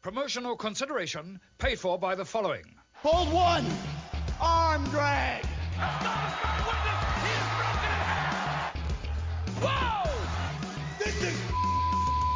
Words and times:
Promotional 0.00 0.54
consideration 0.54 1.40
paid 1.58 1.80
for 1.80 1.98
by 1.98 2.14
the 2.14 2.24
following. 2.24 2.62
Hold 2.92 3.32
one. 3.32 3.66
Arm 4.40 4.84
drag. 4.90 5.44
This 11.00 11.20
is 11.20 11.36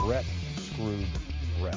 Bret 0.01 0.25
screwed 0.56 1.06
Bret. 1.61 1.77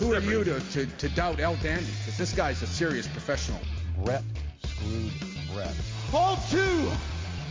Who 0.00 0.14
are 0.14 0.20
you 0.20 0.44
to, 0.44 0.60
to, 0.60 0.86
to 0.86 1.08
doubt 1.08 1.40
El 1.40 1.56
Dandy? 1.56 1.90
Because 1.98 2.16
this 2.16 2.32
guy's 2.32 2.62
a 2.62 2.66
serious 2.68 3.08
professional. 3.08 3.60
Bret 4.04 4.22
screwed 4.64 5.12
Bret. 5.52 5.74
hold 6.12 6.38
two. 6.48 6.88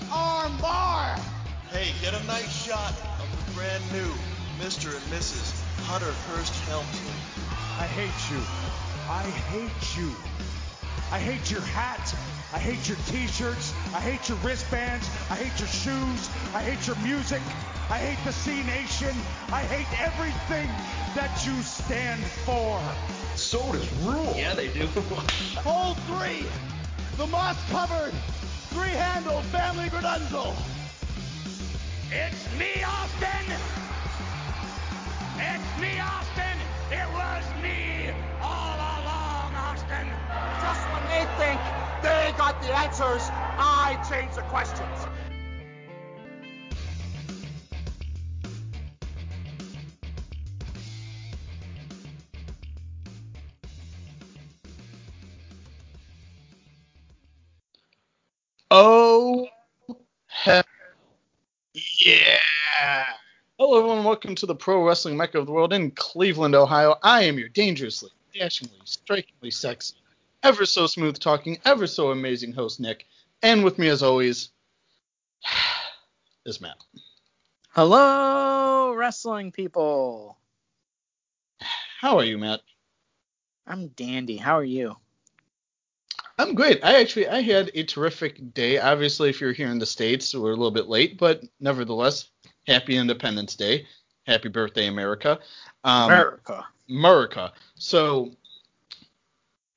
Arm 0.10 0.58
bar. 0.62 1.18
Hey, 1.70 1.92
get 2.02 2.14
a 2.14 2.26
nice 2.28 2.66
shot 2.66 2.94
of 3.20 3.46
the 3.46 3.52
brand 3.52 3.84
new 3.92 4.14
Mr. 4.60 4.96
and 4.96 5.04
Mrs. 5.12 5.62
Hunter 5.82 6.14
Hearst 6.30 6.54
Helmsley. 6.62 7.63
I 7.80 7.86
hate 7.88 8.32
you. 8.32 8.42
I 9.10 9.24
hate 9.52 9.98
you. 9.98 10.12
I 11.12 11.20
hate 11.20 11.52
your 11.52 11.62
hat. 11.62 12.16
I 12.54 12.60
hate 12.60 12.88
your 12.88 12.98
t-shirts. 13.08 13.74
I 13.94 14.00
hate 14.00 14.30
your 14.30 14.38
wristbands. 14.40 15.10
I 15.30 15.36
hate 15.36 15.60
your 15.60 15.68
shoes. 15.68 16.30
I 16.54 16.62
hate 16.62 16.86
your 16.88 16.96
music. 16.98 17.42
I 17.90 17.98
hate 17.98 18.24
the 18.26 18.32
C 18.32 18.64
Nation. 18.64 19.14
I 19.52 19.62
hate 19.64 19.90
everything 20.02 20.70
that 21.16 21.46
you 21.46 21.54
stand 21.62 22.24
for. 22.46 22.80
Sodas 23.36 23.92
rule. 24.04 24.34
Yeah, 24.38 24.54
they 24.54 24.68
do. 24.70 24.88
Hole 25.66 25.96
three. 26.08 26.46
The 27.18 27.28
moss 27.28 27.58
covered. 27.70 28.14
Three 28.70 28.90
handle 28.90 29.42
family 29.54 29.90
gradunzel. 29.90 30.56
It's 32.12 32.46
me, 32.58 32.84
Austin. 32.84 33.46
It's 35.38 35.82
me, 35.82 36.00
Austin. 36.00 36.53
They 41.24 41.30
think 41.38 41.62
they 42.02 42.34
got 42.38 42.62
the 42.62 42.78
answers, 42.78 43.22
I 43.32 43.98
change 44.10 44.36
the 44.36 44.42
questions. 44.42 45.08
Oh, 58.70 59.48
heck 60.28 60.66
yeah! 61.74 63.06
Hello, 63.58 63.78
everyone. 63.78 64.04
Welcome 64.04 64.36
to 64.36 64.46
the 64.46 64.56
Pro 64.56 64.86
Wrestling 64.86 65.16
Mecca 65.16 65.40
of 65.40 65.46
the 65.46 65.54
World 65.54 65.72
in 65.72 65.92
Cleveland, 65.92 66.56
Ohio. 66.56 66.98
I 67.02 67.24
am 67.24 67.40
your 67.40 67.50
dangerously, 67.50 68.10
dashingly, 68.34 68.80
strikingly 68.84 69.52
sexy, 69.52 69.96
ever 70.44 70.66
so 70.66 70.86
smooth 70.86 71.18
talking, 71.18 71.58
ever 71.66 71.88
so 71.88 72.12
amazing 72.12 72.54
host, 72.54 72.80
Nick. 72.80 73.08
And 73.42 73.64
with 73.64 73.80
me, 73.80 73.88
as 73.88 74.04
always, 74.04 74.50
is 76.46 76.62
Matt. 76.62 76.78
Hello, 77.70 78.94
wrestling 78.94 79.52
people. 79.52 80.38
How 82.00 82.18
are 82.18 82.26
you, 82.26 82.38
Matt? 82.38 82.62
I'm 83.66 83.88
dandy. 83.90 84.38
How 84.38 84.58
are 84.58 84.64
you? 84.64 84.98
I'm 86.38 86.54
great. 86.54 86.84
I 86.84 87.00
actually 87.00 87.28
I 87.28 87.42
had 87.42 87.72
a 87.74 87.84
terrific 87.84 88.54
day. 88.54 88.78
Obviously, 88.80 89.30
if 89.30 89.40
you're 89.40 89.54
here 89.54 89.70
in 89.70 89.80
the 89.80 89.86
states, 89.86 90.36
we're 90.36 90.52
a 90.52 90.56
little 90.56 90.72
bit 90.72 90.88
late, 90.88 91.18
but 91.18 91.44
nevertheless, 91.60 92.30
happy 92.68 92.98
Independence 92.98 93.56
Day, 93.56 93.88
happy 94.26 94.50
birthday, 94.50 94.88
America. 94.88 95.40
Um, 95.84 96.06
America. 96.06 96.66
America. 96.90 97.54
So, 97.76 98.32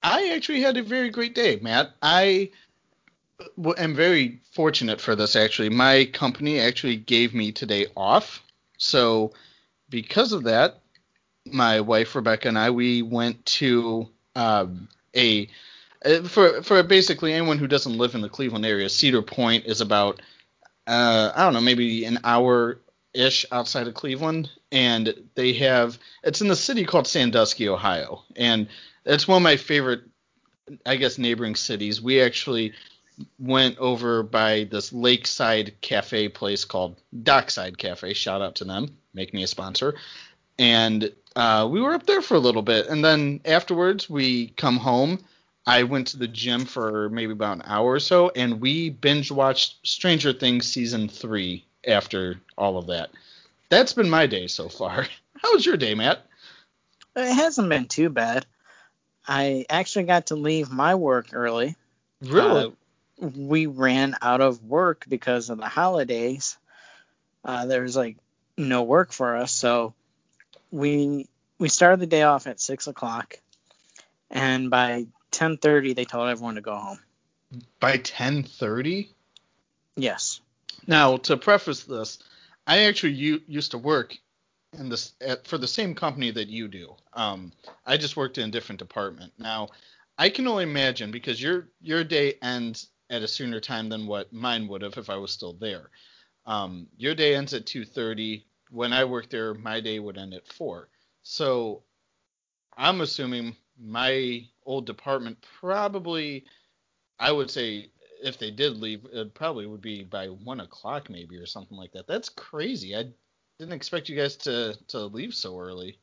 I 0.07 0.29
actually 0.37 0.61
had 0.61 0.77
a 0.77 0.85
very 0.85 1.11
great 1.11 1.35
day, 1.35 1.59
Matt. 1.61 1.91
I 2.01 2.51
am 3.77 3.93
very 3.93 4.41
fortunate 4.53 5.01
for 5.01 5.17
this. 5.17 5.35
Actually, 5.35 5.71
my 5.71 6.05
company 6.05 6.61
actually 6.61 6.97
gave 6.97 7.35
me 7.35 7.51
today 7.51 7.87
off. 7.97 8.41
So, 8.79 9.33
because 9.91 10.33
of 10.33 10.45
that, 10.45 10.79
my 11.45 11.81
wife 11.81 12.15
Rebecca 12.15 12.47
and 12.47 12.57
I 12.57 12.71
we 12.71 13.03
went 13.03 13.45
to 13.47 14.09
um, 14.37 14.89
a 15.17 15.49
uh, 16.05 16.23
for 16.23 16.63
for 16.63 16.81
basically 16.85 17.33
anyone 17.33 17.59
who 17.59 17.67
doesn't 17.67 17.99
live 17.99 18.15
in 18.15 18.21
the 18.21 18.29
Cleveland 18.29 18.65
area, 18.65 18.89
Cedar 18.89 19.23
Point 19.23 19.65
is 19.67 19.81
about 19.81 20.23
uh, 20.87 21.33
I 21.35 21.43
don't 21.43 21.55
know 21.55 21.61
maybe 21.61 22.05
an 22.05 22.21
hour 22.23 22.79
ish 23.13 23.45
outside 23.51 23.89
of 23.89 23.95
Cleveland, 23.95 24.51
and 24.71 25.13
they 25.35 25.53
have 25.55 25.99
it's 26.23 26.41
in 26.41 26.47
the 26.47 26.55
city 26.55 26.85
called 26.85 27.09
Sandusky, 27.09 27.69
Ohio, 27.69 28.23
and 28.37 28.69
it's 29.07 29.27
one 29.27 29.39
of 29.39 29.43
my 29.43 29.57
favorite 29.57 30.03
I 30.85 30.97
guess 30.97 31.19
neighboring 31.19 31.55
cities. 31.55 32.01
We 32.01 32.21
actually 32.21 32.75
went 33.39 33.79
over 33.79 34.23
by 34.23 34.65
this 34.71 34.93
lakeside 34.93 35.81
cafe 35.81 36.29
place 36.29 36.65
called 36.65 37.01
Dockside 37.23 37.79
Cafe. 37.79 38.13
Shout 38.15 38.43
out 38.43 38.57
to 38.57 38.65
them, 38.65 38.97
make 39.15 39.33
me 39.33 39.43
a 39.43 39.47
sponsor. 39.47 39.95
And 40.59 41.13
uh, 41.35 41.69
we 41.71 41.81
were 41.81 41.95
up 41.95 42.07
there 42.07 42.23
for 42.23 42.35
a 42.35 42.41
little 42.41 42.63
bit, 42.63 42.89
and 42.89 43.05
then 43.05 43.41
afterwards 43.45 44.09
we 44.09 44.49
come 44.49 44.77
home. 44.77 45.25
I 45.69 45.83
went 45.83 46.09
to 46.09 46.17
the 46.17 46.29
gym 46.29 46.65
for 46.65 47.09
maybe 47.11 47.33
about 47.33 47.57
an 47.57 47.63
hour 47.67 47.93
or 47.93 48.01
so, 48.01 48.31
and 48.37 48.61
we 48.61 48.91
binge 48.91 49.31
watched 49.33 49.87
Stranger 49.87 50.33
Things 50.33 50.67
season 50.67 51.09
three 51.09 51.65
after 51.87 52.41
all 52.57 52.79
of 52.79 52.87
that. 52.87 53.11
That's 53.69 53.93
been 53.93 54.09
my 54.09 54.27
day 54.27 54.47
so 54.47 54.69
far. 54.69 55.07
How 55.43 55.55
was 55.55 55.67
your 55.67 55.77
day, 55.77 55.95
Matt? 55.95 56.25
It 57.17 57.35
hasn't 57.35 57.69
been 57.69 57.87
too 57.87 58.11
bad. 58.11 58.47
I 59.27 59.67
actually 59.69 60.05
got 60.05 60.27
to 60.27 60.37
leave 60.37 60.71
my 60.71 60.95
work 60.95 61.29
early. 61.33 61.77
Really? 62.23 62.75
Uh, 63.21 63.29
we 63.37 63.67
ran 63.67 64.15
out 64.21 64.41
of 64.41 64.63
work 64.63 65.05
because 65.09 65.51
of 65.51 65.59
the 65.59 65.69
holidays. 65.69 66.59
Uh, 67.45 67.67
there 67.67 67.83
was 67.83 67.97
like 67.97 68.17
no 68.57 68.83
work 68.83 69.13
for 69.13 69.37
us, 69.37 69.53
so 69.53 69.95
we 70.71 71.27
we 71.59 71.69
started 71.69 72.01
the 72.01 72.07
day 72.07 72.23
off 72.23 72.47
at 72.47 72.61
six 72.61 72.87
o'clock, 72.87 73.39
and 74.31 74.71
by 74.71 75.07
ten 75.31 75.57
thirty 75.57 75.95
they 75.95 76.05
told 76.05 76.29
everyone 76.29 76.57
to 76.57 76.61
go 76.61 76.77
home. 76.77 76.99
By 77.81 77.99
10:30? 77.99 79.09
Yes. 79.97 80.41
Now, 80.87 81.17
to 81.19 81.37
preface 81.37 81.85
this, 81.85 82.19
I 82.67 82.85
actually 82.85 83.13
u- 83.13 83.43
used 83.47 83.71
to 83.71 83.79
work 83.79 84.17
in 84.79 84.89
this 84.89 85.13
at, 85.21 85.47
for 85.47 85.59
the 85.59 85.67
same 85.67 85.95
company 85.95 86.31
that 86.31 86.49
you 86.49 86.69
do. 86.69 86.95
Um, 87.13 87.53
I 87.85 87.97
just 87.97 88.17
worked 88.17 88.39
in 88.39 88.49
a 88.49 88.53
different 88.53 88.79
department. 88.79 89.33
Now, 89.39 89.69
I 90.19 90.31
can 90.31 90.47
only 90.47 90.65
imagine 90.65 91.11
because 91.11 91.41
your 91.43 91.69
your 91.81 92.05
day 92.05 92.35
ends 92.43 92.89
at 93.11 93.23
a 93.23 93.29
sooner 93.29 93.61
time 93.61 93.89
than 93.89 94.07
what 94.07 94.33
mine 94.33 94.69
would 94.69 94.83
have 94.83 94.99
if 94.99 95.11
I 95.11 95.17
was 95.17 95.31
still 95.31 95.55
there. 95.55 95.91
Um, 96.47 96.89
your 96.97 97.15
day 97.15 97.35
ends 97.35 97.55
at 97.55 97.67
2:30. 97.67 98.45
When 98.71 98.93
I 98.93 99.05
worked 99.05 99.31
there, 99.31 99.55
my 99.55 99.81
day 99.81 99.99
would 99.99 100.19
end 100.19 100.35
at 100.35 100.49
four. 100.49 100.89
So, 101.23 101.83
I'm 102.77 103.01
assuming 103.01 103.57
my 103.79 104.47
old 104.65 104.87
department 104.87 105.45
probably, 105.61 106.45
I 107.19 107.33
would 107.33 107.51
say, 107.51 107.91
if 108.23 108.39
they 108.39 108.51
did 108.51 108.79
leave, 108.79 109.05
it 109.13 109.35
probably 109.35 109.67
would 109.67 109.83
be 109.83 110.03
by 110.03 110.27
one 110.27 110.61
o'clock 110.61 111.11
maybe 111.11 111.37
or 111.37 111.47
something 111.47 111.77
like 111.77 111.93
that. 111.93 112.07
That's 112.07 112.29
crazy. 112.29 112.97
I 112.97 113.13
didn't 113.59 113.75
expect 113.75 114.09
you 114.09 114.17
guys 114.17 114.37
to 114.37 114.77
to 114.89 115.01
leave 115.07 115.35
so 115.35 115.59
early. 115.59 115.99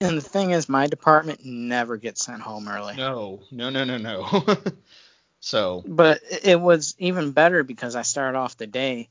And 0.00 0.16
the 0.16 0.22
thing 0.22 0.52
is, 0.52 0.68
my 0.68 0.86
department 0.86 1.44
never 1.44 1.96
gets 1.96 2.24
sent 2.24 2.40
home 2.40 2.68
early. 2.68 2.96
No, 2.96 3.40
no, 3.50 3.70
no, 3.70 3.84
no, 3.84 3.98
no. 3.98 4.56
so 5.40 5.82
But 5.86 6.20
it 6.42 6.60
was 6.60 6.94
even 6.98 7.32
better 7.32 7.64
because 7.64 7.96
I 7.96 8.02
started 8.02 8.38
off 8.38 8.56
the 8.56 8.66
day 8.66 9.08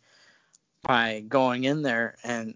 by 0.83 1.23
going 1.27 1.65
in 1.65 1.81
there 1.81 2.15
and 2.23 2.55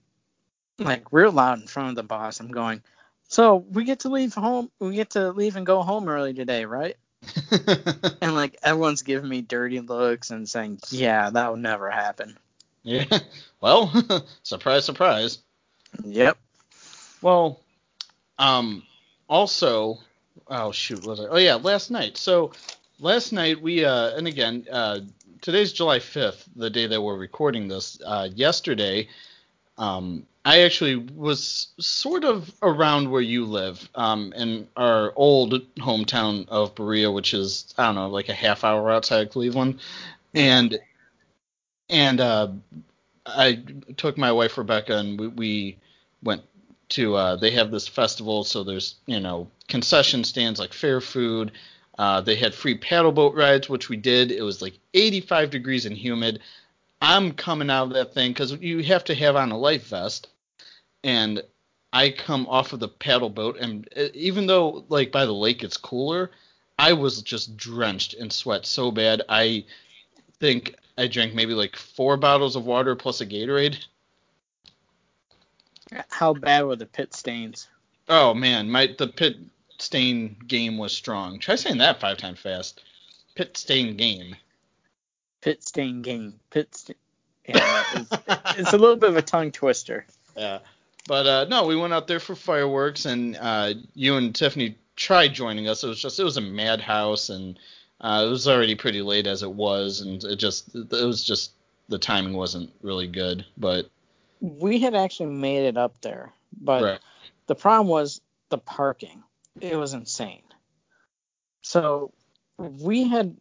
like 0.80 1.12
real 1.12 1.32
loud 1.32 1.60
in 1.60 1.68
front 1.68 1.90
of 1.90 1.96
the 1.96 2.04
boss. 2.04 2.40
I'm 2.40 2.52
going, 2.52 2.82
so 3.28 3.58
we 3.58 3.84
get 3.84 4.02
to 4.02 4.10
leave 4.10 4.34
home. 4.34 4.72
We 4.80 4.96
get 4.96 5.12
to 5.12 5.32
leave 5.32 5.58
and 5.58 5.66
go 5.66 5.82
home 5.82 6.08
early 6.08 6.34
today, 6.34 6.66
right? 6.66 6.96
And 8.22 8.36
like 8.36 8.58
everyone's 8.62 9.02
giving 9.02 9.28
me 9.28 9.42
dirty 9.42 9.80
looks 9.80 10.30
and 10.30 10.48
saying, 10.48 10.80
yeah, 10.90 11.32
that 11.32 11.52
would 11.52 11.60
never 11.60 11.90
happen. 11.90 12.38
Yeah. 12.84 13.06
Well, 13.62 13.94
surprise, 14.44 14.86
surprise. 14.86 15.38
Yep. 16.04 16.36
Well, 17.22 17.60
um, 18.40 18.82
also, 19.30 20.00
oh 20.48 20.72
shoot, 20.72 21.06
was 21.06 21.20
I? 21.20 21.26
Oh 21.28 21.38
yeah, 21.38 21.56
last 21.56 21.92
night. 21.92 22.18
So 22.18 22.54
last 23.00 23.32
night 23.32 23.62
we, 23.62 23.86
uh, 23.86 24.16
and 24.18 24.28
again, 24.28 24.66
uh, 24.72 25.02
today's 25.42 25.74
July 25.74 26.00
5th, 26.00 26.46
the 26.56 26.72
day 26.72 26.88
that 26.88 27.02
we're 27.02 27.18
recording 27.18 27.68
this. 27.68 28.00
Uh, 28.04 28.30
yesterday, 28.34 29.10
um, 29.78 30.26
I 30.44 30.62
actually 30.62 30.96
was 30.96 31.68
sort 31.80 32.24
of 32.24 32.52
around 32.64 33.12
where 33.12 33.22
you 33.22 33.46
live, 33.46 33.88
um, 33.94 34.34
in 34.36 34.68
our 34.76 35.14
old 35.16 35.54
hometown 35.78 36.48
of 36.50 36.74
Berea, 36.74 37.12
which 37.12 37.36
is 37.36 37.74
I 37.78 37.86
don't 37.86 37.96
know, 37.96 38.10
like 38.10 38.30
a 38.30 38.34
half 38.34 38.64
hour 38.64 38.90
outside 38.90 39.28
of 39.28 39.34
Cleveland, 39.34 39.80
and 40.34 40.80
and 41.92 42.22
uh, 42.22 42.48
I 43.26 43.62
took 43.98 44.18
my 44.18 44.32
wife 44.32 44.58
Rebecca 44.58 44.98
and 44.98 45.20
we, 45.20 45.28
we 45.28 45.78
went 46.24 46.42
to 46.90 47.16
uh, 47.16 47.36
they 47.36 47.52
have 47.52 47.72
this 47.72 47.88
festival, 47.88 48.44
so 48.44 48.64
there's 48.64 48.96
you 49.06 49.20
know 49.20 49.48
concession 49.68 50.24
stands 50.24 50.60
like 50.60 50.74
fair 50.74 51.02
food. 51.02 51.52
Uh, 52.00 52.22
they 52.22 52.36
had 52.36 52.56
free 52.56 52.76
paddle 52.78 53.12
boat 53.12 53.36
rides, 53.36 53.70
which 53.70 53.90
we 53.90 53.98
did. 53.98 54.32
It 54.32 54.42
was 54.42 54.62
like 54.62 54.80
85 54.94 55.52
degrees 55.52 55.86
and 55.86 55.96
humid. 55.96 56.40
I'm 57.02 57.34
coming 57.34 57.70
out 57.70 57.88
of 57.88 57.94
that 57.94 58.14
thing 58.14 58.32
because 58.32 58.54
you 58.54 58.82
have 58.84 59.04
to 59.06 59.16
have 59.16 59.36
on 59.36 59.52
a 59.52 59.58
life 59.58 59.88
vest, 59.88 60.30
and 61.04 61.44
I 61.94 62.10
come 62.12 62.48
off 62.48 62.74
of 62.74 62.80
the 62.80 62.88
paddle 62.88 63.30
boat, 63.30 63.58
and 63.60 63.88
uh, 63.96 64.08
even 64.14 64.48
though 64.48 64.86
like 64.90 65.12
by 65.12 65.26
the 65.26 65.34
lake 65.34 65.64
it's 65.64 65.78
cooler, 65.78 66.32
I 66.80 66.94
was 66.94 67.22
just 67.22 67.58
drenched 67.58 68.14
in 68.14 68.30
sweat 68.30 68.66
so 68.66 68.92
bad. 68.92 69.22
I 69.30 69.66
think 70.40 70.76
I 71.02 71.08
drank 71.08 71.34
maybe 71.34 71.56
like 71.56 71.76
four 71.76 72.16
bottles 72.16 72.56
of 72.56 72.66
water 72.66 72.96
plus 72.96 73.22
a 73.22 73.26
Gatorade. 73.26 73.84
How 76.10 76.34
bad 76.36 76.66
were 76.66 76.76
the 76.76 76.86
pit 76.86 77.16
stains? 77.16 77.68
Oh 78.08 78.36
man, 78.36 78.70
my 78.70 78.94
the 78.98 79.08
pit 79.08 79.38
stain 79.80 80.36
game 80.48 80.78
was 80.78 80.94
strong. 80.94 81.40
Try 81.40 81.56
saying 81.56 81.80
that 81.80 82.00
five 82.00 82.18
times 82.18 82.40
fast. 82.40 82.84
Pit 83.34 83.58
stain 83.58 83.98
game. 83.98 84.36
Pit 85.42 85.64
stain 85.64 86.04
game. 86.04 86.40
Pit 86.52 86.76
stain. 86.76 86.96
Yeah, 87.48 87.84
it's, 87.96 88.12
it's 88.60 88.74
a 88.74 88.78
little 88.78 88.96
bit 88.96 89.10
of 89.10 89.18
a 89.18 89.24
tongue 89.24 89.52
twister. 89.52 90.06
Yeah. 90.38 90.60
But 91.08 91.26
uh, 91.26 91.46
no, 91.46 91.66
we 91.66 91.76
went 91.76 91.94
out 91.94 92.08
there 92.08 92.20
for 92.20 92.36
fireworks, 92.36 93.06
and 93.06 93.36
uh, 93.42 93.74
you 93.96 94.18
and 94.18 94.36
Tiffany 94.36 94.76
tried 94.96 95.34
joining 95.34 95.68
us. 95.68 95.84
It 95.84 95.88
was 95.88 96.00
just 96.00 96.20
it 96.20 96.24
was 96.24 96.38
a 96.38 96.42
madhouse, 96.42 97.30
and 97.30 97.58
uh, 98.02 98.26
it 98.26 98.30
was 98.30 98.48
already 98.48 98.76
pretty 98.76 99.02
late 99.02 99.28
as 99.28 99.44
it 99.44 99.52
was, 99.52 100.02
and 100.02 100.24
it 100.24 100.38
just 100.38 100.74
it 100.76 100.92
was 100.92 101.24
just 101.24 101.52
the 101.88 102.00
timing 102.00 102.34
wasn't 102.34 102.72
really 102.82 103.08
good. 103.08 103.46
But 103.58 103.90
We 104.40 104.80
had 104.80 104.96
actually 104.96 105.34
made 105.34 105.66
it 105.66 105.78
up 105.78 106.02
there, 106.02 106.34
but 106.60 106.84
right, 106.84 107.00
the 107.46 107.56
problem 107.56 107.88
was 107.88 108.22
the 108.50 108.58
parking. 108.58 109.24
It 109.60 109.76
was 109.76 109.94
insane. 109.94 110.42
So 111.62 112.12
we 112.58 113.08
had 113.08 113.38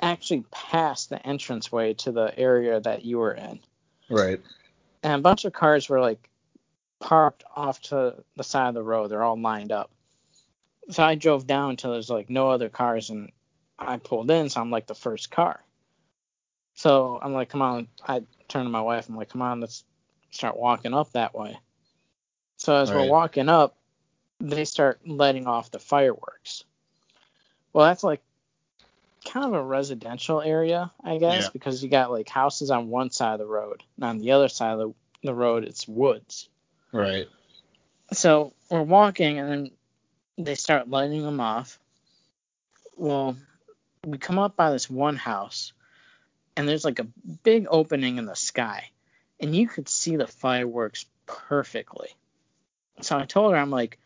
actually 0.00 0.44
passed 0.50 1.08
the 1.08 1.20
entranceway 1.26 1.94
to 1.94 2.12
the 2.12 2.38
area 2.38 2.80
that 2.80 3.04
you 3.04 3.18
were 3.18 3.32
in. 3.32 3.60
right, 4.10 4.42
and 5.02 5.14
a 5.14 5.22
bunch 5.22 5.46
of 5.46 5.54
cars 5.54 5.88
were 5.88 6.00
like 6.00 6.28
parked 7.00 7.44
off 7.56 7.80
to 7.82 8.14
the 8.36 8.44
side 8.44 8.68
of 8.68 8.74
the 8.74 8.82
road. 8.82 9.10
They're 9.10 9.22
all 9.22 9.40
lined 9.40 9.72
up. 9.72 9.90
So 10.90 11.02
I 11.02 11.14
drove 11.14 11.46
down 11.46 11.70
until 11.70 11.92
there's 11.92 12.10
like 12.10 12.28
no 12.28 12.50
other 12.50 12.68
cars, 12.68 13.08
and 13.08 13.32
I 13.78 13.96
pulled 13.98 14.30
in. 14.30 14.48
So 14.48 14.60
I'm 14.60 14.70
like 14.70 14.86
the 14.86 14.94
first 14.94 15.30
car. 15.30 15.60
So 16.74 17.18
I'm 17.22 17.32
like, 17.32 17.48
come 17.50 17.62
on. 17.62 17.88
I 18.06 18.22
turn 18.48 18.64
to 18.64 18.70
my 18.70 18.80
wife. 18.80 19.08
I'm 19.08 19.16
like, 19.16 19.30
come 19.30 19.42
on, 19.42 19.60
let's 19.60 19.84
start 20.30 20.56
walking 20.56 20.94
up 20.94 21.12
that 21.12 21.34
way. 21.34 21.58
So 22.56 22.74
as 22.76 22.90
we're 22.90 23.00
Right. 23.00 23.08
walking 23.08 23.48
up, 23.48 23.76
they 24.40 24.64
start 24.64 25.00
letting 25.06 25.46
off 25.46 25.70
the 25.70 25.78
fireworks. 25.78 26.64
Well, 27.72 27.86
that's 27.86 28.04
like 28.04 28.22
kind 29.24 29.46
of 29.46 29.54
a 29.54 29.62
residential 29.62 30.40
area, 30.40 30.92
I 31.02 31.18
guess, 31.18 31.44
Yeah. 31.44 31.48
because 31.52 31.82
you 31.82 31.88
got 31.88 32.10
like 32.10 32.28
houses 32.28 32.70
on 32.70 32.88
one 32.88 33.10
side 33.10 33.34
of 33.34 33.38
the 33.38 33.46
road, 33.46 33.82
and 33.96 34.04
on 34.04 34.18
the 34.18 34.32
other 34.32 34.48
side 34.48 34.72
of 34.72 34.78
the, 34.78 34.94
the 35.28 35.34
road, 35.34 35.64
it's 35.64 35.88
woods. 35.88 36.48
right. 36.92 37.26
So 38.12 38.52
we're 38.70 38.82
walking, 38.82 39.38
and 39.38 39.50
then 39.50 39.70
they 40.36 40.54
start 40.54 40.88
lighting 40.90 41.22
them 41.22 41.40
off. 41.40 41.78
Well, 42.96 43.36
we 44.04 44.18
come 44.18 44.38
up 44.38 44.56
by 44.56 44.70
this 44.70 44.88
one 44.88 45.16
house, 45.16 45.72
and 46.56 46.68
there's 46.68 46.84
like 46.84 46.98
a 46.98 47.06
big 47.42 47.66
opening 47.68 48.18
in 48.18 48.26
the 48.26 48.36
sky, 48.36 48.90
and 49.40 49.54
you 49.54 49.66
could 49.66 49.88
see 49.88 50.16
the 50.16 50.26
fireworks 50.26 51.06
perfectly. 51.26 52.08
So 53.00 53.18
I 53.18 53.24
told 53.24 53.52
her, 53.52 53.58
I'm 53.58 53.70
like, 53.70 53.98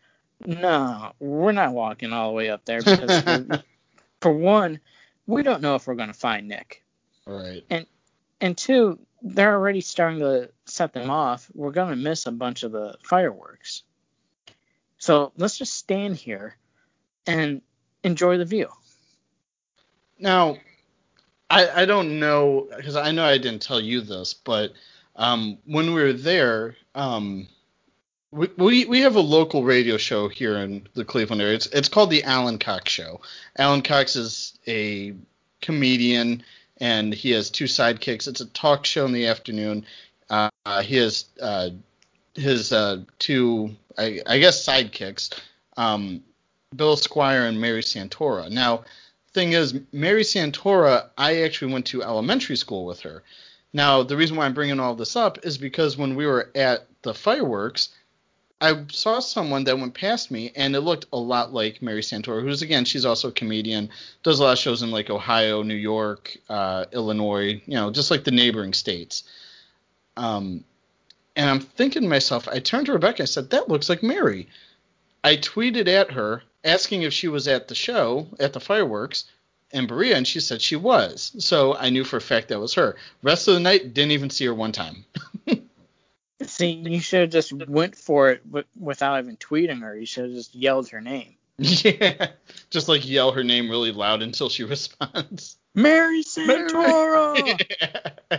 no, 0.45 1.13
we're 1.19 1.51
not 1.51 1.73
walking 1.73 2.13
all 2.13 2.29
the 2.29 2.35
way 2.35 2.49
up 2.49 2.65
there 2.65 2.81
because, 2.81 3.61
for, 4.21 4.31
one, 4.31 4.79
we 5.27 5.43
don't 5.43 5.61
know 5.61 5.75
if 5.75 5.85
we're 5.85 5.95
going 5.95 6.11
to 6.11 6.13
find 6.13 6.47
Nick. 6.47 6.83
Right. 7.25 7.63
And 7.69 7.85
and 8.41 8.57
two, 8.57 8.99
they're 9.21 9.53
already 9.53 9.81
starting 9.81 10.19
to 10.19 10.49
set 10.65 10.93
them 10.93 11.09
off. 11.09 11.49
We're 11.53 11.71
going 11.71 11.89
to 11.89 11.95
miss 11.95 12.25
a 12.25 12.31
bunch 12.31 12.63
of 12.63 12.71
the 12.71 12.95
fireworks. 13.03 13.83
So 14.97 15.33
let's 15.37 15.57
just 15.57 15.73
stand 15.73 16.15
here 16.15 16.57
and 17.27 17.61
enjoy 18.03 18.37
the 18.37 18.45
view. 18.45 18.69
Now, 20.19 20.57
I 21.49 21.81
I 21.81 21.85
don't 21.85 22.19
know 22.19 22.67
because 22.75 22.95
I 22.95 23.11
know 23.11 23.25
I 23.25 23.37
didn't 23.37 23.61
tell 23.61 23.79
you 23.79 24.01
this, 24.01 24.33
but 24.33 24.73
um, 25.15 25.57
when 25.65 25.93
we 25.93 26.01
were 26.01 26.13
there, 26.13 26.75
um, 26.95 27.47
we, 28.31 28.47
we 28.57 28.85
we 28.85 29.01
have 29.01 29.15
a 29.15 29.21
local 29.21 29.63
radio 29.63 29.97
show 29.97 30.27
here 30.27 30.57
in 30.57 30.87
the 30.93 31.05
Cleveland 31.05 31.41
area. 31.41 31.55
It's 31.55 31.67
it's 31.67 31.89
called 31.89 32.09
the 32.09 32.23
Alan 32.23 32.59
Cox 32.59 32.91
Show. 32.91 33.21
Alan 33.57 33.81
Cox 33.81 34.15
is 34.15 34.59
a 34.67 35.13
comedian 35.61 36.43
and 36.79 37.13
he 37.13 37.31
has 37.31 37.49
two 37.49 37.65
sidekicks. 37.65 38.27
It's 38.27 38.41
a 38.41 38.45
talk 38.47 38.85
show 38.85 39.05
in 39.05 39.11
the 39.11 39.27
afternoon. 39.27 39.85
Uh, 40.29 40.49
he 40.81 40.95
has 40.97 41.25
uh, 41.41 41.71
his 42.35 42.71
uh, 42.71 43.03
two, 43.17 43.75
I, 43.97 44.21
I 44.25 44.39
guess, 44.39 44.65
sidekicks, 44.65 45.37
um, 45.77 46.23
Bill 46.75 46.95
Squire 46.95 47.45
and 47.45 47.59
Mary 47.59 47.81
Santora. 47.81 48.49
Now, 48.49 48.85
thing 49.33 49.53
is, 49.53 49.79
Mary 49.91 50.23
Santora, 50.23 51.09
I 51.17 51.41
actually 51.43 51.73
went 51.73 51.85
to 51.87 52.03
elementary 52.03 52.55
school 52.55 52.85
with 52.85 53.01
her. 53.01 53.23
Now, 53.73 54.03
the 54.03 54.17
reason 54.17 54.35
why 54.35 54.45
I'm 54.45 54.53
bringing 54.53 54.79
all 54.79 54.95
this 54.95 55.15
up 55.15 55.45
is 55.45 55.57
because 55.57 55.97
when 55.97 56.15
we 56.15 56.25
were 56.25 56.49
at 56.55 56.87
the 57.03 57.13
fireworks, 57.13 57.89
I 58.61 58.85
saw 58.91 59.19
someone 59.19 59.63
that 59.65 59.79
went 59.79 59.93
past 59.93 60.31
me, 60.31 60.51
and 60.55 60.75
it 60.75 60.81
looked 60.81 61.05
a 61.13 61.17
lot 61.17 61.53
like 61.53 61.81
Mary 61.81 62.01
Santora, 62.01 62.41
who's 62.41 62.61
again, 62.61 62.83
she's 62.83 63.05
also 63.05 63.29
a 63.29 63.31
comedian, 63.31 63.89
does 64.23 64.39
a 64.39 64.43
lot 64.43 64.53
of 64.53 64.57
shows 64.57 64.81
in 64.81 64.91
like 64.91 65.09
Ohio, 65.09 65.63
New 65.63 65.75
York, 65.75 66.35
uh, 66.49 66.85
Illinois, 66.91 67.61
you 67.65 67.75
know, 67.75 67.89
just 67.89 68.11
like 68.11 68.25
the 68.25 68.31
neighboring 68.31 68.73
states. 68.73 69.23
Um, 70.17 70.65
and 71.37 71.49
I'm 71.49 71.61
thinking 71.61 72.01
to 72.01 72.07
myself, 72.09 72.49
I 72.49 72.59
turned 72.59 72.87
to 72.87 72.93
Rebecca, 72.93 73.23
I 73.23 73.27
said, 73.27 73.51
"That 73.51 73.69
looks 73.69 73.87
like 73.87 74.03
Mary." 74.03 74.49
I 75.23 75.37
tweeted 75.37 75.87
at 75.87 76.11
her 76.11 76.43
asking 76.63 77.03
if 77.03 77.13
she 77.13 77.27
was 77.27 77.47
at 77.47 77.67
the 77.67 77.75
show 77.75 78.27
at 78.39 78.53
the 78.53 78.59
fireworks 78.59 79.25
in 79.71 79.87
Berea, 79.87 80.15
and 80.17 80.27
she 80.27 80.39
said 80.39 80.61
she 80.61 80.75
was. 80.75 81.31
So 81.39 81.75
I 81.75 81.89
knew 81.89 82.03
for 82.03 82.17
a 82.17 82.21
fact 82.21 82.47
that 82.49 82.59
was 82.59 82.73
her. 82.73 82.95
Rest 83.21 83.47
of 83.47 83.53
the 83.53 83.59
night, 83.59 83.93
didn't 83.93 84.11
even 84.11 84.29
see 84.29 84.45
her 84.45 84.53
one 84.53 84.71
time. 84.71 85.05
See, 86.41 86.71
you 86.71 87.01
should 87.01 87.19
have 87.21 87.29
just 87.29 87.51
went 87.51 87.95
for 87.95 88.31
it 88.31 88.41
without 88.79 89.19
even 89.19 89.35
tweeting 89.37 89.81
her. 89.81 89.95
You 89.97 90.05
should 90.05 90.23
have 90.25 90.33
just 90.33 90.55
yelled 90.55 90.89
her 90.89 91.01
name. 91.01 91.35
yeah, 91.57 92.27
just 92.69 92.87
like 92.87 93.07
yell 93.07 93.33
her 93.33 93.43
name 93.43 93.69
really 93.69 93.91
loud 93.91 94.21
until 94.21 94.47
she 94.49 94.63
responds. 94.65 95.57
Mary 95.75 96.23
Santora! 96.23 97.59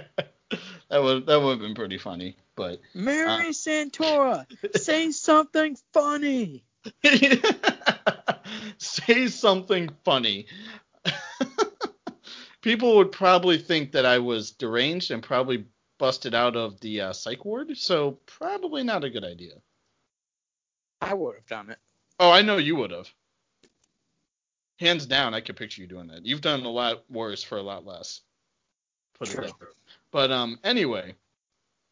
that 0.88 1.02
would 1.02 1.26
that 1.26 1.40
would 1.42 1.50
have 1.50 1.60
been 1.60 1.74
pretty 1.74 1.98
funny, 1.98 2.36
but 2.56 2.80
Mary 2.94 3.48
Uh. 3.48 3.52
Santora! 3.52 4.46
Say 4.76 5.10
something 5.12 5.76
funny! 5.92 6.64
say 8.78 9.26
something 9.28 9.90
funny. 10.04 10.46
People 12.62 12.96
would 12.96 13.12
probably 13.12 13.58
think 13.58 13.92
that 13.92 14.06
I 14.06 14.18
was 14.18 14.50
deranged 14.50 15.10
and 15.10 15.22
probably 15.22 15.64
busted 15.98 16.34
out 16.34 16.56
of 16.56 16.80
the 16.80 17.00
uh, 17.00 17.12
psych 17.12 17.44
ward, 17.44 17.76
so 17.76 18.18
probably 18.26 18.82
not 18.82 19.04
a 19.04 19.10
good 19.10 19.24
idea. 19.24 19.54
I 21.00 21.14
would 21.14 21.36
have 21.36 21.46
done 21.46 21.70
it. 21.70 21.78
Oh, 22.18 22.30
I 22.30 22.42
know 22.42 22.58
you 22.58 22.76
would 22.76 22.90
have. 22.90 23.08
Hands 24.78 25.04
down, 25.06 25.34
I 25.34 25.40
could 25.40 25.56
picture 25.56 25.82
you 25.82 25.88
doing 25.88 26.08
that. 26.08 26.24
You've 26.24 26.40
done 26.40 26.64
a 26.64 26.70
lot 26.70 27.04
worse 27.10 27.42
for 27.42 27.58
a 27.58 27.62
lot 27.62 27.86
less. 27.86 28.20
Put 29.18 29.30
it 29.30 29.36
that 29.36 29.46
way. 29.46 29.66
But 30.10 30.30
um, 30.30 30.58
anyway, 30.64 31.14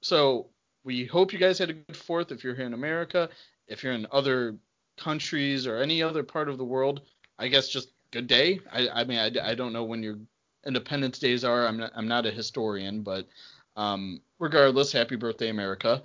so 0.03 0.49
we 0.85 1.05
hope 1.05 1.33
you 1.33 1.39
guys 1.39 1.59
had 1.59 1.71
a 1.71 1.75
good 1.75 1.97
Fourth. 1.97 2.33
If 2.33 2.43
you're 2.43 2.55
here 2.55 2.67
in 2.67 2.75
America, 2.75 3.29
if 3.67 3.83
you're 3.83 3.93
in 3.93 4.07
other 4.11 4.57
countries 4.99 5.67
or 5.67 5.79
any 5.79 6.03
other 6.03 6.23
part 6.23 6.49
of 6.49 6.59
the 6.59 6.65
world, 6.65 7.03
I 7.39 7.49
guess 7.49 7.69
just 7.69 7.93
good 8.11 8.27
day. 8.27 8.61
I, 8.73 8.89
I 8.89 9.05
mean, 9.05 9.19
I, 9.19 9.51
I 9.51 9.55
don't 9.55 9.73
know 9.73 9.85
when 9.85 10.03
your 10.03 10.19
Independence 10.67 11.19
Days 11.19 11.45
are. 11.45 11.67
I'm 11.67 11.79
not 11.79 11.93
I'm 11.95 12.09
not 12.09 12.27
a 12.27 12.31
historian, 12.31 13.03
but 13.03 13.27
um, 13.77 14.21
regardless, 14.39 14.93
happy 14.93 15.17
birthday, 15.17 15.51
America. 15.51 16.03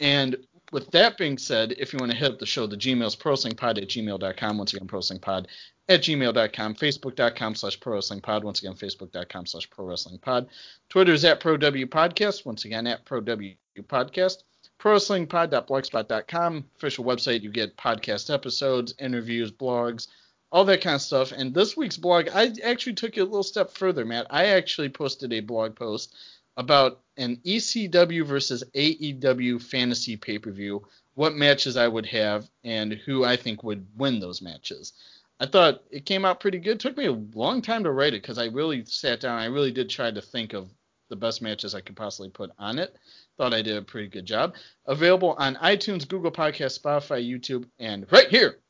And 0.00 0.36
with 0.72 0.90
that 0.90 1.18
being 1.18 1.38
said, 1.38 1.72
if 1.78 1.92
you 1.92 1.98
want 2.00 2.10
to 2.12 2.18
hit 2.18 2.32
up 2.32 2.38
the 2.38 2.46
show, 2.46 2.66
the 2.66 2.76
Gmail's 2.76 3.14
prowrestlingpod 3.14 3.78
at 3.78 3.88
gmail.com. 3.88 4.58
Once 4.58 4.72
again, 4.72 4.88
prowrestlingpod 4.88 5.46
at 5.88 6.00
gmail.com. 6.00 6.74
Facebook.com 6.74 7.54
slash 7.54 7.78
pro 7.78 7.94
wrestling 7.94 8.20
pod. 8.20 8.42
Once 8.42 8.60
again, 8.60 8.74
Facebook.com 8.74 9.46
slash 9.46 9.68
prowrestlingpod. 9.68 10.48
Twitter 10.88 11.12
is 11.12 11.24
at 11.24 11.40
pro 11.40 11.56
w 11.56 11.86
podcast. 11.86 12.44
Once 12.44 12.64
again, 12.64 12.86
at 12.86 13.04
prowpodcast. 13.04 14.38
prowrestlingpod.blogspot.com. 14.82 16.64
Official 16.76 17.04
website. 17.04 17.42
You 17.42 17.50
get 17.50 17.76
podcast 17.76 18.32
episodes, 18.32 18.94
interviews, 18.98 19.52
blogs, 19.52 20.08
all 20.50 20.64
that 20.64 20.82
kind 20.82 20.96
of 20.96 21.02
stuff. 21.02 21.32
And 21.32 21.54
this 21.54 21.76
week's 21.76 21.96
blog, 21.96 22.28
I 22.34 22.52
actually 22.64 22.94
took 22.94 23.16
it 23.16 23.20
a 23.20 23.24
little 23.24 23.44
step 23.44 23.70
further, 23.70 24.04
Matt. 24.04 24.26
I 24.30 24.46
actually 24.46 24.88
posted 24.88 25.32
a 25.32 25.40
blog 25.40 25.76
post 25.76 26.14
about 26.56 27.00
an 27.16 27.38
ECW 27.46 28.26
versus 28.26 28.64
AEW 28.74 29.62
fantasy 29.62 30.16
pay 30.16 30.38
per 30.38 30.50
view, 30.50 30.86
what 31.14 31.34
matches 31.34 31.76
I 31.76 31.88
would 31.88 32.06
have, 32.06 32.50
and 32.64 32.92
who 32.92 33.24
I 33.24 33.36
think 33.36 33.62
would 33.62 33.86
win 33.96 34.18
those 34.18 34.42
matches. 34.42 34.92
I 35.40 35.46
thought 35.46 35.82
it 35.90 36.06
came 36.06 36.24
out 36.24 36.40
pretty 36.40 36.58
good. 36.58 36.72
It 36.72 36.80
took 36.80 36.96
me 36.96 37.06
a 37.06 37.12
long 37.12 37.62
time 37.62 37.84
to 37.84 37.90
write 37.90 38.14
it 38.14 38.22
because 38.22 38.38
I 38.38 38.46
really 38.46 38.84
sat 38.84 39.20
down. 39.20 39.38
I 39.38 39.46
really 39.46 39.72
did 39.72 39.88
try 39.88 40.10
to 40.10 40.20
think 40.20 40.52
of 40.52 40.68
the 41.12 41.16
best 41.16 41.42
matches 41.42 41.74
I 41.74 41.82
could 41.82 41.94
possibly 41.94 42.30
put 42.30 42.50
on 42.58 42.78
it. 42.78 42.96
Thought 43.36 43.52
I 43.52 43.60
did 43.60 43.76
a 43.76 43.82
pretty 43.82 44.08
good 44.08 44.24
job. 44.24 44.54
Available 44.86 45.34
on 45.36 45.56
iTunes, 45.56 46.08
Google 46.08 46.32
Podcast, 46.32 46.80
Spotify, 46.80 47.22
YouTube, 47.22 47.66
and 47.78 48.10
right 48.10 48.28
here 48.28 48.60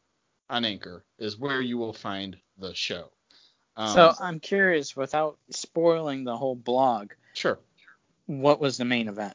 on 0.51 0.65
Anchor 0.65 1.05
is 1.21 1.39
where 1.39 1.61
you 1.61 1.79
will 1.79 1.93
find 1.93 2.37
the 2.59 2.75
show. 2.75 3.11
Um, 3.77 3.95
so 3.95 4.13
I'm 4.19 4.41
curious, 4.41 4.97
without 4.97 5.39
spoiling 5.51 6.25
the 6.25 6.37
whole 6.37 6.57
blog, 6.57 7.13
sure. 7.33 7.61
what 8.27 8.59
was 8.59 8.77
the 8.77 8.85
main 8.85 9.07
event? 9.07 9.35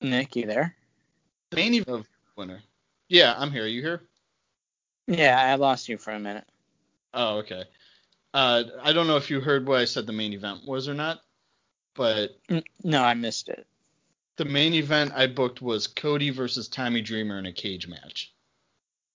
Nick, 0.00 0.36
you 0.36 0.46
there? 0.46 0.74
Main 1.54 1.74
event 1.74 2.06
winner. 2.34 2.62
Yeah, 3.10 3.34
I'm 3.36 3.50
here. 3.50 3.66
You 3.66 3.82
here? 3.82 4.02
Yeah, 5.08 5.38
I 5.38 5.56
lost 5.56 5.88
you 5.88 5.98
for 5.98 6.12
a 6.12 6.18
minute. 6.20 6.44
Oh, 7.12 7.38
okay. 7.38 7.64
Uh, 8.32 8.62
I 8.80 8.92
don't 8.92 9.08
know 9.08 9.16
if 9.16 9.28
you 9.28 9.40
heard 9.40 9.66
what 9.66 9.80
I 9.80 9.84
said 9.84 10.06
the 10.06 10.12
main 10.12 10.32
event 10.32 10.60
was 10.64 10.88
or 10.88 10.94
not, 10.94 11.20
but 11.96 12.38
No, 12.84 13.02
I 13.02 13.14
missed 13.14 13.48
it. 13.48 13.66
the 14.36 14.44
main 14.44 14.72
event 14.74 15.12
I 15.14 15.26
booked 15.26 15.60
was 15.60 15.88
Cody 15.88 16.30
versus 16.30 16.68
Tommy 16.68 17.00
Dreamer 17.02 17.38
in 17.40 17.46
a 17.46 17.52
cage 17.52 17.88
match. 17.88 18.32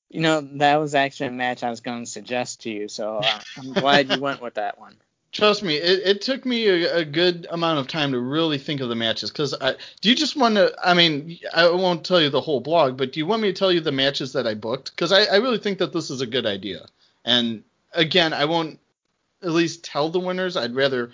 You 0.10 0.20
know, 0.20 0.42
that 0.58 0.76
was 0.76 0.94
actually 0.94 1.28
a 1.28 1.32
match 1.32 1.64
I 1.64 1.70
was 1.70 1.80
going 1.80 2.04
to 2.04 2.12
suggest 2.12 2.62
to 2.64 2.70
you, 2.70 2.90
so 2.90 3.20
uh, 3.20 3.40
I'm 3.58 3.72
glad 3.74 4.10
you 4.10 4.20
went 4.20 4.42
with 4.42 4.56
that 4.56 4.78
one. 4.78 4.98
Trust 5.36 5.64
me, 5.64 5.76
it, 5.76 6.00
it 6.06 6.22
took 6.22 6.46
me 6.46 6.66
a, 6.70 7.00
a 7.00 7.04
good 7.04 7.46
amount 7.50 7.78
of 7.78 7.90
time 7.90 8.14
to 8.14 8.20
really 8.22 8.58
think 8.58 8.80
of 8.80 8.88
the 8.88 8.96
matches. 8.96 9.30
Because 9.30 9.54
do 10.00 10.10
you 10.10 10.16
just 10.16 10.38
want 10.38 10.56
to? 10.56 10.74
I 10.82 10.94
mean, 10.94 11.38
I 11.54 11.70
won't 11.70 12.06
tell 12.06 12.22
you 12.22 12.30
the 12.30 12.40
whole 12.40 12.62
blog, 12.62 12.96
but 12.96 13.12
do 13.12 13.20
you 13.20 13.26
want 13.26 13.42
me 13.42 13.50
to 13.50 13.54
tell 13.54 13.70
you 13.70 13.82
the 13.82 13.92
matches 13.92 14.32
that 14.32 14.48
I 14.48 14.54
booked? 14.54 14.92
Because 14.92 15.12
I, 15.12 15.26
I 15.26 15.36
really 15.36 15.58
think 15.58 15.80
that 15.80 15.92
this 15.92 16.10
is 16.10 16.22
a 16.22 16.26
good 16.26 16.46
idea. 16.46 16.86
And 17.26 17.66
again, 17.92 18.32
I 18.32 18.46
won't 18.46 18.80
at 19.44 19.50
least 19.50 19.84
tell 19.84 20.08
the 20.08 20.22
winners. 20.22 20.56
I'd 20.56 20.74
rather 20.74 21.12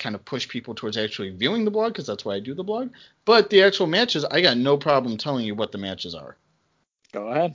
kind 0.00 0.16
of 0.16 0.24
push 0.24 0.48
people 0.48 0.74
towards 0.74 0.96
actually 0.96 1.30
viewing 1.30 1.64
the 1.64 1.70
blog 1.70 1.92
because 1.92 2.08
that's 2.08 2.24
why 2.24 2.34
I 2.34 2.40
do 2.40 2.54
the 2.54 2.64
blog. 2.64 2.90
But 3.24 3.50
the 3.50 3.62
actual 3.62 3.86
matches, 3.86 4.24
I 4.24 4.40
got 4.40 4.56
no 4.56 4.78
problem 4.78 5.16
telling 5.16 5.46
you 5.46 5.54
what 5.54 5.70
the 5.70 5.78
matches 5.78 6.16
are. 6.16 6.36
Go 7.12 7.28
ahead. 7.28 7.54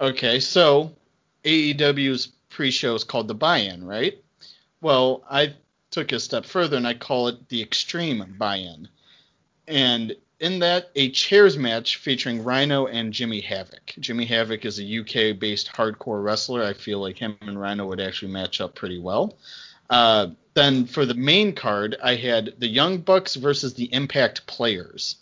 Okay, 0.00 0.40
so 0.40 0.90
AEW's 1.44 2.26
pre-show 2.48 2.96
is 2.96 3.04
called 3.04 3.28
the 3.28 3.34
buy-in, 3.34 3.86
right? 3.86 4.20
Well, 4.80 5.24
I 5.28 5.54
took 5.90 6.12
a 6.12 6.20
step 6.20 6.44
further 6.44 6.76
and 6.76 6.86
I 6.86 6.94
call 6.94 7.28
it 7.28 7.48
the 7.48 7.62
extreme 7.62 8.34
buy-in. 8.38 8.88
And 9.66 10.16
in 10.40 10.60
that, 10.60 10.90
a 10.94 11.10
chairs 11.10 11.56
match 11.56 11.96
featuring 11.96 12.44
Rhino 12.44 12.86
and 12.86 13.12
Jimmy 13.12 13.40
Havoc. 13.40 13.94
Jimmy 13.98 14.24
Havoc 14.24 14.64
is 14.64 14.78
a 14.78 15.00
UK-based 15.00 15.72
hardcore 15.72 16.22
wrestler. 16.22 16.62
I 16.62 16.72
feel 16.72 17.00
like 17.00 17.18
him 17.18 17.36
and 17.40 17.60
Rhino 17.60 17.86
would 17.86 18.00
actually 18.00 18.32
match 18.32 18.60
up 18.60 18.74
pretty 18.74 18.98
well. 18.98 19.36
Uh, 19.90 20.28
then 20.54 20.86
for 20.86 21.06
the 21.06 21.14
main 21.14 21.54
card, 21.54 21.96
I 22.02 22.14
had 22.14 22.54
the 22.58 22.68
Young 22.68 22.98
Bucks 22.98 23.34
versus 23.34 23.74
the 23.74 23.92
Impact 23.92 24.46
Players. 24.46 25.16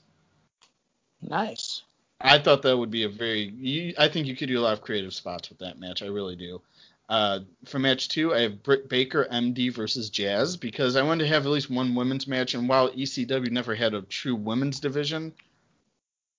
Nice. 1.23 1.83
I 2.21 2.39
thought 2.39 2.63
that 2.63 2.77
would 2.77 2.91
be 2.91 3.05
a 3.05 3.09
very. 3.09 3.43
You, 3.43 3.95
I 3.99 4.09
think 4.09 4.27
you 4.27 4.37
could 4.37 4.49
do 4.49 4.59
a 4.59 4.63
lot 4.63 4.73
of 4.73 4.81
creative 4.81 5.15
spots 5.15 5.49
with 5.49 5.59
that 5.59 5.79
match. 5.79 6.03
I 6.03 6.07
really 6.07 6.37
do. 6.37 6.63
Uh, 7.09 7.41
for 7.65 7.79
match 7.79 8.09
two, 8.09 8.35
I 8.35 8.41
have 8.41 8.63
Britt 8.63 8.89
Baker, 8.89 9.29
MD 9.31 9.73
versus 9.73 10.11
Jazz 10.11 10.57
because 10.57 10.97
I 10.97 11.03
wanted 11.03 11.25
to 11.25 11.29
have 11.29 11.47
at 11.47 11.53
least 11.53 11.71
one 11.71 11.95
women's 11.95 12.27
match. 12.27 12.55
And 12.55 12.69
while 12.69 12.91
ECW 12.91 13.51
never 13.51 13.75
had 13.75 13.95
a 13.95 14.03
true 14.03 14.35
women's 14.35 14.81
division, 14.81 15.33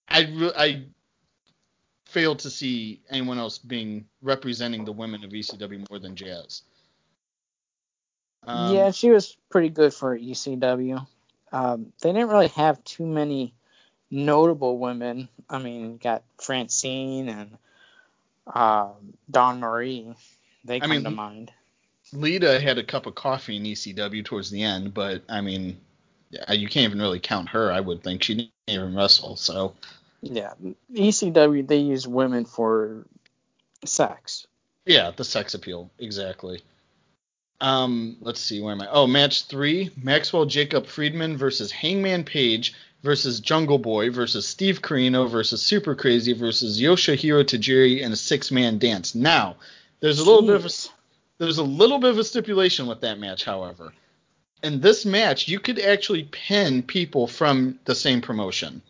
I 0.09 0.21
re- 0.25 0.53
I 0.57 0.83
failed 2.05 2.39
to 2.39 2.49
see 2.49 3.01
anyone 3.09 3.37
else 3.37 3.57
being 3.57 4.05
representing 4.21 4.83
the 4.83 4.91
women 4.91 5.23
of 5.23 5.31
ECW 5.31 5.89
more 5.89 5.99
than 5.99 6.15
Jazz. 6.15 6.63
Um, 8.43 8.75
yeah, 8.75 8.91
she 8.91 9.09
was 9.09 9.37
pretty 9.49 9.69
good 9.69 9.93
for 9.93 10.17
ECW. 10.17 11.05
Um, 11.51 11.93
they 12.01 12.11
didn't 12.11 12.29
really 12.29 12.47
have 12.49 12.83
too 12.83 13.05
many 13.05 13.53
notable 14.09 14.77
women. 14.79 15.29
I 15.49 15.59
mean, 15.59 15.97
got 15.97 16.23
Francine 16.41 17.29
and 17.29 17.57
um, 18.53 19.13
Dawn 19.29 19.59
Marie. 19.59 20.13
They 20.65 20.79
come 20.79 20.89
mean, 20.89 21.03
to 21.03 21.09
mind. 21.11 21.51
Lita 22.13 22.59
had 22.59 22.77
a 22.77 22.83
cup 22.83 23.05
of 23.05 23.15
coffee 23.15 23.57
in 23.57 23.63
ECW 23.63 24.23
towards 24.23 24.49
the 24.49 24.63
end, 24.63 24.93
but 24.93 25.23
I 25.29 25.41
mean, 25.41 25.77
you 26.31 26.67
can't 26.67 26.85
even 26.85 26.99
really 26.99 27.19
count 27.19 27.49
her. 27.49 27.71
I 27.71 27.79
would 27.79 28.03
think 28.03 28.23
she 28.23 28.35
didn't 28.35 28.51
even 28.67 28.95
wrestle. 28.95 29.35
So 29.35 29.75
Yeah, 30.21 30.53
ECW 30.93 31.67
they 31.67 31.77
use 31.77 32.07
women 32.07 32.45
for 32.45 33.05
sex. 33.85 34.47
yeah, 34.85 35.11
the 35.15 35.23
sex 35.23 35.53
appeal 35.53 35.89
exactly. 35.99 36.61
Um, 37.59 38.17
let's 38.21 38.39
see, 38.39 38.61
where 38.61 38.73
am 38.73 38.81
I? 38.81 38.87
Oh, 38.91 39.07
match 39.07 39.45
three: 39.45 39.89
Maxwell 40.01 40.45
Jacob 40.45 40.85
Friedman 40.85 41.37
versus 41.37 41.71
Hangman 41.71 42.23
Page 42.23 42.73
versus 43.03 43.39
Jungle 43.39 43.79
Boy 43.79 44.11
versus 44.11 44.47
Steve 44.47 44.81
Corino 44.81 45.29
versus 45.29 45.61
Super 45.61 45.95
Crazy 45.95 46.33
versus 46.33 46.79
Yoshihiro 46.79 47.43
Tajiri 47.43 48.01
in 48.01 48.11
a 48.11 48.15
six-man 48.15 48.77
dance. 48.77 49.15
Now, 49.15 49.55
there's 49.99 50.19
a 50.19 50.23
little 50.23 50.45
bit 50.45 50.55
of 50.55 50.65
a 50.65 50.69
there's 51.39 51.57
a 51.57 51.63
little 51.63 51.99
bit 51.99 52.09
of 52.09 52.17
a 52.17 52.23
stipulation 52.23 52.87
with 52.87 53.01
that 53.01 53.19
match, 53.19 53.43
however. 53.43 53.93
In 54.63 54.81
this 54.81 55.05
match, 55.05 55.47
you 55.47 55.59
could 55.59 55.79
actually 55.79 56.23
pin 56.23 56.81
people 56.81 57.27
from 57.27 57.79
the 57.85 57.93
same 57.93 58.21
promotion. 58.21 58.81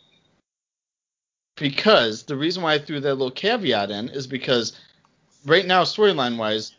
Because 1.57 2.23
the 2.23 2.37
reason 2.37 2.63
why 2.63 2.75
I 2.75 2.79
threw 2.79 2.99
that 3.01 3.15
little 3.15 3.31
caveat 3.31 3.91
in 3.91 4.09
is 4.09 4.27
because 4.27 4.79
right 5.45 5.65
now, 5.65 5.83
storyline 5.83 6.37
wise, 6.37 6.73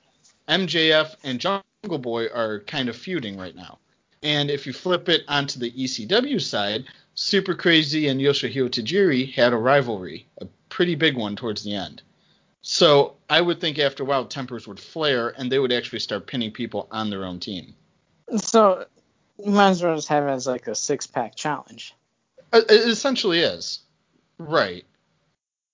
MJF 0.49 1.17
and 1.25 1.39
Jungle 1.39 1.99
Boy 1.99 2.29
are 2.29 2.61
kind 2.61 2.89
of 2.89 2.97
feuding 2.97 3.37
right 3.37 3.55
now. 3.55 3.79
And 4.23 4.51
if 4.51 4.67
you 4.67 4.73
flip 4.73 5.09
it 5.09 5.23
onto 5.29 5.59
the 5.59 5.71
ECW 5.71 6.41
side, 6.41 6.85
Super 7.15 7.55
Crazy 7.55 8.09
and 8.09 8.21
Yoshihiro 8.21 8.71
Tajiri 8.71 9.33
had 9.35 9.53
a 9.53 9.57
rivalry, 9.57 10.27
a 10.41 10.47
pretty 10.71 10.95
big 10.95 11.17
one 11.17 11.37
towards 11.37 11.63
the 11.63 11.75
end. 11.75 12.03
So 12.63 13.17
I 13.31 13.41
would 13.41 13.61
think 13.61 13.79
after 13.79 14.03
a 14.03 14.07
while 14.07 14.25
tempers 14.25 14.67
would 14.67 14.81
flare 14.81 15.31
and 15.39 15.51
they 15.51 15.59
would 15.59 15.73
actually 15.73 16.01
start 16.01 16.27
pinning 16.27 16.51
people 16.51 16.89
on 16.91 17.11
their 17.11 17.25
own 17.25 17.41
team. 17.41 17.75
So 18.37 18.87
you 19.43 19.51
might 19.53 19.71
as 19.71 19.83
well 19.83 19.95
just 19.95 20.09
have 20.09 20.25
it 20.25 20.31
as 20.31 20.47
like 20.47 20.67
a 20.67 20.75
six 20.75 21.07
pack 21.07 21.35
challenge. 21.35 21.95
Uh, 22.53 22.63
It 22.69 22.89
essentially 22.89 23.41
is. 23.41 23.81
Right. 24.39 24.85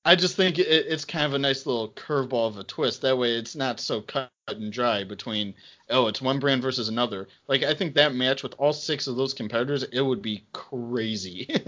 I 0.04 0.14
just 0.14 0.36
think 0.36 0.58
it, 0.58 0.68
it's 0.68 1.04
kind 1.04 1.24
of 1.24 1.32
a 1.32 1.38
nice 1.38 1.64
little 1.64 1.88
curveball 1.90 2.48
of 2.48 2.58
a 2.58 2.64
twist. 2.64 3.02
That 3.02 3.16
way 3.16 3.32
it's 3.32 3.56
not 3.56 3.80
so 3.80 4.02
cut 4.02 4.30
and 4.48 4.70
dry 4.70 5.02
between, 5.02 5.54
oh, 5.88 6.08
it's 6.08 6.20
one 6.20 6.38
brand 6.38 6.60
versus 6.60 6.90
another. 6.90 7.28
Like, 7.48 7.62
I 7.62 7.74
think 7.74 7.94
that 7.94 8.14
match 8.14 8.42
with 8.42 8.54
all 8.58 8.74
six 8.74 9.06
of 9.06 9.16
those 9.16 9.32
competitors, 9.32 9.82
it 9.84 10.02
would 10.02 10.22
be 10.22 10.44
crazy. 10.52 11.48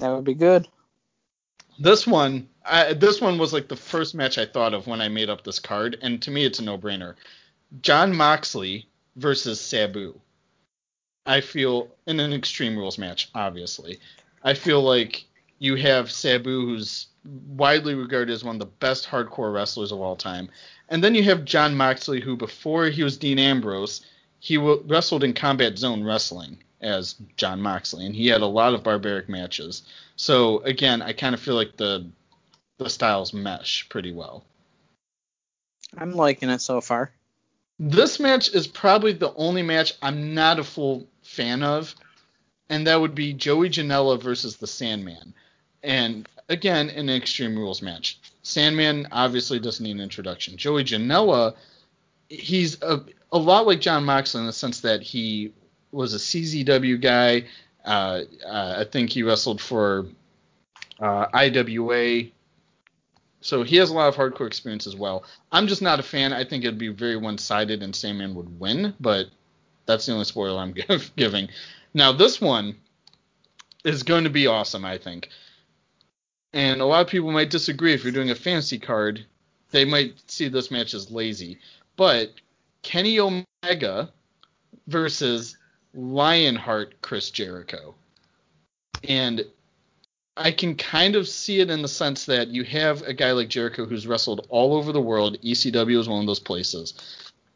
That 0.00 0.10
would 0.10 0.24
be 0.24 0.34
good. 0.34 0.68
This 1.78 2.06
one, 2.06 2.48
I, 2.64 2.92
this 2.92 3.20
one 3.20 3.38
was 3.38 3.52
like 3.52 3.68
the 3.68 3.76
first 3.76 4.14
match 4.14 4.36
I 4.36 4.46
thought 4.46 4.74
of 4.74 4.86
when 4.86 5.00
I 5.00 5.08
made 5.08 5.30
up 5.30 5.44
this 5.44 5.60
card, 5.60 5.96
and 6.02 6.20
to 6.22 6.30
me 6.30 6.44
it's 6.44 6.58
a 6.58 6.64
no-brainer. 6.64 7.14
Jon 7.82 8.14
Moxley 8.14 8.88
versus 9.16 9.60
Sabu. 9.60 10.18
I 11.24 11.40
feel 11.40 11.88
in 12.06 12.20
an 12.20 12.32
Extreme 12.32 12.76
Rules 12.76 12.98
match, 12.98 13.30
obviously. 13.34 14.00
I 14.42 14.54
feel 14.54 14.82
like 14.82 15.24
you 15.58 15.76
have 15.76 16.10
Sabu, 16.10 16.66
who's 16.66 17.08
widely 17.24 17.94
regarded 17.94 18.32
as 18.32 18.42
one 18.42 18.56
of 18.56 18.60
the 18.60 18.66
best 18.66 19.06
hardcore 19.06 19.52
wrestlers 19.52 19.92
of 19.92 20.00
all 20.00 20.16
time, 20.16 20.48
and 20.88 21.04
then 21.04 21.14
you 21.14 21.22
have 21.24 21.44
Jon 21.44 21.76
Moxley, 21.76 22.20
who 22.20 22.36
before 22.36 22.86
he 22.86 23.04
was 23.04 23.18
Dean 23.18 23.38
Ambrose, 23.38 24.00
he 24.40 24.56
w- 24.56 24.82
wrestled 24.86 25.22
in 25.22 25.34
Combat 25.34 25.78
Zone 25.78 26.02
Wrestling 26.02 26.58
as 26.80 27.16
Jon 27.36 27.60
Moxley, 27.60 28.06
and 28.06 28.14
he 28.14 28.28
had 28.28 28.40
a 28.40 28.46
lot 28.46 28.74
of 28.74 28.82
barbaric 28.82 29.28
matches. 29.28 29.82
So 30.16 30.60
again, 30.60 31.02
I 31.02 31.12
kind 31.12 31.34
of 31.34 31.40
feel 31.40 31.54
like 31.54 31.76
the 31.76 32.06
the 32.78 32.88
styles 32.88 33.32
mesh 33.32 33.88
pretty 33.88 34.12
well. 34.12 34.44
I'm 35.96 36.12
liking 36.12 36.50
it 36.50 36.60
so 36.60 36.80
far. 36.80 37.10
This 37.80 38.20
match 38.20 38.52
is 38.54 38.66
probably 38.66 39.12
the 39.12 39.32
only 39.34 39.62
match 39.62 39.94
I'm 40.02 40.34
not 40.34 40.58
a 40.58 40.64
full 40.64 41.06
fan 41.22 41.62
of, 41.62 41.94
and 42.68 42.86
that 42.86 43.00
would 43.00 43.14
be 43.14 43.32
Joey 43.32 43.70
Janela 43.70 44.20
versus 44.20 44.56
the 44.56 44.66
Sandman. 44.66 45.34
And 45.82 46.28
again, 46.48 46.90
an 46.90 47.08
Extreme 47.08 47.56
Rules 47.56 47.82
match. 47.82 48.18
Sandman 48.42 49.06
obviously 49.12 49.58
doesn't 49.58 49.84
need 49.84 49.96
an 49.96 50.00
introduction. 50.00 50.56
Joey 50.56 50.84
Janela, 50.84 51.54
he's 52.28 52.82
a, 52.82 53.04
a 53.30 53.38
lot 53.38 53.66
like 53.66 53.80
Jon 53.80 54.04
Moxley 54.04 54.40
in 54.40 54.46
the 54.46 54.52
sense 54.52 54.80
that 54.80 55.02
he 55.02 55.52
was 55.92 56.14
a 56.14 56.18
CZW 56.18 57.00
guy. 57.00 57.44
Uh, 57.84 58.22
uh, 58.44 58.74
I 58.78 58.84
think 58.84 59.10
he 59.10 59.22
wrestled 59.22 59.60
for 59.60 60.06
uh, 61.00 61.26
IWA 61.32 62.30
So 63.40 63.62
he 63.62 63.76
has 63.76 63.90
a 63.90 63.94
lot 63.94 64.08
of 64.08 64.16
hardcore 64.16 64.46
experience 64.46 64.86
as 64.86 64.96
well. 64.96 65.24
I'm 65.52 65.68
just 65.68 65.82
not 65.82 66.00
a 66.00 66.02
fan. 66.02 66.32
I 66.32 66.44
think 66.44 66.64
it'd 66.64 66.78
be 66.78 66.88
very 66.88 67.16
one 67.16 67.38
sided 67.38 67.82
and 67.82 67.94
Sandman 67.94 68.34
would 68.34 68.58
win, 68.60 68.94
but 69.00 69.28
that's 69.86 70.06
the 70.06 70.12
only 70.12 70.24
spoiler 70.24 70.60
I'm 70.60 70.74
giving. 71.16 71.48
Now, 71.94 72.12
this 72.12 72.40
one 72.40 72.76
is 73.84 74.02
going 74.02 74.24
to 74.24 74.30
be 74.30 74.46
awesome, 74.46 74.84
I 74.84 74.98
think. 74.98 75.28
And 76.52 76.80
a 76.80 76.86
lot 76.86 77.02
of 77.02 77.08
people 77.08 77.30
might 77.30 77.50
disagree 77.50 77.94
if 77.94 78.02
you're 78.02 78.12
doing 78.12 78.30
a 78.30 78.34
fantasy 78.34 78.78
card. 78.78 79.24
They 79.70 79.84
might 79.84 80.30
see 80.30 80.48
this 80.48 80.70
match 80.70 80.94
as 80.94 81.10
lazy. 81.10 81.58
But 81.96 82.32
Kenny 82.82 83.20
Omega 83.20 84.10
versus 84.86 85.57
Lionheart 85.98 87.02
Chris 87.02 87.30
Jericho. 87.30 87.92
And 89.08 89.44
I 90.36 90.52
can 90.52 90.76
kind 90.76 91.16
of 91.16 91.26
see 91.26 91.58
it 91.58 91.70
in 91.70 91.82
the 91.82 91.88
sense 91.88 92.26
that 92.26 92.48
you 92.48 92.62
have 92.62 93.02
a 93.02 93.12
guy 93.12 93.32
like 93.32 93.48
Jericho 93.48 93.84
who's 93.84 94.06
wrestled 94.06 94.46
all 94.48 94.74
over 94.74 94.92
the 94.92 95.00
world. 95.00 95.38
ECW 95.42 95.98
is 95.98 96.08
one 96.08 96.20
of 96.20 96.26
those 96.28 96.38
places. 96.38 96.94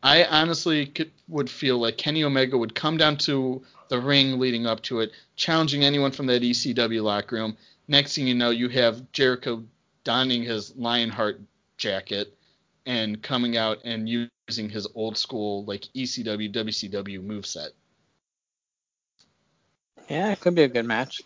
I 0.03 0.25
honestly 0.25 0.87
could, 0.87 1.13
would 1.29 1.49
feel 1.49 1.79
like 1.79 1.97
Kenny 1.97 2.25
Omega 2.25 2.59
would 2.59 2.75
come 2.75 2.97
down 2.97 3.17
to 3.19 3.63
the 3.89 4.01
ring 4.01 4.41
leading 4.41 4.67
up 4.67 4.83
to 4.83 4.99
it, 4.99 5.13
challenging 5.37 5.85
anyone 5.85 6.11
from 6.11 6.27
that 6.27 6.43
ECW 6.43 7.01
locker 7.01 7.37
room. 7.37 7.57
Next 7.87 8.17
thing 8.17 8.27
you 8.27 8.35
know, 8.35 8.51
you 8.51 8.69
have 8.71 9.13
Jericho 9.13 9.63
donning 10.03 10.43
his 10.43 10.75
Lionheart 10.75 11.41
jacket 11.77 12.37
and 12.87 13.23
coming 13.23 13.57
out 13.57 13.79
and 13.85 14.09
using 14.09 14.69
his 14.69 14.89
old 14.97 15.17
school 15.17 15.65
like 15.65 15.83
ECW 15.95 16.53
WCW 16.53 17.25
moveset. 17.25 17.71
Yeah, 20.09 20.31
it 20.33 20.41
could 20.41 20.55
be 20.55 20.63
a 20.63 20.69
good 20.69 20.87
match. 20.87 21.23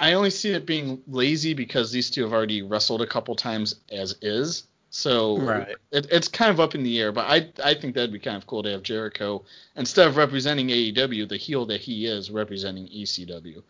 I 0.00 0.14
only 0.14 0.30
see 0.30 0.50
it 0.50 0.66
being 0.66 1.02
lazy 1.06 1.54
because 1.54 1.90
these 1.90 2.10
two 2.10 2.22
have 2.22 2.32
already 2.32 2.62
wrestled 2.62 3.02
a 3.02 3.06
couple 3.06 3.34
times 3.36 3.76
as 3.90 4.16
is. 4.22 4.64
So 4.90 5.38
Right. 5.38 5.76
it, 5.90 6.06
it's 6.10 6.28
kind 6.28 6.50
of 6.50 6.60
up 6.60 6.74
in 6.74 6.82
the 6.82 7.00
air, 7.00 7.10
but 7.10 7.26
I 7.28 7.50
I 7.62 7.74
think 7.74 7.94
that'd 7.94 8.12
be 8.12 8.18
kind 8.18 8.36
of 8.36 8.46
cool 8.46 8.62
to 8.62 8.70
have 8.70 8.82
Jericho 8.82 9.44
instead 9.76 10.06
of 10.06 10.16
representing 10.16 10.68
AEW, 10.68 11.28
the 11.28 11.36
heel 11.36 11.66
that 11.66 11.80
he 11.80 12.06
is 12.06 12.30
representing 12.30 12.86
ECW. 12.86 13.62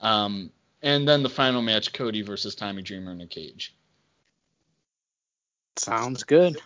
Um, 0.00 0.50
and 0.82 1.06
then 1.06 1.22
the 1.22 1.28
final 1.28 1.62
match, 1.62 1.92
Cody 1.92 2.22
versus 2.22 2.54
Tommy 2.54 2.82
Dreamer 2.82 3.12
in 3.12 3.20
a 3.20 3.26
cage. 3.26 3.74
Sounds 5.76 6.24
good. 6.24 6.60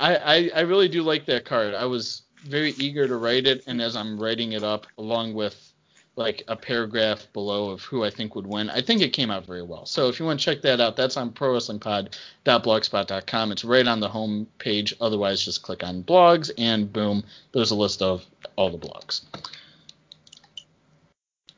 I, 0.00 0.16
I, 0.16 0.50
I 0.56 0.60
really 0.60 0.88
do 0.88 1.02
like 1.02 1.26
that 1.26 1.44
card. 1.44 1.74
I 1.74 1.84
was 1.84 2.22
very 2.44 2.70
eager 2.78 3.08
to 3.08 3.16
write 3.16 3.46
it, 3.46 3.64
and 3.66 3.82
as 3.82 3.96
I'm 3.96 4.20
writing 4.20 4.52
it 4.52 4.62
up, 4.62 4.86
along 4.98 5.34
with 5.34 5.72
like 6.18 6.42
a 6.48 6.56
paragraph 6.56 7.26
below 7.32 7.70
of 7.70 7.80
who 7.82 8.04
I 8.04 8.10
think 8.10 8.34
would 8.34 8.46
win, 8.46 8.68
I 8.68 8.82
think 8.82 9.00
it 9.00 9.12
came 9.12 9.30
out 9.30 9.46
very 9.46 9.62
well. 9.62 9.86
So 9.86 10.08
if 10.08 10.18
you 10.18 10.26
want 10.26 10.40
to 10.40 10.44
check 10.44 10.62
that 10.62 10.80
out, 10.80 10.96
that's 10.96 11.16
on 11.16 11.30
prowrestlingpod.blogspot.com. 11.30 13.52
It's 13.52 13.64
right 13.64 13.86
on 13.86 14.00
the 14.00 14.08
home 14.08 14.48
page. 14.58 14.92
Otherwise, 15.00 15.44
just 15.44 15.62
click 15.62 15.84
on 15.84 16.02
blogs, 16.02 16.50
and 16.58 16.92
boom, 16.92 17.22
there's 17.52 17.70
a 17.70 17.76
list 17.76 18.02
of 18.02 18.26
all 18.56 18.68
the 18.68 18.78
blogs. 18.78 19.20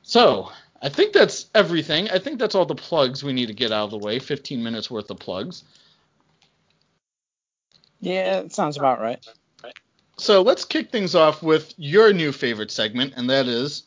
So 0.02 0.52
I 0.82 0.90
think 0.90 1.14
that's 1.14 1.46
everything. 1.54 2.10
I 2.10 2.18
think 2.18 2.38
that's 2.38 2.54
all 2.54 2.66
the 2.66 2.74
plugs 2.74 3.24
we 3.24 3.32
need 3.32 3.46
to 3.46 3.54
get 3.54 3.72
out 3.72 3.84
of 3.84 3.90
the 3.90 3.98
way. 3.98 4.18
15 4.18 4.62
minutes 4.62 4.90
worth 4.90 5.10
of 5.10 5.18
plugs. 5.18 5.64
Yeah, 8.00 8.40
it 8.40 8.52
sounds 8.52 8.76
about 8.76 9.00
right. 9.00 9.26
So 10.18 10.42
let's 10.42 10.66
kick 10.66 10.92
things 10.92 11.14
off 11.14 11.42
with 11.42 11.72
your 11.78 12.12
new 12.12 12.30
favorite 12.30 12.70
segment, 12.70 13.14
and 13.16 13.30
that 13.30 13.46
is 13.46 13.84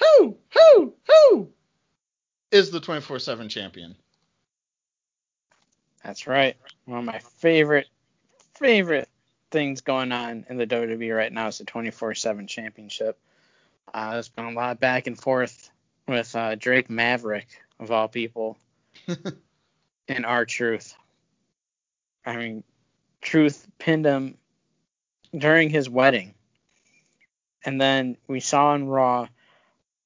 who, 0.00 0.06
who, 0.18 0.36
who, 0.52 0.94
who 1.06 1.48
is 2.50 2.70
the 2.70 2.80
24/7 2.80 3.48
champion? 3.48 3.94
That's 6.04 6.26
right. 6.26 6.56
One 6.86 7.00
of 7.00 7.04
my 7.04 7.18
favorite, 7.18 7.88
favorite 8.54 9.08
things 9.50 9.80
going 9.80 10.12
on 10.12 10.46
in 10.48 10.56
the 10.56 10.66
WWE 10.66 11.16
right 11.16 11.32
now 11.32 11.48
is 11.48 11.58
the 11.58 11.64
24/7 11.64 12.48
Championship. 12.48 13.18
Uh, 13.92 14.12
there's 14.12 14.28
been 14.28 14.46
a 14.46 14.52
lot 14.52 14.72
of 14.72 14.80
back 14.80 15.06
and 15.06 15.18
forth 15.18 15.70
with 16.06 16.34
uh, 16.34 16.54
Drake 16.54 16.88
Maverick 16.88 17.48
of 17.78 17.90
all 17.90 18.08
people 18.08 18.56
and 20.08 20.26
R-Truth. 20.26 20.94
I 22.24 22.36
mean, 22.36 22.64
Truth 23.20 23.66
pinned 23.78 24.04
him 24.04 24.36
during 25.36 25.70
his 25.70 25.88
wedding, 25.88 26.34
and 27.64 27.80
then 27.80 28.16
we 28.26 28.40
saw 28.40 28.68
on 28.68 28.88
Raw 28.88 29.28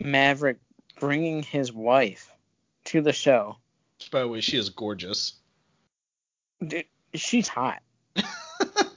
Maverick 0.01 0.59
bringing 1.01 1.43
his 1.43 1.73
wife 1.73 2.31
to 2.87 3.01
the 3.01 3.13
show. 3.13 3.57
By 4.11 4.21
the 4.21 4.29
way, 4.29 4.41
she 4.41 4.59
is 4.59 4.71
gorgeous. 4.71 5.35
Dude, 6.67 6.85
she's 7.15 7.49
hot. 7.49 7.83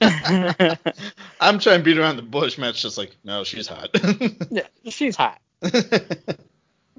I'm 1.40 1.58
trying 1.58 1.78
to 1.78 1.82
beat 1.82 1.98
around 1.98 2.16
the 2.16 2.22
bush. 2.22 2.58
Matt's 2.58 2.82
just 2.82 2.98
like, 2.98 3.16
no, 3.24 3.44
she's 3.44 3.66
hot. 3.66 3.90
yeah, 4.50 4.66
she's 4.88 5.16
hot. 5.16 5.40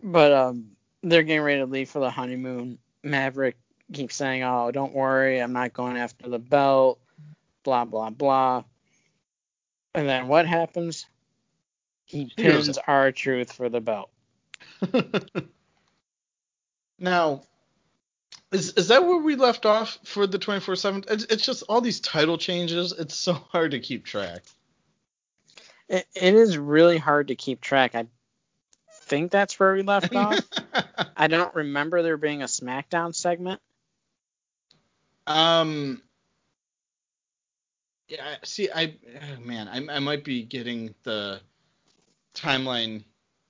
But 0.04 0.34
um, 0.34 0.72
they're 1.04 1.24
getting 1.24 1.42
ready 1.42 1.60
to 1.60 1.66
leave 1.66 1.90
for 1.90 2.00
the 2.00 2.10
honeymoon. 2.10 2.80
Maverick 3.04 3.58
keeps 3.94 4.16
saying, 4.16 4.44
"Oh, 4.44 4.72
don't 4.72 4.94
worry, 4.94 5.40
I'm 5.40 5.54
not 5.54 5.74
going 5.74 5.98
after 5.98 6.30
the 6.30 6.40
belt." 6.40 7.00
Blah 7.64 7.86
blah 7.86 8.10
blah. 8.10 8.64
And 9.94 10.08
then 10.08 10.28
what 10.28 10.46
happens? 10.46 11.06
He 12.10 12.32
pins 12.38 12.78
our 12.88 13.12
truth 13.12 13.54
for 13.54 13.70
the 13.70 13.80
belt. 13.80 14.10
now, 17.00 17.44
is 18.52 18.74
is 18.74 18.88
that 18.90 19.06
where 19.06 19.20
we 19.20 19.36
left 19.36 19.66
off 19.66 20.00
for 20.04 20.28
the 20.28 20.40
24/7? 20.40 21.10
It's, 21.10 21.24
it's 21.26 21.46
just 21.46 21.64
all 21.70 21.82
these 21.82 22.00
title 22.00 22.38
changes. 22.38 22.92
It's 22.92 23.16
so 23.16 23.34
hard 23.52 23.72
to 23.72 23.80
keep 23.80 24.06
track. 24.06 24.44
It, 25.88 26.06
it 26.16 26.34
is 26.34 26.58
really 26.58 26.98
hard 26.98 27.30
to 27.30 27.36
keep 27.36 27.62
track. 27.62 27.96
I 27.96 28.08
think 29.04 29.32
that's 29.32 29.60
where 29.60 29.74
we 29.74 29.82
left 29.82 30.16
off. 30.16 30.40
I 31.16 31.28
don't 31.28 31.54
remember 31.56 32.02
there 32.02 32.18
being 32.18 32.42
a 32.42 32.46
SmackDown 32.48 33.14
segment. 33.16 33.62
um. 35.28 36.02
Yeah. 38.08 38.24
I- 38.26 38.46
See, 38.46 38.70
I 38.74 38.96
oh, 39.22 39.40
man, 39.42 39.68
I 39.68 39.96
I 39.96 40.00
might 40.00 40.24
be 40.24 40.44
getting 40.44 40.96
the 41.04 41.40
timeline 42.36 43.04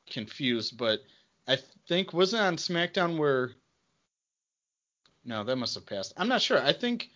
confused, 0.10 0.78
but 0.78 1.02
I 1.48 1.58
think 1.88 2.14
wasn't 2.14 2.44
it 2.44 2.46
on 2.46 2.58
SmackDown 2.58 3.18
where. 3.18 3.52
No, 5.26 5.44
that 5.44 5.58
must 5.58 5.76
have 5.76 5.86
passed. 5.86 6.14
I'm 6.18 6.30
not 6.30 6.42
sure. 6.42 6.62
I 6.62 6.74
think. 6.74 7.10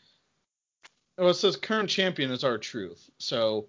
Well, 1.18 1.30
it 1.30 1.36
says 1.36 1.56
current 1.58 1.90
champion 1.90 2.32
is 2.32 2.44
R-Truth. 2.44 3.10
So. 3.18 3.68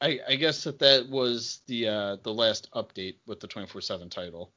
I, 0.00 0.18
I 0.26 0.36
guess 0.36 0.64
that 0.64 0.78
that 0.78 1.10
was 1.10 1.60
the 1.66 1.88
uh, 1.88 2.16
the 2.22 2.32
last 2.32 2.70
update 2.72 3.16
with 3.26 3.40
the 3.40 3.48
24/7 3.48 4.10
title. 4.10 4.50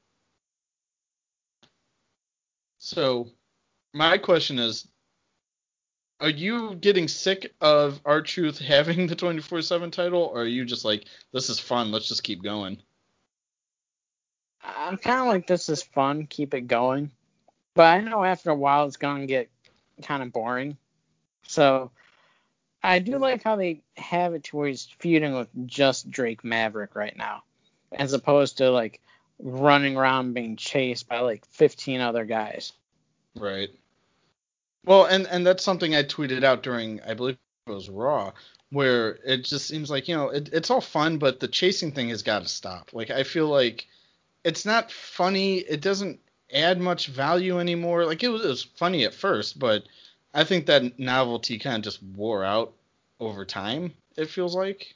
So, 2.78 3.32
my 3.94 4.18
question 4.18 4.58
is, 4.60 4.88
are 6.20 6.30
you 6.30 6.76
getting 6.76 7.08
sick 7.08 7.54
of 7.62 8.00
R-Truth 8.06 8.60
having 8.60 9.08
the 9.08 9.16
24/7 9.16 9.92
title, 9.92 10.24
or 10.34 10.42
are 10.42 10.46
you 10.46 10.66
just 10.66 10.86
like, 10.86 11.06
this 11.32 11.50
is 11.50 11.60
fun, 11.60 11.92
let's 11.92 12.08
just 12.08 12.24
keep 12.24 12.44
going? 12.44 12.82
I'm 14.64 14.98
kind 14.98 15.22
of 15.22 15.28
like, 15.28 15.48
this 15.48 15.70
is 15.70 15.84
fun, 15.84 16.28
keep 16.28 16.54
it 16.54 16.62
going. 16.62 17.12
But 17.74 17.94
I 17.94 18.02
know 18.02 18.24
after 18.24 18.50
a 18.50 18.56
while 18.56 18.86
it's 18.88 18.98
going 18.98 19.22
to 19.22 19.28
get 19.28 19.50
kind 20.02 20.24
of 20.24 20.34
boring. 20.34 20.78
So 21.44 21.92
I 22.84 23.00
do 23.00 23.18
like 23.18 23.44
how 23.44 23.56
they 23.56 23.82
have 23.96 24.34
it 24.34 24.46
to 24.46 24.58
where 24.58 24.68
he's 24.68 24.88
feuding 25.00 25.36
with 25.36 25.50
just 25.68 26.10
Drake 26.10 26.44
Maverick 26.44 26.96
right 26.96 27.16
now, 27.16 27.44
as 27.92 28.14
opposed 28.14 28.58
to 28.58 28.72
like 28.72 29.00
running 29.40 29.96
around 29.96 30.34
being 30.34 30.56
chased 30.56 31.08
by 31.08 31.20
like 31.20 31.46
15 31.52 32.02
other 32.02 32.26
guys. 32.26 32.74
Right. 33.36 33.70
Well, 34.88 35.04
and 35.04 35.28
and 35.28 35.46
that's 35.46 35.66
something 35.66 35.94
I 35.94 36.04
tweeted 36.04 36.46
out 36.46 36.64
during, 36.64 37.02
I 37.02 37.14
believe 37.14 37.38
it 37.68 37.72
was 37.72 37.90
Raw, 37.90 38.32
where 38.70 39.20
it 39.26 39.44
just 39.44 39.68
seems 39.68 39.92
like 39.92 40.08
you 40.08 40.16
know 40.16 40.30
it, 40.30 40.50
it's 40.54 40.72
all 40.72 40.80
fun, 40.80 41.18
but 41.18 41.42
the 41.42 41.48
chasing 41.50 41.92
thing 41.92 42.08
has 42.08 42.24
got 42.24 42.42
to 42.42 42.48
stop. 42.48 42.92
Like 42.94 43.12
I 43.12 43.24
feel 43.24 43.50
like 43.50 43.86
it's 44.46 44.66
not 44.66 44.90
funny. 44.90 45.58
It 45.58 45.82
doesn't 45.82 46.22
add 46.54 46.80
much 46.80 47.08
value 47.08 47.60
anymore. 47.60 48.06
Like 48.06 48.24
it 48.24 48.30
was, 48.30 48.46
it 48.46 48.48
was 48.48 48.64
funny 48.64 49.04
at 49.04 49.14
first, 49.14 49.60
but 49.60 49.84
I 50.34 50.46
think 50.46 50.68
that 50.68 50.98
novelty 50.98 51.60
kind 51.60 51.76
of 51.76 51.82
just 51.82 52.02
wore 52.02 52.46
out 52.46 52.72
over 53.20 53.44
time. 53.44 53.94
It 54.16 54.30
feels 54.30 54.56
like. 54.56 54.96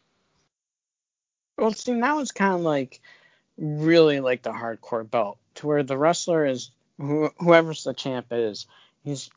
Well, 1.57 1.73
see, 1.73 1.91
now 1.91 2.19
it's 2.19 2.31
kind 2.31 2.53
of 2.53 2.61
like 2.61 3.01
really 3.57 4.21
like 4.21 4.41
the 4.41 4.51
hardcore 4.51 5.09
belt, 5.09 5.37
to 5.55 5.67
where 5.67 5.83
the 5.83 5.97
wrestler 5.97 6.45
is 6.45 6.71
who, 6.97 7.29
whoever's 7.39 7.83
the 7.83 7.93
champ 7.93 8.27
is, 8.31 8.67
he's 9.03 9.29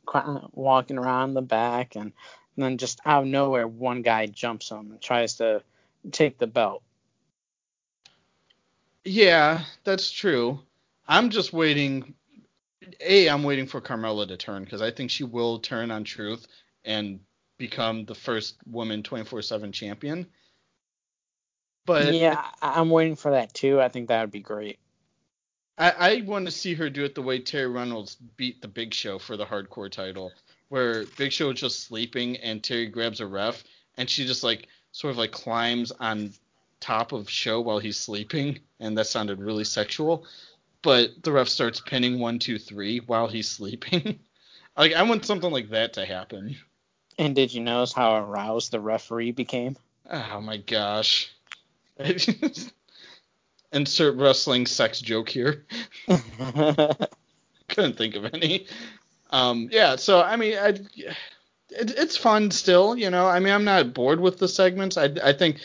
walking 0.53 0.99
around 0.99 1.35
the 1.35 1.43
back, 1.43 1.97
and, 1.97 2.13
and 2.57 2.65
then 2.65 2.79
just 2.79 3.01
out 3.05 3.23
of 3.23 3.29
nowhere, 3.29 3.67
one 3.67 4.03
guy 4.03 4.27
jumps 4.27 4.71
him 4.71 4.91
and 4.93 5.01
tries 5.01 5.37
to 5.37 5.63
take 6.13 6.39
the 6.39 6.47
belt. 6.47 6.83
Yeah, 9.05 9.65
that's 9.85 10.11
true. 10.11 10.61
I'm 11.07 11.31
just 11.31 11.53
waiting. 11.53 12.15
a 13.01 13.29
I'm 13.29 13.43
waiting 13.43 13.67
for 13.67 13.81
Carmella 13.81 14.27
to 14.29 14.37
turn 14.37 14.65
because 14.65 14.83
I 14.83 14.91
think 14.91 15.11
she 15.11 15.25
will 15.25 15.59
turn 15.59 15.91
on 15.91 16.05
Truth 16.05 16.47
and 16.85 17.21
become 17.59 18.05
the 18.05 18.15
first 18.15 18.57
woman 18.67 19.03
24/7 19.03 19.73
champion. 19.73 20.27
But 21.87 22.15
yeah, 22.15 22.43
I'm 22.63 22.89
waiting 22.91 23.17
for 23.17 23.33
that 23.33 23.53
too. 23.53 23.81
I 23.81 23.89
think 23.89 24.09
that 24.09 24.23
would 24.23 24.31
be 24.31 24.41
great. 24.41 24.79
I, 25.77 25.91
I 25.91 26.21
want 26.23 26.47
to 26.47 26.53
see 26.53 26.75
her 26.75 26.89
do 26.89 27.05
it 27.05 27.15
the 27.15 27.23
way 27.23 27.41
Terri 27.41 27.73
Runnels 27.73 28.17
beat 28.37 28.63
the 28.63 28.69
Big 28.69 28.95
Show 28.95 29.19
for 29.19 29.37
the 29.37 29.45
hardcore 29.45 29.91
title, 29.91 30.33
where 30.69 31.05
Big 31.17 31.33
Show 31.33 31.49
was 31.49 31.61
just 31.61 31.85
sleeping 31.85 32.37
and 32.37 32.63
Terry 32.63 32.87
grabs 32.87 33.21
a 33.21 33.27
ref 33.27 33.65
and 33.97 34.09
she 34.09 34.27
just 34.27 34.45
like 34.45 34.69
sort 34.93 35.13
of 35.13 35.19
like 35.19 35.33
climbs 35.33 35.93
on 35.93 36.33
top 36.81 37.13
of 37.13 37.31
Show 37.31 37.61
while 37.61 37.79
he's 37.79 37.97
sleeping, 37.97 38.59
and 38.81 38.97
that 38.99 39.07
sounded 39.07 39.41
really 39.41 39.65
sexual. 39.65 40.27
But 40.83 41.23
the 41.23 41.33
ref 41.33 41.49
starts 41.49 41.81
pinning 41.81 42.19
one, 42.19 42.39
two, 42.39 42.59
three 42.59 42.99
while 42.99 43.27
he's 43.27 43.51
sleeping. 43.51 44.21
like 44.77 44.93
I 44.93 45.03
want 45.03 45.25
something 45.25 45.51
like 45.51 45.71
that 45.71 45.95
to 45.95 46.05
happen. 46.05 46.57
And 47.19 47.35
did 47.35 47.55
you 47.55 47.63
notice 47.63 47.93
how 47.93 48.17
aroused 48.17 48.73
the 48.73 48.81
referee 48.81 49.33
became? 49.33 49.77
Oh 50.11 50.41
my 50.41 50.59
gosh. 50.59 51.33
Insert 53.75 54.17
wrestling 54.17 54.67
sex 54.67 55.01
joke 55.01 55.29
here. 55.29 55.65
Couldn't 57.69 57.97
think 57.97 58.15
of 58.15 58.25
any. 58.33 58.67
Um, 59.31 59.69
yeah, 59.73 59.97
so 59.97 60.23
I 60.23 60.37
mean, 60.37 60.57
I, 60.57 60.69
it, 60.69 61.91
it's 61.97 62.17
fun 62.17 62.51
still, 62.51 62.97
you 62.97 63.11
know. 63.11 63.27
I 63.27 63.41
mean, 63.41 63.53
I'm 63.53 63.65
not 63.65 63.93
bored 63.93 64.21
with 64.21 64.39
the 64.39 64.49
segments. 64.49 64.97
I, 64.97 65.11
I 65.23 65.33
think 65.33 65.59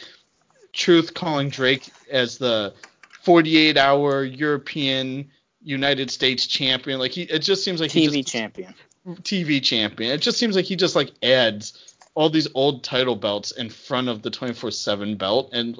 Truth 0.73 1.13
calling 1.13 1.49
Drake 1.49 1.91
as 2.09 2.37
the 2.37 2.73
48 3.21 3.77
hour 3.77 4.23
European 4.23 5.29
United 5.61 6.09
States 6.09 6.47
champion, 6.47 6.99
like 6.99 7.11
he, 7.11 7.23
it 7.23 7.39
just 7.39 7.63
seems 7.63 7.81
like 7.81 7.91
he 7.91 8.07
TV 8.07 8.17
just, 8.17 8.29
champion. 8.29 8.73
TV 9.07 9.61
champion. 9.61 10.11
It 10.11 10.21
just 10.21 10.37
seems 10.37 10.55
like 10.55 10.65
he 10.65 10.75
just 10.75 10.95
like 10.95 11.11
adds 11.21 11.95
all 12.15 12.29
these 12.29 12.47
old 12.55 12.83
title 12.83 13.15
belts 13.15 13.51
in 13.51 13.69
front 13.69 14.09
of 14.09 14.21
the 14.21 14.31
24/7 14.31 15.17
belt, 15.17 15.51
and 15.53 15.77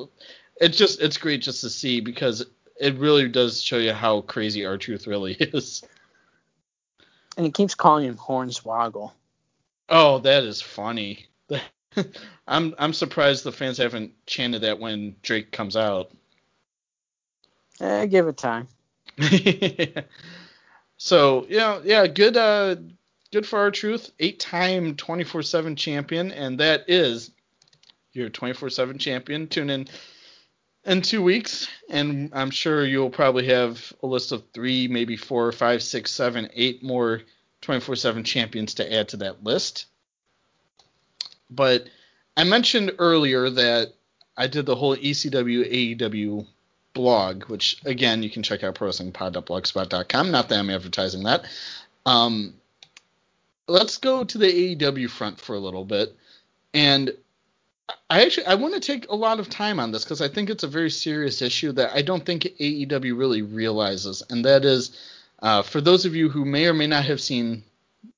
it's 0.60 0.78
just 0.78 1.02
it's 1.02 1.18
great 1.18 1.42
just 1.42 1.62
to 1.62 1.70
see 1.70 2.02
because 2.02 2.46
it 2.80 2.96
really 2.98 3.28
does 3.28 3.62
show 3.62 3.78
you 3.78 3.94
how 3.94 4.22
crazy 4.22 4.66
R-Truth 4.66 5.08
really 5.08 5.34
is. 5.40 5.84
And 7.38 7.46
he 7.46 7.52
keeps 7.52 7.76
calling 7.76 8.06
him 8.06 8.18
Hornswoggle. 8.18 9.12
Oh, 9.88 10.20
that 10.20 10.44
is 10.44 10.62
funny. 10.62 11.26
I'm 12.48 12.76
I'm 12.78 12.94
surprised 12.94 13.44
the 13.44 13.52
fans 13.52 13.78
haven't 13.78 14.12
chanted 14.26 14.62
that 14.62 14.80
when 14.80 15.16
Drake 15.22 15.52
comes 15.52 15.76
out. 15.76 16.12
Eh, 17.80 18.06
give 18.06 18.28
it 18.28 18.38
time. 18.38 18.68
so 20.98 21.46
yeah, 21.50 21.80
yeah, 21.84 22.08
good 22.08 22.38
uh 22.38 22.76
good 23.32 23.46
for 23.46 23.60
R-Truth. 23.60 24.12
Eight 24.20 24.40
time 24.40 24.96
24 24.96 25.44
7 25.44 25.76
champion, 25.76 26.32
and 26.32 26.60
that 26.60 26.86
is 26.88 27.32
your 28.14 28.30
24 28.30 28.70
7 28.70 28.98
champion. 28.98 29.48
Tune 29.48 29.70
in 29.70 29.88
in 30.86 31.02
two 31.02 31.22
weeks, 31.22 31.68
and 31.90 32.32
I'm 32.34 32.52
sure 32.52 32.86
you'll 32.86 33.10
probably 33.10 33.48
have 33.48 33.94
a 34.02 34.08
list 34.08 34.32
of 34.32 34.44
three, 34.54 34.88
maybe 34.88 35.18
four, 35.18 35.52
five, 35.52 35.84
six, 35.84 36.12
seven, 36.12 36.50
eight 36.54 36.84
more 36.84 37.22
24 37.62 37.96
7 37.96 38.24
champions 38.24 38.76
to 38.76 38.94
add 38.94 39.10
to 39.10 39.18
that 39.18 39.44
list. 39.44 39.86
But 41.50 41.88
I 42.38 42.44
mentioned 42.44 42.94
earlier 43.00 43.50
that 43.50 43.94
I 44.38 44.48
did 44.48 44.66
the 44.66 44.76
whole 44.76 44.96
ECW 44.96 45.98
AEW 45.98 46.48
blog, 46.94 47.44
which 47.46 47.82
again 47.86 48.24
you 48.24 48.30
can 48.30 48.44
check 48.44 48.64
out 48.64 48.76
prowrestlingpod.blogspot.com. 48.76 50.32
Not 50.32 50.50
that 50.50 50.60
I'm 50.60 50.70
advertising 50.70 51.24
that. 51.24 51.46
Um, 52.06 52.54
let's 53.68 53.98
go 53.98 54.24
to 54.24 54.38
the 54.38 54.76
AEW 54.76 55.10
front 55.10 55.40
for 55.40 55.56
a 55.56 55.60
little 55.60 55.86
bit, 55.86 56.16
and 56.74 57.12
I 58.10 58.24
actually 58.24 58.48
I 58.48 58.56
want 58.56 58.74
to 58.74 58.80
take 58.80 59.10
a 59.10 59.16
lot 59.16 59.40
of 59.40 59.50
time 59.50 59.80
on 59.80 59.92
this 59.92 60.04
because 60.04 60.22
I 60.22 60.28
think 60.28 60.50
it's 60.50 60.64
a 60.64 60.68
very 60.68 60.90
serious 60.90 61.42
issue 61.42 61.72
that 61.74 61.92
I 61.94 62.02
don't 62.02 62.26
think 62.26 62.44
AEW 62.44 63.18
really 63.18 63.42
realizes, 63.42 64.24
and 64.30 64.44
that 64.46 64.66
is 64.66 64.98
uh, 65.42 65.62
for 65.62 65.82
those 65.82 66.06
of 66.06 66.16
you 66.16 66.30
who 66.30 66.46
may 66.46 66.68
or 66.68 66.74
may 66.74 66.88
not 66.88 67.06
have 67.06 67.22
seen 67.22 67.64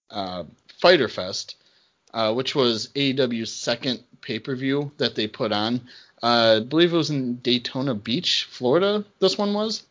uh, 0.10 0.43
Fighter 0.79 1.07
Fest, 1.07 1.55
uh, 2.13 2.34
which 2.34 2.55
was 2.55 2.89
AEW's 2.95 3.51
second 3.51 4.03
pay 4.21 4.39
per 4.39 4.55
view 4.55 4.91
that 4.97 5.15
they 5.15 5.27
put 5.27 5.51
on. 5.51 5.81
Uh, 6.23 6.60
I 6.62 6.65
believe 6.65 6.93
it 6.93 6.97
was 6.97 7.10
in 7.10 7.38
Daytona 7.38 7.95
Beach, 7.95 8.47
Florida. 8.49 9.03
This 9.19 9.38
one 9.38 9.53
was. 9.53 9.84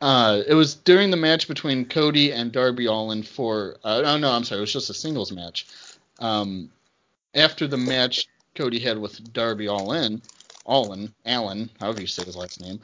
Uh, 0.00 0.42
it 0.46 0.54
was 0.54 0.74
during 0.74 1.10
the 1.10 1.16
match 1.16 1.46
between 1.46 1.84
Cody 1.84 2.32
and 2.32 2.50
Darby 2.50 2.86
Allin 2.86 3.22
for. 3.22 3.76
Uh, 3.84 4.02
oh 4.04 4.16
no, 4.18 4.32
I'm 4.32 4.44
sorry. 4.44 4.58
It 4.58 4.62
was 4.62 4.72
just 4.72 4.90
a 4.90 4.94
singles 4.94 5.32
match. 5.32 5.66
Um, 6.18 6.70
after 7.34 7.66
the 7.66 7.76
match 7.76 8.28
Cody 8.54 8.78
had 8.78 8.98
with 8.98 9.32
Darby 9.32 9.66
Allin, 9.66 10.22
Allin, 10.66 11.12
Allen, 11.24 11.70
however 11.80 12.00
you 12.00 12.06
say 12.06 12.24
his 12.24 12.36
last 12.36 12.60
name. 12.60 12.80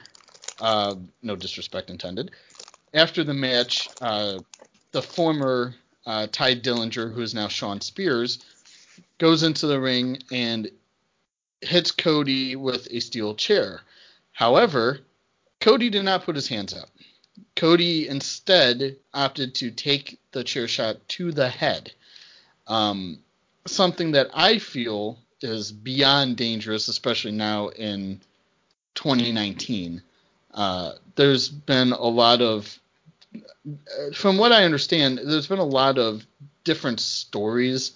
Uh, 0.60 0.96
no 1.22 1.36
disrespect 1.36 1.90
intended. 1.90 2.30
After 2.94 3.22
the 3.22 3.34
match, 3.34 3.90
uh, 4.00 4.40
the 4.92 5.02
former 5.02 5.74
uh, 6.06 6.26
Tye 6.32 6.54
Dillinger, 6.54 7.12
who 7.12 7.20
is 7.20 7.34
now 7.34 7.48
Shawn 7.48 7.80
Spears, 7.80 8.38
goes 9.18 9.42
into 9.42 9.66
the 9.66 9.80
ring 9.80 10.18
and 10.32 10.70
hits 11.60 11.90
Cody 11.90 12.56
with 12.56 12.88
a 12.90 13.00
steel 13.00 13.34
chair. 13.34 13.82
However, 14.32 15.00
Cody 15.60 15.90
did 15.90 16.04
not 16.04 16.24
put 16.24 16.36
his 16.36 16.48
hands 16.48 16.72
up. 16.72 16.88
Cody 17.56 18.08
instead 18.08 18.96
opted 19.12 19.54
to 19.56 19.70
take 19.70 20.18
the 20.32 20.44
chair 20.44 20.68
shot 20.68 20.96
to 21.08 21.32
the 21.32 21.48
head. 21.48 21.92
Um, 22.66 23.20
something 23.66 24.12
that 24.12 24.30
I 24.34 24.58
feel 24.58 25.18
is 25.42 25.72
beyond 25.72 26.36
dangerous, 26.36 26.88
especially 26.88 27.32
now 27.32 27.68
in 27.68 28.20
2019. 28.94 30.02
Uh, 30.54 30.92
there's 31.14 31.48
been 31.48 31.92
a 31.92 32.06
lot 32.06 32.40
of, 32.40 32.78
from 34.14 34.38
what 34.38 34.52
I 34.52 34.64
understand, 34.64 35.18
there's 35.18 35.46
been 35.46 35.58
a 35.58 35.64
lot 35.64 35.98
of 35.98 36.26
different 36.64 37.00
stories 37.00 37.92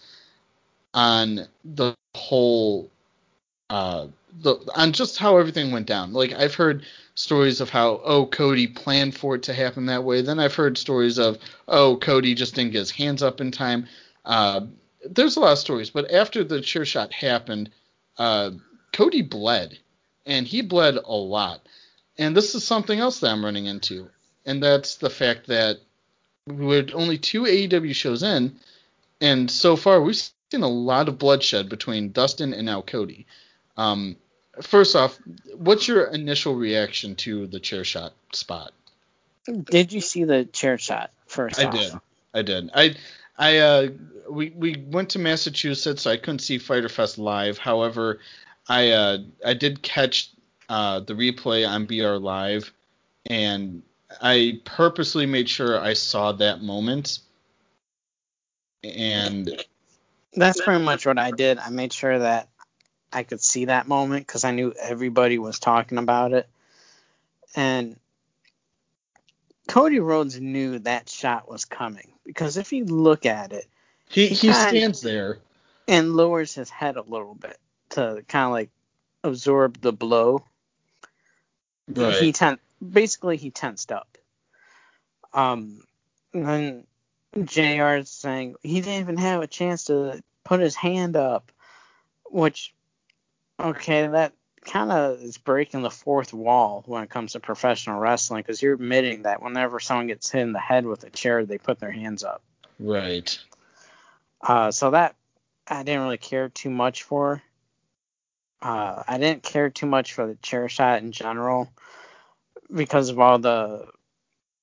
on 0.94 1.46
the 1.64 1.94
whole 2.14 2.90
uh, 3.70 4.07
the, 4.40 4.57
on 4.76 4.92
just 4.92 5.18
how 5.18 5.38
everything 5.38 5.72
went 5.72 5.87
down. 5.87 6.12
Like 6.12 6.33
I've 6.33 6.55
heard 6.55 6.85
stories 7.14 7.61
of 7.61 7.70
how 7.70 8.00
oh 8.05 8.26
Cody 8.26 8.66
planned 8.66 9.16
for 9.16 9.35
it 9.35 9.42
to 9.44 9.55
happen 9.55 9.87
that 9.87 10.05
way. 10.05 10.22
Then 10.22 10.38
I've 10.38 10.55
heard 10.55 10.76
stories 10.76 11.18
of 11.18 11.38
oh 11.68 11.96
Cody 11.96 12.35
just 12.35 12.55
didn't 12.55 12.72
get 12.72 12.81
his 12.81 12.90
hands 12.90 13.22
up 13.22 13.40
in 13.40 13.50
time. 13.50 13.87
Uh, 14.24 14.62
there's 15.09 15.37
a 15.37 15.41
lot 15.41 15.53
of 15.53 15.59
stories, 15.59 15.91
but 15.91 16.11
after 16.11 16.45
the 16.45 16.61
chair 16.61 16.85
shot 16.85 17.12
happened, 17.12 17.71
uh, 18.19 18.51
Cody 18.93 19.23
bled, 19.23 19.79
and 20.27 20.47
he 20.47 20.62
bled 20.62 20.97
a 20.97 21.15
lot. 21.15 21.67
And 22.19 22.37
this 22.37 22.55
is 22.55 22.65
something 22.65 22.99
else 22.99 23.21
that 23.21 23.31
I'm 23.31 23.45
running 23.45 23.67
into, 23.67 24.09
and 24.45 24.62
that's 24.62 24.97
the 24.97 25.11
fact 25.11 25.47
that 25.47 25.79
we're 26.47 26.87
only 26.93 27.19
two 27.19 27.43
AEW 27.43 27.95
shows 27.95 28.23
in, 28.23 28.57
and 29.21 29.51
so 29.51 29.77
far 29.77 30.01
we've 30.01 30.17
seen 30.51 30.62
a 30.62 30.69
lot 30.69 31.09
of 31.09 31.19
bloodshed 31.19 31.69
between 31.69 32.12
Dustin 32.12 32.53
and 32.53 32.67
now 32.67 32.83
Cody. 32.83 33.27
Um, 33.77 34.17
first 34.61 34.95
off, 34.95 35.19
what's 35.57 35.88
your 35.88 36.05
initial 36.05 36.55
reaction 36.55 37.17
to 37.17 37.47
the 37.47 37.61
chair 37.61 37.85
shot 37.85 38.12
spot? 38.33 38.73
Did 39.47 39.93
you 39.93 40.01
see 40.01 40.25
the 40.25 40.45
chair 40.45 40.79
shot 40.79 41.11
first? 41.27 41.59
I 41.59 41.65
off? 41.65 41.75
did. 41.75 41.93
I 42.35 42.43
did. 42.43 42.71
I 42.75 42.95
I 43.38 43.59
uh 43.59 43.88
we 44.31 44.51
we 44.51 44.85
went 44.88 45.11
to 45.11 45.18
Massachusetts, 45.18 46.03
so 46.03 46.11
I 46.11 46.16
couldn't 46.16 46.40
see 46.40 46.59
Fighter 46.59 46.88
Fest 46.88 47.18
live. 47.18 47.59
However, 47.59 48.21
I 48.68 48.90
uh 48.90 49.18
I 49.45 49.55
did 49.55 49.83
catch 49.83 50.31
uh 50.68 51.01
the 51.01 51.14
replay 51.14 51.68
on 51.68 51.87
BR 51.87 52.23
Live, 52.23 52.73
and 53.27 53.83
I 54.21 54.61
purposely 54.64 55.27
made 55.27 55.49
sure 55.49 55.81
I 55.81 55.95
saw 55.95 56.33
that 56.33 56.62
moment. 56.62 57.21
And 58.85 59.64
That's 60.35 60.61
pretty 60.61 60.85
much 60.85 61.07
what 61.07 61.18
I 61.18 61.31
did. 61.31 61.59
I 61.59 61.71
made 61.71 61.92
sure 61.92 62.18
that 62.18 62.49
I 63.12 63.23
could 63.23 63.40
see 63.40 63.66
that 63.66 63.87
moment 63.87 64.27
because 64.27 64.45
I 64.45 64.51
knew 64.51 64.75
everybody 64.81 65.38
was 65.38 65.59
talking 65.59 65.99
about 65.99 66.33
it. 66.33 66.49
And 67.55 67.97
Cody 69.68 70.01
Rhodes 70.01 70.40
knew 70.40 70.81
that 70.81 71.09
shot 71.09 71.49
was 71.49 71.64
coming 71.64 72.12
because 72.24 72.56
if 72.56 72.72
you 72.72 72.85
look 72.85 73.26
at 73.26 73.52
it 73.52 73.66
he 74.08 74.28
He 74.28 74.35
he 74.35 74.52
stands 74.52 75.00
there. 75.02 75.38
and 75.88 76.14
lowers 76.14 76.54
his 76.54 76.70
head 76.70 76.96
a 76.96 77.02
little 77.02 77.35
bit 77.35 77.58
to 77.90 78.24
kind 78.28 78.46
of 78.46 78.52
like 78.52 78.70
absorb 79.24 79.80
the 79.80 79.92
blow, 79.92 80.44
he 82.20 82.32
ten- 82.32 82.58
basically 82.87 83.37
he 83.37 83.50
tensed 83.50 83.92
up. 83.92 84.18
Um, 85.35 85.82
and 86.35 86.46
then 86.46 87.46
Jr. 87.46 87.96
is 87.96 88.11
saying 88.11 88.56
he 88.62 88.80
didn't 88.80 89.00
even 89.00 89.16
have 89.18 89.42
a 89.42 89.46
chance 89.46 89.85
to 89.85 90.22
put 90.44 90.61
his 90.61 90.76
hand 90.76 91.16
up, 91.16 91.52
which 92.30 92.74
okay, 93.61 94.08
that 94.08 94.32
kind 94.64 94.92
of 94.92 95.22
is 95.22 95.38
breaking 95.38 95.83
the 95.83 95.90
fourth 95.90 96.33
wall 96.33 96.83
when 96.87 97.03
it 97.03 97.11
comes 97.11 97.33
to 97.33 97.40
professional 97.40 97.98
wrestling 97.98 98.40
because 98.40 98.62
you're 98.62 98.75
admitting 98.75 99.22
that 99.22 99.42
whenever 99.42 99.81
someone 99.81 100.07
gets 100.07 100.31
hit 100.31 100.42
in 100.42 100.53
the 100.53 100.61
head 100.61 100.87
with 100.87 101.05
a 101.05 101.11
chair, 101.11 101.44
they 101.44 101.59
put 101.59 101.81
their 101.81 101.90
hands 101.90 102.22
up. 102.22 102.42
Right. 102.79 103.38
Uh, 104.40 104.70
so 104.70 104.90
that 104.90 105.14
I 105.66 105.83
didn't 105.83 106.03
really 106.03 106.18
care 106.18 106.48
too 106.48 106.70
much 106.70 107.03
for. 107.03 107.42
Uh, 108.61 109.03
I 109.07 109.18
didn't 109.18 109.42
care 109.42 109.70
too 109.70 109.87
much 109.87 110.12
for 110.12 110.27
the 110.27 110.37
chair 110.37 110.68
shot 110.68 111.03
in 111.03 111.12
general 111.12 111.68
because 112.72 113.09
of 113.09 113.18
all 113.18 113.38
the 113.38 113.88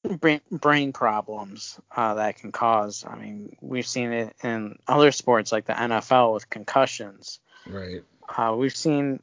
brain, 0.03 0.41
brain 0.51 0.93
problems 0.93 1.79
uh, 1.95 2.15
that 2.15 2.37
can 2.37 2.51
cause. 2.51 3.03
I 3.07 3.15
mean, 3.15 3.57
we've 3.61 3.87
seen 3.87 4.13
it 4.13 4.35
in 4.43 4.79
other 4.87 5.11
sports 5.11 5.51
like 5.51 5.65
the 5.65 5.73
NFL 5.73 6.33
with 6.33 6.49
concussions. 6.49 7.39
Right. 7.67 8.03
Uh, 8.27 8.55
we've 8.55 8.75
seen 8.75 9.21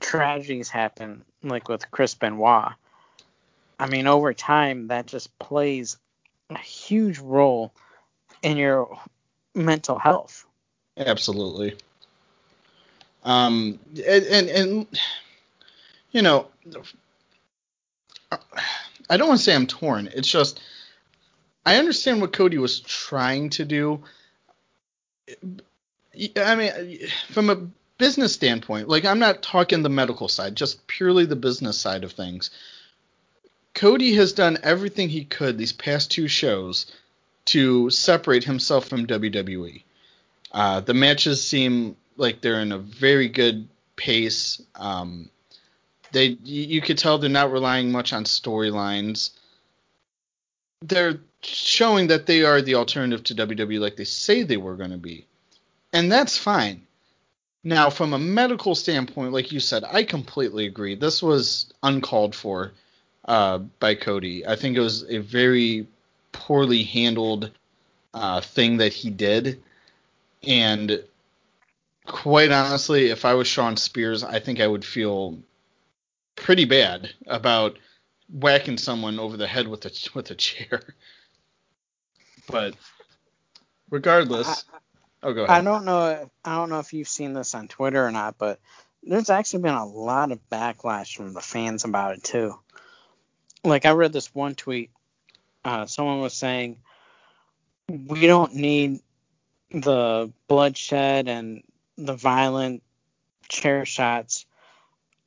tragedies 0.00 0.68
happen, 0.68 1.24
like 1.42 1.68
with 1.68 1.90
Chris 1.90 2.14
Benoit. 2.14 2.72
I 3.78 3.86
mean, 3.86 4.06
over 4.06 4.32
time, 4.32 4.88
that 4.88 5.06
just 5.06 5.36
plays 5.38 5.96
a 6.50 6.58
huge 6.58 7.18
role 7.18 7.72
in 8.42 8.56
your 8.56 8.98
mental 9.54 9.98
health. 9.98 10.44
Absolutely. 10.96 11.76
Um, 13.24 13.78
and, 14.06 14.24
and, 14.24 14.48
and 14.48 14.86
you 16.12 16.22
know, 16.22 16.46
I 19.10 19.16
don't 19.16 19.28
want 19.28 19.38
to 19.38 19.44
say 19.44 19.54
I'm 19.54 19.66
torn. 19.66 20.08
It's 20.14 20.30
just 20.30 20.60
I 21.66 21.76
understand 21.76 22.20
what 22.20 22.32
Cody 22.32 22.58
was 22.58 22.80
trying 22.80 23.50
to 23.50 23.64
do. 23.64 24.02
I 26.36 26.54
mean, 26.54 26.98
from 27.30 27.50
a 27.50 27.56
business 27.98 28.32
standpoint, 28.32 28.88
like 28.88 29.04
I'm 29.04 29.18
not 29.18 29.42
talking 29.42 29.82
the 29.82 29.88
medical 29.88 30.28
side, 30.28 30.56
just 30.56 30.86
purely 30.86 31.26
the 31.26 31.36
business 31.36 31.78
side 31.78 32.04
of 32.04 32.12
things. 32.12 32.50
Cody 33.74 34.14
has 34.14 34.32
done 34.32 34.58
everything 34.62 35.08
he 35.08 35.24
could 35.24 35.58
these 35.58 35.72
past 35.72 36.10
two 36.10 36.28
shows 36.28 36.86
to 37.46 37.90
separate 37.90 38.44
himself 38.44 38.86
from 38.88 39.06
WWE. 39.06 39.82
Uh, 40.52 40.80
the 40.80 40.94
matches 40.94 41.42
seem 41.42 41.96
like 42.16 42.40
they're 42.40 42.60
in 42.60 42.72
a 42.72 42.78
very 42.78 43.28
good 43.28 43.68
pace. 43.96 44.62
Um, 44.76 45.28
they 46.12 46.38
you 46.44 46.80
could 46.80 46.98
tell 46.98 47.18
they're 47.18 47.28
not 47.28 47.52
relying 47.52 47.90
much 47.90 48.12
on 48.12 48.24
storylines. 48.24 49.30
They're 50.82 51.18
showing 51.42 52.06
that 52.06 52.26
they 52.26 52.44
are 52.44 52.62
the 52.62 52.76
alternative 52.76 53.24
to 53.24 53.34
WWE 53.34 53.80
like 53.80 53.96
they 53.96 54.04
say 54.04 54.42
they 54.42 54.56
were 54.56 54.76
going 54.76 54.92
to 54.92 54.98
be. 54.98 55.26
And 55.92 56.10
that's 56.10 56.38
fine. 56.38 56.86
Now, 57.64 57.88
from 57.88 58.12
a 58.12 58.18
medical 58.18 58.74
standpoint, 58.74 59.32
like 59.32 59.50
you 59.50 59.58
said, 59.58 59.84
I 59.90 60.04
completely 60.04 60.66
agree. 60.66 60.94
This 60.94 61.22
was 61.22 61.72
uncalled 61.82 62.34
for 62.34 62.72
uh, 63.24 63.58
by 63.80 63.94
Cody. 63.94 64.46
I 64.46 64.54
think 64.54 64.76
it 64.76 64.80
was 64.80 65.04
a 65.08 65.18
very 65.18 65.86
poorly 66.32 66.82
handled 66.82 67.50
uh, 68.12 68.42
thing 68.42 68.76
that 68.76 68.92
he 68.92 69.08
did. 69.08 69.62
And 70.46 71.02
quite 72.06 72.52
honestly, 72.52 73.06
if 73.06 73.24
I 73.24 73.32
was 73.32 73.48
Shawn 73.48 73.78
Spears, 73.78 74.22
I 74.22 74.40
think 74.40 74.60
I 74.60 74.66
would 74.66 74.84
feel 74.84 75.38
pretty 76.36 76.66
bad 76.66 77.14
about 77.26 77.78
whacking 78.30 78.76
someone 78.76 79.18
over 79.18 79.36
the 79.36 79.46
head 79.46 79.68
with 79.68 79.86
a 79.86 80.10
with 80.14 80.30
a 80.30 80.34
chair. 80.34 80.82
But 82.46 82.74
regardless, 83.88 84.66
oh 85.24 85.32
go 85.32 85.44
ahead. 85.44 85.56
I 85.56 85.62
don't 85.62 85.84
know. 85.84 86.30
I 86.44 86.56
don't 86.56 86.70
know 86.70 86.78
if 86.78 86.92
you've 86.92 87.08
seen 87.08 87.32
this 87.32 87.54
on 87.54 87.68
Twitter 87.68 88.06
or 88.06 88.12
not, 88.12 88.38
but 88.38 88.60
there's 89.02 89.30
actually 89.30 89.62
been 89.62 89.74
a 89.74 89.86
lot 89.86 90.30
of 90.30 90.38
backlash 90.50 91.16
from 91.16 91.32
the 91.32 91.40
fans 91.40 91.84
about 91.84 92.16
it 92.16 92.24
too. 92.24 92.58
Like 93.64 93.86
I 93.86 93.92
read 93.92 94.12
this 94.12 94.34
one 94.34 94.54
tweet. 94.54 94.90
Uh, 95.64 95.86
someone 95.86 96.20
was 96.20 96.34
saying, 96.34 96.78
"We 97.88 98.26
don't 98.26 98.54
need 98.54 99.00
the 99.70 100.30
bloodshed 100.46 101.28
and 101.28 101.62
the 101.96 102.14
violent 102.14 102.82
chair 103.48 103.84
shots. 103.84 104.46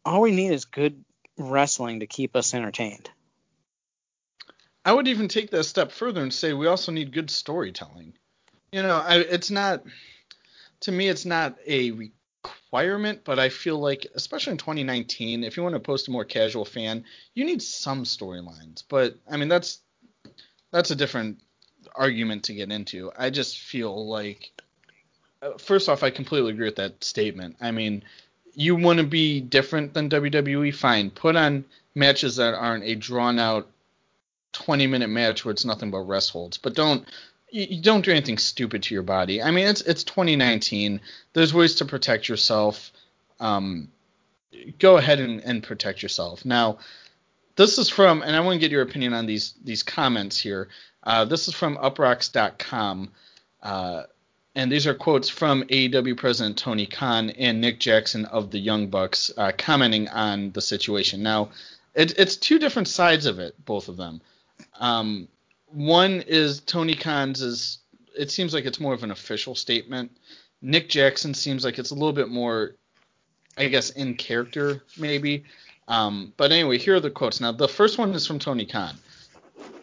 All 0.05 0.21
we 0.21 0.31
need 0.31 0.51
is 0.51 0.65
good 0.65 1.03
wrestling 1.38 1.99
to 2.01 2.07
keep 2.07 2.36
us 2.36 2.53
entertained." 2.53 3.10
I 4.86 4.93
would 4.93 5.10
even 5.10 5.27
take 5.27 5.49
that 5.51 5.60
a 5.60 5.63
step 5.65 5.91
further 5.91 6.21
and 6.21 6.33
say 6.33 6.53
we 6.53 6.67
also 6.67 6.93
need 6.93 7.12
good 7.12 7.29
storytelling. 7.29 8.13
You 8.71 8.84
know, 8.84 8.97
I, 8.97 9.17
it's 9.17 9.51
not 9.51 9.84
to 10.82 10.91
me 10.91 11.08
it's 11.08 11.25
not 11.25 11.58
a 11.65 11.91
requirement, 11.91 13.21
but 13.23 13.39
I 13.39 13.49
feel 13.49 13.80
like 13.80 14.06
especially 14.15 14.51
in 14.51 14.58
2019, 14.58 15.43
if 15.43 15.58
you 15.58 15.63
want 15.63 15.75
to 15.75 15.80
post 15.80 16.08
a 16.08 16.12
more 16.12 16.25
casual 16.25 16.65
fan, 16.65 17.06
you 17.34 17.45
need 17.45 17.62
some 17.62 18.03
storylines. 18.03 18.84
But 18.88 19.15
I 19.30 19.38
mean 19.38 19.47
that's 19.47 19.80
that's 20.71 20.91
a 20.91 20.95
different 20.95 21.39
argument 21.95 22.43
to 22.43 22.53
get 22.53 22.71
into. 22.71 23.12
I 23.17 23.30
just 23.30 23.60
feel 23.60 24.08
like 24.08 24.51
uh, 25.41 25.58
first 25.58 25.89
off, 25.89 26.03
I 26.03 26.10
completely 26.10 26.51
agree 26.51 26.65
with 26.65 26.77
that 26.77 27.03
statement. 27.03 27.58
I 27.62 27.71
mean, 27.71 28.03
you 28.53 28.75
want 28.75 28.99
to 28.99 29.06
be 29.06 29.39
different 29.39 29.93
than 29.93 30.10
WWE, 30.10 30.73
fine. 30.73 31.12
Put 31.12 31.36
on 31.36 31.65
matches 31.95 32.38
that 32.38 32.53
aren't 32.53 32.84
a 32.84 32.95
drawn 32.95 33.39
out 33.39 33.67
20 34.53 34.88
minute 34.88 35.10
match 35.10 35.45
where 35.45 35.51
it's 35.51 35.65
nothing 35.65 35.91
but 35.91 35.99
rest 35.99 36.32
holds. 36.32 36.58
But 36.58 36.73
don't 36.73 37.08
you 37.49 37.81
don't 37.81 38.03
do 38.03 38.12
anything 38.12 38.38
stupid 38.38 38.83
to 38.83 38.93
your 38.93 39.03
body. 39.03 39.41
I 39.41 39.51
mean, 39.51 39.67
it's 39.67 39.81
it's 39.81 40.03
2019. 40.03 41.01
There's 41.33 41.53
ways 41.53 41.75
to 41.75 41.86
protect 41.86 42.27
yourself. 42.27 42.91
Um, 43.39 43.89
go 44.79 44.97
ahead 44.97 45.19
and, 45.19 45.41
and 45.41 45.63
protect 45.63 46.01
yourself. 46.01 46.45
Now, 46.45 46.79
this 47.55 47.77
is 47.77 47.89
from, 47.89 48.21
and 48.21 48.36
I 48.36 48.39
want 48.41 48.55
to 48.55 48.60
get 48.60 48.71
your 48.71 48.81
opinion 48.81 49.13
on 49.13 49.25
these 49.25 49.53
these 49.63 49.83
comments 49.83 50.38
here. 50.38 50.69
Uh, 51.03 51.25
this 51.25 51.47
is 51.47 51.53
from 51.53 51.77
uproxx.com. 51.77 53.12
Uh, 53.63 54.03
and 54.55 54.71
these 54.71 54.88
are 54.88 54.95
quotes 54.95 55.29
from 55.29 55.63
AEW 55.63 56.17
President 56.17 56.57
Tony 56.57 56.88
Khan 56.88 57.29
and 57.29 57.62
Nick 57.62 57.79
Jackson 57.79 58.25
of 58.25 58.49
the 58.49 58.60
Young 58.60 58.88
Bucks 58.88 59.31
uh, 59.38 59.51
commenting 59.55 60.07
on 60.10 60.51
the 60.51 60.62
situation. 60.62 61.21
Now, 61.21 61.51
it, 61.93 62.17
it's 62.17 62.36
two 62.36 62.57
different 62.57 62.88
sides 62.88 63.27
of 63.27 63.39
it, 63.39 63.53
both 63.63 63.88
of 63.88 63.97
them. 63.97 64.19
Um, 64.79 65.27
one 65.67 66.23
is 66.27 66.62
Tony 66.62 66.95
Khan's 66.95 67.41
is 67.41 67.80
it 68.17 68.32
seems 68.32 68.53
like 68.53 68.65
it's 68.65 68.80
more 68.80 68.93
of 68.93 69.03
an 69.03 69.12
official 69.12 69.53
statement. 69.56 70.12
Nick 70.62 70.89
Jackson 70.89 71.34
seems 71.34 71.63
like 71.63 71.77
it's 71.77 71.91
a 71.91 71.95
little 71.95 72.13
bit 72.13 72.30
more, 72.30 72.75
I 73.58 73.67
guess, 73.67 73.91
in 73.91 74.15
character 74.15 74.84
maybe. 74.97 75.43
Um, 75.88 76.34
but 76.36 76.51
anyway, 76.51 76.77
here 76.80 76.95
are 76.95 76.99
the 76.99 77.12
quotes. 77.12 77.39
Now 77.39 77.51
the 77.51 77.67
first 77.67 77.97
one 77.97 78.13
is 78.13 78.25
from 78.25 78.39
Tony 78.39 78.65
Khan, 78.65 78.97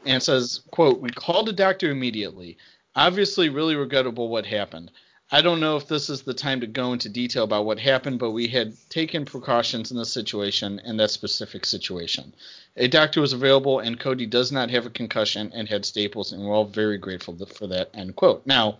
and 0.05 0.17
it 0.17 0.23
says, 0.23 0.63
"quote 0.71 1.01
We 1.01 1.11
called 1.11 1.49
a 1.49 1.53
doctor 1.53 1.91
immediately. 1.91 2.59
Obviously, 2.97 3.49
really 3.49 3.75
regrettable 3.75 4.29
what 4.29 4.47
happened. 4.47 4.91
I 5.35 5.43
don't 5.43 5.59
know 5.59 5.77
if 5.77 5.89
this 5.89 6.11
is 6.11 6.23
the 6.23 6.33
time 6.33 6.61
to 6.61 6.69
go 6.69 6.93
into 6.93 7.09
detail 7.09 7.43
about 7.43 7.65
what 7.65 7.81
happened, 7.81 8.21
but 8.21 8.31
we 8.31 8.47
had 8.47 8.77
taken 8.89 9.25
precautions 9.25 9.91
in 9.91 9.97
this 9.97 10.13
situation 10.13 10.81
and 10.85 11.01
that 11.01 11.11
specific 11.11 11.67
situation. 11.67 12.33
A 12.77 12.87
doctor 12.87 13.21
was 13.21 13.33
available, 13.33 13.81
and 13.81 13.99
Cody 13.99 14.27
does 14.27 14.53
not 14.53 14.71
have 14.71 14.87
a 14.87 14.91
concussion 14.91 15.51
and 15.53 15.69
had 15.69 15.85
staples, 15.85 16.31
and 16.31 16.45
we're 16.45 16.55
all 16.55 16.67
very 16.67 16.99
grateful 16.99 17.37
for 17.47 17.67
that. 17.67 17.91
End 17.95 18.15
quote. 18.15 18.47
Now, 18.47 18.79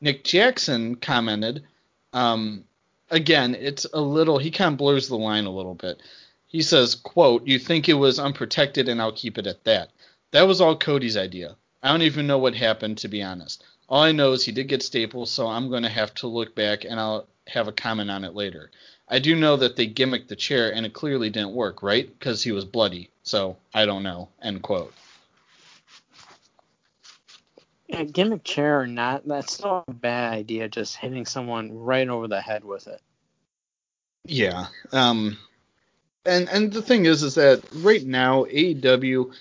Nick 0.00 0.24
Jackson 0.24 0.96
commented, 0.96 1.62
um, 2.12 2.64
again, 3.12 3.54
it's 3.54 3.86
a 3.94 4.00
little, 4.00 4.38
he 4.38 4.50
kind 4.50 4.72
of 4.72 4.78
blurs 4.78 5.06
the 5.06 5.16
line 5.16 5.44
a 5.44 5.54
little 5.54 5.76
bit. 5.76 6.02
He 6.48 6.62
says, 6.62 6.96
quote, 6.96 7.46
you 7.46 7.60
think 7.60 7.88
it 7.88 7.94
was 7.94 8.18
unprotected, 8.18 8.88
and 8.88 9.00
I'll 9.00 9.12
keep 9.12 9.38
it 9.38 9.46
at 9.46 9.62
that. 9.62 9.90
That 10.32 10.48
was 10.48 10.60
all 10.60 10.76
Cody's 10.76 11.16
idea. 11.16 11.54
I 11.80 11.92
don't 11.92 12.02
even 12.02 12.26
know 12.26 12.38
what 12.38 12.56
happened, 12.56 12.98
to 12.98 13.08
be 13.08 13.22
honest. 13.22 13.62
All 13.92 14.02
I 14.02 14.12
know 14.12 14.32
is 14.32 14.42
he 14.42 14.52
did 14.52 14.68
get 14.68 14.82
staples, 14.82 15.30
so 15.30 15.46
I'm 15.46 15.68
going 15.68 15.82
to 15.82 15.88
have 15.90 16.14
to 16.14 16.26
look 16.26 16.54
back 16.54 16.86
and 16.86 16.98
I'll 16.98 17.26
have 17.46 17.68
a 17.68 17.72
comment 17.72 18.10
on 18.10 18.24
it 18.24 18.34
later. 18.34 18.70
I 19.06 19.18
do 19.18 19.36
know 19.36 19.56
that 19.56 19.76
they 19.76 19.86
gimmicked 19.86 20.28
the 20.28 20.36
chair 20.36 20.72
and 20.74 20.86
it 20.86 20.94
clearly 20.94 21.28
didn't 21.28 21.52
work, 21.52 21.82
right? 21.82 22.08
Because 22.08 22.42
he 22.42 22.52
was 22.52 22.64
bloody. 22.64 23.10
So 23.22 23.58
I 23.74 23.84
don't 23.84 24.02
know. 24.02 24.30
End 24.40 24.62
quote. 24.62 24.94
Yeah, 27.86 28.04
gimmick 28.04 28.44
chair 28.44 28.80
or 28.80 28.86
not, 28.86 29.28
that's 29.28 29.60
not 29.60 29.84
a 29.86 29.92
bad 29.92 30.32
idea. 30.32 30.70
Just 30.70 30.96
hitting 30.96 31.26
someone 31.26 31.76
right 31.76 32.08
over 32.08 32.28
the 32.28 32.40
head 32.40 32.64
with 32.64 32.86
it. 32.86 33.02
Yeah. 34.24 34.68
Um. 34.92 35.36
And 36.24 36.48
and 36.48 36.72
the 36.72 36.80
thing 36.80 37.04
is, 37.04 37.22
is 37.22 37.34
that 37.34 37.62
right 37.74 38.06
now 38.06 38.44
AEW 38.44 39.32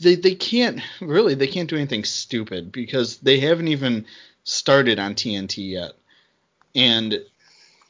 they 0.00 0.14
they 0.14 0.34
can't 0.34 0.80
really 1.00 1.34
they 1.34 1.46
can't 1.46 1.68
do 1.68 1.76
anything 1.76 2.04
stupid 2.04 2.72
because 2.72 3.18
they 3.18 3.40
haven't 3.40 3.68
even 3.68 4.06
started 4.44 4.98
on 4.98 5.14
TNT 5.14 5.70
yet. 5.70 5.92
And 6.74 7.20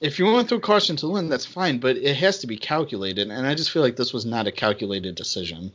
if 0.01 0.19
you 0.19 0.27
want 0.27 0.49
to 0.49 0.49
throw 0.49 0.61
caution 0.61 0.97
to 0.97 1.07
the 1.07 1.13
wind, 1.13 1.31
that's 1.31 1.47
fine, 1.47 1.79
but 1.79 1.97
it 1.97 2.17
has 2.17 2.39
to 2.39 2.47
be 2.47 2.57
calculated, 2.57 3.31
and 3.31 3.47
I 3.47 3.55
just 3.55 3.71
feel 3.71 3.83
like 3.83 3.97
this 3.97 4.13
was 4.13 4.25
not 4.25 4.47
a 4.47 4.53
calculated 4.53 5.15
decision. 5.15 5.73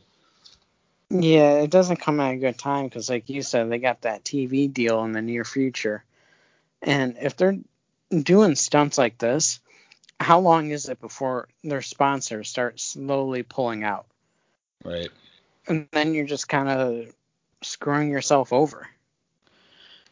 Yeah, 1.10 1.62
it 1.62 1.70
doesn't 1.70 2.00
come 2.00 2.20
at 2.20 2.34
a 2.34 2.38
good 2.38 2.58
time 2.58 2.86
because, 2.86 3.10
like 3.10 3.30
you 3.30 3.42
said, 3.42 3.70
they 3.70 3.78
got 3.78 4.02
that 4.02 4.24
TV 4.24 4.72
deal 4.72 5.04
in 5.04 5.12
the 5.12 5.22
near 5.22 5.44
future, 5.44 6.04
and 6.82 7.18
if 7.22 7.36
they're 7.36 7.60
doing 8.10 8.56
stunts 8.56 8.98
like 8.98 9.18
this, 9.18 9.60
how 10.20 10.40
long 10.40 10.72
is 10.72 10.90
it 10.90 11.02
before 11.02 11.50
their 11.64 11.82
sponsors 11.82 12.50
start 12.50 12.80
slowly 12.80 13.44
pulling 13.44 13.84
out? 13.84 14.06
Right. 14.84 15.10
And 15.68 15.88
then 15.92 16.14
you're 16.14 16.26
just 16.26 16.50
kind 16.50 16.70
of 16.70 17.14
screwing 17.62 18.10
yourself 18.10 18.52
over. 18.52 18.88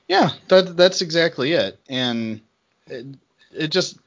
Yeah, 0.08 0.32
that 0.50 0.76
that's 0.76 1.02
exactly 1.02 1.54
it. 1.54 1.80
And 1.90 2.42
it, 2.88 3.06
it 3.54 3.68
just 3.70 3.98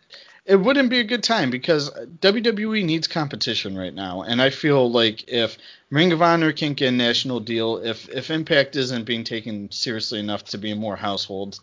it 0.44 0.57
wouldn't 0.57 0.90
be 0.90 1.00
a 1.00 1.04
good 1.04 1.22
time 1.22 1.50
because 1.50 1.90
WWE 1.90 2.85
needs 2.85 3.07
competition 3.07 3.76
right 3.76 3.94
now, 3.94 4.22
and 4.22 4.42
I 4.42 4.50
feel 4.50 4.90
like 4.90 5.26
if 5.28 5.57
Ring 5.90 6.12
of 6.12 6.20
Honor 6.20 6.52
can't 6.52 6.76
get 6.76 6.88
a 6.88 6.96
national 6.96 7.40
deal, 7.40 7.78
if 7.78 8.09
if 8.11 8.30
Impact 8.30 8.76
isn't 8.76 9.04
being 9.04 9.24
taken 9.24 9.70
seriously 9.70 10.20
enough 10.20 10.44
to 10.46 10.59
be 10.59 10.70
in 10.70 10.78
more 10.78 10.96
households, 10.96 11.61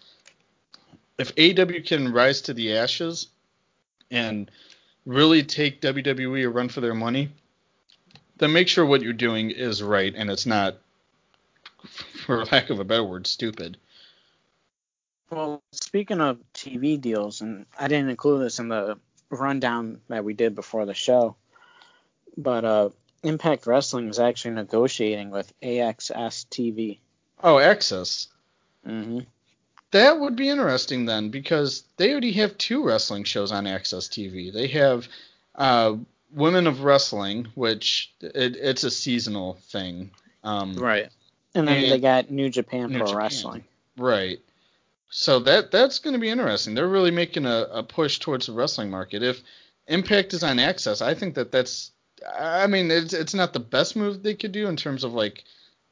if 1.20 1.32
AW 1.38 1.80
can 1.86 2.12
rise 2.12 2.42
to 2.42 2.54
the 2.54 2.78
ashes 2.78 3.28
and 4.10 4.50
really 5.06 5.44
take 5.44 5.82
WWE 5.82 6.46
a 6.46 6.50
run 6.50 6.70
for 6.70 6.82
their 6.82 6.96
money, 6.96 7.30
then 8.42 8.52
make 8.52 8.68
sure 8.68 8.84
what 8.84 9.04
you're 9.04 9.14
doing 9.14 9.52
is 9.52 9.84
right 9.84 10.14
and 10.18 10.32
it's 10.32 10.48
not, 10.48 10.78
for 12.26 12.44
lack 12.46 12.72
of 12.72 12.80
a 12.80 12.84
better 12.84 13.04
word, 13.04 13.28
stupid. 13.28 13.78
Well, 15.30 15.62
speaking 15.72 16.20
of 16.20 16.40
TV 16.56 17.00
deals, 17.00 17.42
and 17.42 17.68
I 17.80 17.88
didn't 17.88 18.10
include 18.10 18.44
this 18.44 18.58
in 18.58 18.68
the 18.68 18.98
rundown 19.30 20.02
that 20.10 20.26
we 20.26 20.34
did 20.34 20.56
before 20.56 20.88
the 20.88 20.96
show, 20.96 21.36
but 22.36 22.66
uh, 22.66 22.90
Impact 23.22 23.68
Wrestling 23.68 24.10
is 24.10 24.20
actually 24.20 24.56
negotiating 24.56 25.30
with 25.30 25.54
AXS 25.62 26.48
TV. 26.50 26.98
Oh, 27.44 27.58
AXS. 27.58 28.28
Mm-hmm. 28.88 29.20
That 29.92 30.20
would 30.20 30.36
be 30.36 30.50
interesting 30.50 31.06
then, 31.06 31.30
because 31.30 31.84
they 31.98 32.10
already 32.12 32.32
have 32.34 32.58
two 32.58 32.84
wrestling 32.84 33.24
shows 33.24 33.52
on 33.52 33.66
AXS 33.66 34.10
TV. 34.10 34.52
They 34.52 34.68
have 34.68 35.08
uh, 35.54 35.98
Women 36.34 36.68
of 36.68 36.84
Wrestling, 36.84 37.48
which 37.56 38.14
it, 38.22 38.56
it's 38.56 38.84
a 38.84 38.92
seasonal 38.92 39.56
thing. 39.70 40.12
Um, 40.44 40.74
Right. 40.76 41.10
And 41.54 41.68
then 41.68 41.84
And 41.84 41.92
they 41.92 42.00
got 42.00 42.32
New 42.32 42.50
Japan 42.50 42.92
New 42.92 43.00
Pro 43.00 43.08
Japan. 43.08 43.18
Wrestling. 43.18 43.64
Right. 43.98 44.40
So 45.10 45.40
that 45.40 45.72
that's 45.72 46.00
going 46.00 46.14
to 46.14 46.20
be 46.20 46.30
interesting. 46.30 46.74
They're 46.74 46.88
really 46.88 47.12
making 47.12 47.46
a, 47.46 47.68
a 47.72 47.84
push 47.84 48.20
towards 48.20 48.46
the 48.46 48.54
wrestling 48.54 48.90
market. 48.90 49.22
If 49.22 49.42
Impact 49.88 50.34
is 50.34 50.44
on 50.44 50.58
AXS, 50.58 51.02
I 51.02 51.14
think 51.14 51.36
that 51.36 51.52
that's. 51.52 51.92
I 52.40 52.68
mean, 52.68 52.90
it's 52.90 53.14
it's 53.14 53.34
not 53.34 53.52
the 53.52 53.60
best 53.60 53.96
move 53.98 54.24
they 54.24 54.36
could 54.36 54.54
do 54.54 54.68
in 54.68 54.78
terms 54.78 55.04
of 55.04 55.14
like 55.14 55.44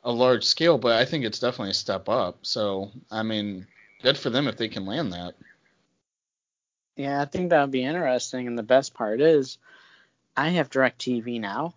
a 0.04 0.12
large 0.12 0.45
scale, 0.45 0.78
but 0.78 0.93
I 0.93 1.04
think 1.04 1.25
it's 1.25 1.39
definitely 1.39 1.71
a 1.71 1.73
step 1.73 2.08
up. 2.08 2.38
So 2.43 2.91
I 3.12 3.23
mean, 3.23 3.67
good 4.02 4.17
for 4.17 4.30
them 4.30 4.47
if 4.47 4.56
they 4.56 4.69
can 4.69 4.86
land 4.86 5.12
that. 5.12 5.34
Yeah, 6.95 7.21
I 7.21 7.25
think 7.25 7.49
that 7.49 7.62
would 7.62 7.71
be 7.71 7.84
interesting. 7.84 8.47
And 8.47 8.58
the 8.58 8.63
best 8.63 8.93
part 8.93 9.21
is, 9.21 9.58
I 10.39 10.49
have 10.49 10.69
DirecTV 10.69 11.41
now. 11.41 11.73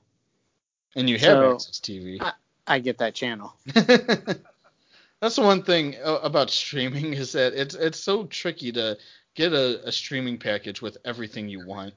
And 0.95 1.11
you 1.11 1.19
have 1.19 1.21
So, 1.21 1.55
AXS 1.55 1.81
TV. 1.81 2.23
I, 2.23 2.33
I 2.67 2.79
get 2.79 2.99
that 2.99 3.13
channel. 3.13 3.55
That's 3.75 5.37
the 5.37 5.43
one 5.43 5.65
thing 5.65 5.97
uh, 6.03 6.21
about 6.23 6.51
streaming 6.51 7.15
is 7.15 7.33
that 7.33 7.55
it's 7.55 7.75
it's 7.75 7.99
so 7.99 8.25
tricky 8.25 8.71
to 8.73 8.99
get 9.35 9.53
a, 9.53 9.89
a 9.89 9.93
streaming 9.93 10.39
package 10.39 10.81
with 10.81 10.97
everything 11.05 11.49
you 11.49 11.67
want. 11.67 11.95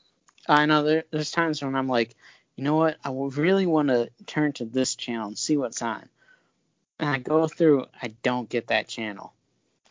I 0.48 0.66
know 0.66 0.84
there, 0.84 1.04
there's 1.10 1.32
times 1.32 1.62
when 1.62 1.74
I'm 1.74 1.88
like, 1.88 2.14
you 2.54 2.62
know 2.62 2.76
what? 2.76 2.96
I 3.02 3.10
really 3.10 3.66
want 3.66 3.88
to 3.88 4.10
turn 4.26 4.52
to 4.54 4.66
this 4.66 4.94
channel 4.94 5.28
and 5.28 5.38
see 5.38 5.56
what's 5.56 5.82
on. 5.82 6.08
And 7.00 7.08
I 7.08 7.18
go 7.18 7.48
through, 7.48 7.86
I 8.00 8.08
don't 8.22 8.48
get 8.48 8.68
that 8.68 8.86
channel. 8.86 9.32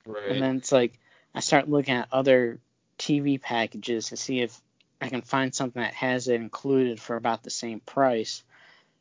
Right. 0.06 0.30
And 0.30 0.42
then 0.42 0.58
it's 0.58 0.72
like 0.72 1.00
I 1.36 1.42
start 1.42 1.70
looking 1.70 1.96
at 1.96 2.08
other 2.14 2.60
TV 2.98 3.42
packages 3.42 4.10
to 4.10 4.18
see 4.18 4.40
if 4.40 4.62
I 5.04 5.10
can 5.10 5.22
find 5.22 5.54
something 5.54 5.82
that 5.82 5.94
has 5.96 6.28
it 6.30 6.36
included 6.36 7.00
for 7.00 7.16
about 7.18 7.44
the 7.44 7.50
same 7.52 7.80
price. 7.82 8.44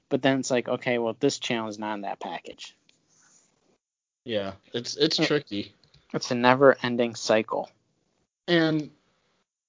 But 0.09 0.23
then 0.23 0.41
it's 0.41 0.51
like, 0.51 0.69
okay, 0.69 0.99
well 0.99 1.17
this 1.21 1.39
channel 1.39 1.69
is 1.69 1.79
not 1.79 1.95
in 1.95 2.01
that 2.03 2.21
package. 2.21 2.77
yeah, 4.25 4.53
it's 4.73 4.97
it's 4.97 5.19
Uh, 5.19 5.27
tricky. 5.27 5.73
It's 6.15 6.31
a 6.31 6.35
never-ending 6.35 7.15
cycle. 7.15 7.71
And 8.49 8.91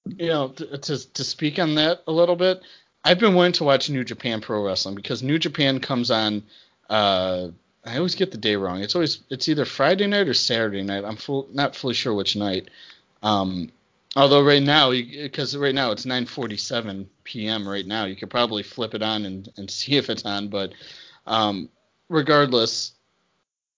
you 0.06 0.28
know, 0.28 0.48
to, 0.48 0.78
to 0.78 1.12
to 1.12 1.24
speak 1.24 1.58
on 1.58 1.76
that 1.76 2.02
a 2.06 2.12
little 2.12 2.36
bit, 2.36 2.62
I've 3.04 3.18
been 3.18 3.34
wanting 3.34 3.52
to 3.54 3.64
watch 3.64 3.88
New 3.90 4.04
Japan 4.04 4.40
Pro 4.40 4.64
Wrestling 4.64 4.94
because 4.94 5.22
New 5.22 5.38
Japan 5.38 5.80
comes 5.80 6.10
on. 6.10 6.42
Uh, 6.90 7.48
I 7.84 7.96
always 7.96 8.14
get 8.14 8.30
the 8.30 8.38
day 8.38 8.56
wrong. 8.56 8.82
It's 8.82 8.94
always 8.94 9.20
it's 9.30 9.48
either 9.48 9.64
Friday 9.64 10.06
night 10.06 10.28
or 10.28 10.34
Saturday 10.34 10.82
night. 10.82 11.04
I'm 11.04 11.16
full, 11.16 11.48
not 11.52 11.76
fully 11.76 11.94
sure 11.94 12.14
which 12.14 12.36
night. 12.36 12.68
Um, 13.22 13.70
although 14.16 14.42
right 14.42 14.62
now, 14.62 14.90
because 14.90 15.56
right 15.56 15.74
now 15.74 15.90
it's 15.90 16.04
9:47 16.04 17.06
p.m. 17.24 17.68
right 17.68 17.86
now, 17.86 18.04
you 18.04 18.16
could 18.16 18.30
probably 18.30 18.62
flip 18.62 18.94
it 18.94 19.02
on 19.02 19.24
and, 19.24 19.48
and 19.56 19.70
see 19.70 19.96
if 19.96 20.10
it's 20.10 20.24
on. 20.24 20.48
But 20.48 20.72
um, 21.26 21.68
regardless, 22.08 22.92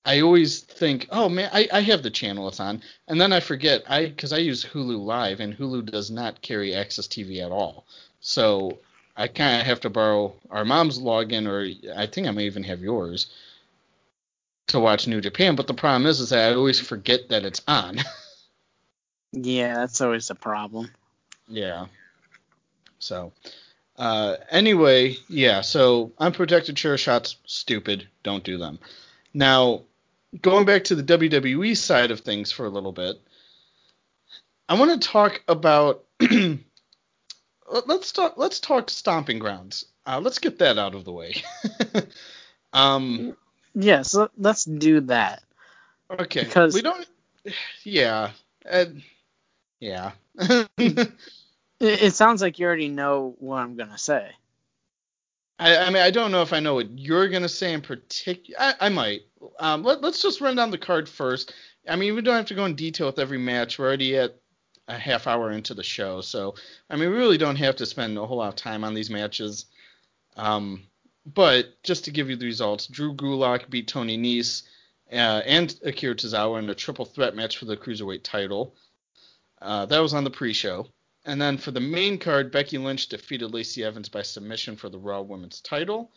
I 0.05 0.21
always 0.21 0.61
think, 0.61 1.09
oh 1.11 1.29
man, 1.29 1.51
I, 1.53 1.69
I 1.73 1.81
have 1.83 2.03
the 2.03 2.11
channel 2.11 2.49
it's 2.49 2.61
on, 2.61 2.83
and 3.09 3.21
then 3.21 3.33
I 3.33 3.41
forget 3.41 3.83
I 3.89 4.07
because 4.07 4.33
I 4.33 4.39
use 4.39 4.65
Hulu 4.65 4.99
Live 5.05 5.41
and 5.41 5.57
Hulu 5.57 5.91
does 5.91 6.11
not 6.11 6.43
carry 6.43 6.71
AXS 6.71 7.09
TV 7.09 7.45
at 7.45 7.53
all, 7.53 7.87
so 8.21 8.79
I 9.17 9.29
kind 9.29 9.61
of 9.61 9.67
have 9.67 9.81
to 9.81 9.91
borrow 9.91 10.35
our 10.51 10.65
mom's 10.65 10.99
login 10.99 11.47
or 11.49 11.67
I 11.99 12.07
think 12.07 12.27
I 12.27 12.33
may 12.33 12.45
even 12.45 12.65
have 12.65 12.81
yours 12.81 13.29
to 14.69 14.79
watch 14.81 15.07
New 15.07 15.21
Japan. 15.21 15.57
But 15.57 15.67
the 15.67 15.75
problem 15.75 16.07
is, 16.07 16.21
is 16.21 16.31
that 16.31 16.51
I 16.51 16.55
always 16.55 16.79
forget 16.79 17.31
that 17.31 17.45
it's 17.45 17.63
on. 17.67 17.99
Yeah, 19.37 19.75
that's 19.75 20.01
always 20.01 20.31
a 20.31 20.35
problem. 20.35 20.91
yeah. 21.49 21.87
So, 22.99 23.33
uh, 23.99 24.37
anyway, 24.51 25.17
yeah. 25.29 25.61
So 25.61 26.13
unprotected 26.19 26.77
chair 26.77 26.97
shots, 26.97 27.37
stupid. 27.45 28.09
Don't 28.23 28.43
do 28.43 28.57
them. 28.57 28.79
Now, 29.35 29.83
going 30.41 30.65
back 30.65 30.85
to 30.85 30.95
the 30.95 31.03
WWE 31.03 31.77
side 31.77 32.11
of 32.11 32.21
things 32.21 32.51
for 32.51 32.65
a 32.65 32.71
little 32.71 32.93
bit, 32.93 33.21
I 34.69 34.79
want 34.79 35.01
to 35.01 35.09
talk 35.09 35.43
about. 35.47 36.05
let's 37.87 38.13
talk. 38.13 38.35
Let's 38.39 38.59
talk 38.61 38.89
stomping 38.91 39.39
grounds. 39.39 39.85
Uh, 40.07 40.21
let's 40.23 40.39
get 40.39 40.59
that 40.61 40.79
out 40.79 40.95
of 40.95 41.05
the 41.05 41.13
way. 41.13 41.35
um. 42.73 43.37
Yeah, 43.75 44.03
so 44.03 44.31
let's 44.39 44.65
do 44.65 45.03
that. 45.03 45.43
Okay. 46.11 46.45
Because- 46.45 46.75
we 46.75 46.81
don't. 46.83 47.07
Yeah. 47.85 48.31
Uh, 48.69 48.87
yeah. 49.81 50.13
It, 51.79 52.03
it 52.03 52.15
sounds 52.15 52.41
like 52.41 52.59
you 52.59 52.67
already 52.67 52.89
know 52.89 53.35
what 53.39 53.59
I'm 53.59 53.77
gonna 53.77 53.99
say. 53.99 54.31
I, 55.59 55.77
I 55.77 55.91
mean, 55.91 56.03
I 56.03 56.11
don't 56.11 56.31
know 56.31 56.43
if 56.43 56.53
I 56.53 56.61
know 56.61 56.75
what 56.75 56.99
you're 56.99 57.29
gonna 57.29 57.49
say 57.49 57.73
in 57.73 57.81
particular. 57.81 58.59
I, 58.59 58.75
I 58.81 58.89
might. 58.89 59.23
Um, 59.59 59.83
let, 59.83 60.01
let's 60.01 60.23
just 60.23 60.41
run 60.41 60.57
down 60.57 60.71
the 60.71 60.79
card 60.79 61.09
first. 61.09 61.53
I 61.89 61.97
mean, 61.97 62.15
we 62.15 62.23
don't 62.23 62.37
have 62.37 62.47
to 62.47 62.55
go 62.55 62.65
in 62.65 62.75
detail 62.75 63.07
with 63.07 63.19
every 63.19 63.39
match. 63.39 63.79
We're 63.79 63.87
already 63.87 64.17
at 64.17 64.37
a 64.89 64.99
half 64.99 65.27
hour 65.27 65.51
into 65.51 65.75
the 65.75 65.83
show, 65.83 66.21
so 66.21 66.55
I 66.89 66.97
mean, 66.97 67.11
we 67.11 67.17
really 67.17 67.39
don't 67.39 67.57
have 67.57 67.77
to 67.77 67.87
spend 67.87 68.17
a 68.17 68.27
whole 68.27 68.39
lot 68.39 68.49
of 68.49 68.57
time 68.57 68.85
on 68.85 68.95
these 68.95 69.11
matches. 69.11 69.67
Um, 70.37 70.83
but 71.27 71.83
just 71.83 72.05
to 72.05 72.11
give 72.11 72.31
you 72.31 72.37
the 72.37 72.47
results, 72.47 72.87
Drew 72.87 73.15
Gulak 73.15 73.69
beat 73.69 73.89
Tony 73.89 74.17
Nese 74.17 74.63
uh, 75.13 75.43
and 75.45 75.79
Akira 75.85 76.15
Tozawa 76.15 76.59
in 76.59 76.71
a 76.71 76.75
triple 76.75 77.05
threat 77.05 77.35
match 77.35 77.59
for 77.59 77.65
the 77.65 77.77
cruiserweight 77.77 78.23
title. 78.23 78.75
Uh, 79.67 79.85
that 79.85 79.99
was 79.99 80.15
on 80.15 80.23
the 80.23 80.31
pre-show. 80.31 80.87
And 81.25 81.43
then 81.43 81.59
for 81.59 81.73
the 81.73 81.81
main 81.81 82.19
card, 82.19 82.53
Becky 82.53 82.79
Lynch 82.79 83.09
defeated 83.09 83.53
Lacey 83.53 83.83
Evans 83.83 84.09
by 84.09 84.23
submission 84.23 84.77
for 84.77 84.89
the 84.89 84.99
Raw 84.99 85.23
Women's 85.23 85.61
title. 85.61 86.13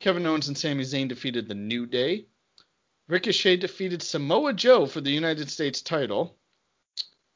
Kevin 0.00 0.26
Owens 0.26 0.48
and 0.48 0.58
Sami 0.58 0.82
Zayn 0.82 1.06
defeated 1.06 1.46
the 1.46 1.54
New 1.54 1.86
Day. 1.86 2.26
Ricochet 3.06 3.58
defeated 3.58 4.02
Samoa 4.02 4.52
Joe 4.52 4.84
for 4.84 5.00
the 5.00 5.12
United 5.12 5.48
States 5.48 5.80
title. 5.80 6.36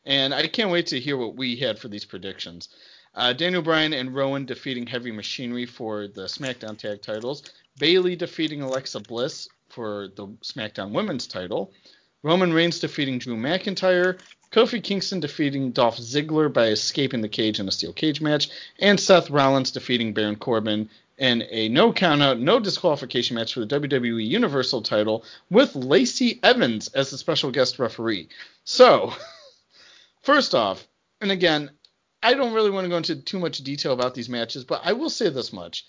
And 0.05 0.35
I 0.35 0.49
can't 0.49 0.73
wait 0.73 0.89
to 0.89 0.99
hear 0.99 1.17
what 1.17 1.37
we 1.37 1.55
had 1.55 1.79
for 1.79 1.87
these 1.87 2.05
predictions. 2.05 2.69
Uh, 3.15 3.33
Daniel 3.33 3.63
Bryan 3.63 3.93
and 3.93 4.13
Rowan 4.13 4.47
defeating 4.47 4.89
Heavy 4.89 5.13
Machinery 5.13 5.67
for 5.67 6.09
the 6.09 6.23
SmackDown 6.23 6.77
Tag 6.77 7.03
titles. 7.03 7.45
Bayley 7.79 8.17
defeating 8.17 8.63
Alexa 8.63 8.99
Bliss 8.99 9.49
for 9.69 10.09
the 10.17 10.27
SmackDown 10.43 10.91
Women's 10.91 11.29
title. 11.29 11.73
Roman 12.25 12.53
Reigns 12.53 12.81
defeating 12.81 13.21
Drew 13.21 13.37
McIntyre. 13.37 14.19
Kofi 14.53 14.83
Kingston 14.83 15.21
defeating 15.21 15.73
Dolph 15.73 15.97
Ziggler 15.97 16.53
by 16.53 16.67
escaping 16.67 17.23
the 17.23 17.29
cage 17.29 17.59
in 17.59 17.69
a 17.69 17.73
steel 17.73 17.93
cage 17.93 18.21
match. 18.21 18.51
And 18.79 19.01
Seth 19.01 19.31
Rollins 19.31 19.71
defeating 19.71 20.13
Baron 20.13 20.37
Corbin 20.37 20.91
in 21.17 21.45
a 21.51 21.69
no 21.71 21.93
countout, 21.93 22.39
no 22.39 22.61
disqualification 22.61 23.37
match 23.37 23.55
for 23.55 23.61
the 23.61 23.81
WWE 23.81 24.27
Universal 24.27 24.83
title 24.83 25.25
with 25.51 25.75
Lacey 25.75 26.39
Evans 26.43 26.89
as 26.89 27.11
the 27.11 27.19
special 27.19 27.51
guest 27.51 27.79
referee. 27.79 28.29
So, 28.65 29.15
first 30.23 30.55
off, 30.55 30.87
and 31.21 31.31
again, 31.31 31.71
I 32.23 32.35
don't 32.35 32.53
really 32.53 32.71
want 32.71 32.85
to 32.85 32.91
go 32.91 32.99
into 32.99 33.17
too 33.17 33.39
much 33.39 33.59
detail 33.59 33.93
about 33.93 34.15
these 34.15 34.29
matches, 34.29 34.65
but 34.65 34.83
I 34.85 34.93
will 34.93 35.11
say 35.11 35.31
this 35.31 35.53
much. 35.53 35.87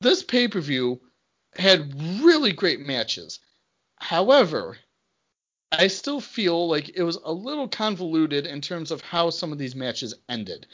This 0.00 0.22
pay 0.22 0.48
per 0.48 0.60
view 0.60 1.00
had 1.54 1.94
really 2.22 2.52
great 2.52 2.80
matches. 2.80 3.38
However, 3.96 4.78
I 5.72 5.86
still 5.86 6.20
feel 6.20 6.68
like 6.68 6.90
it 6.90 7.02
was 7.02 7.18
a 7.24 7.32
little 7.32 7.66
convoluted 7.66 8.46
in 8.46 8.60
terms 8.60 8.90
of 8.90 9.00
how 9.00 9.30
some 9.30 9.52
of 9.52 9.58
these 9.58 9.74
matches 9.74 10.14
ended. 10.28 10.66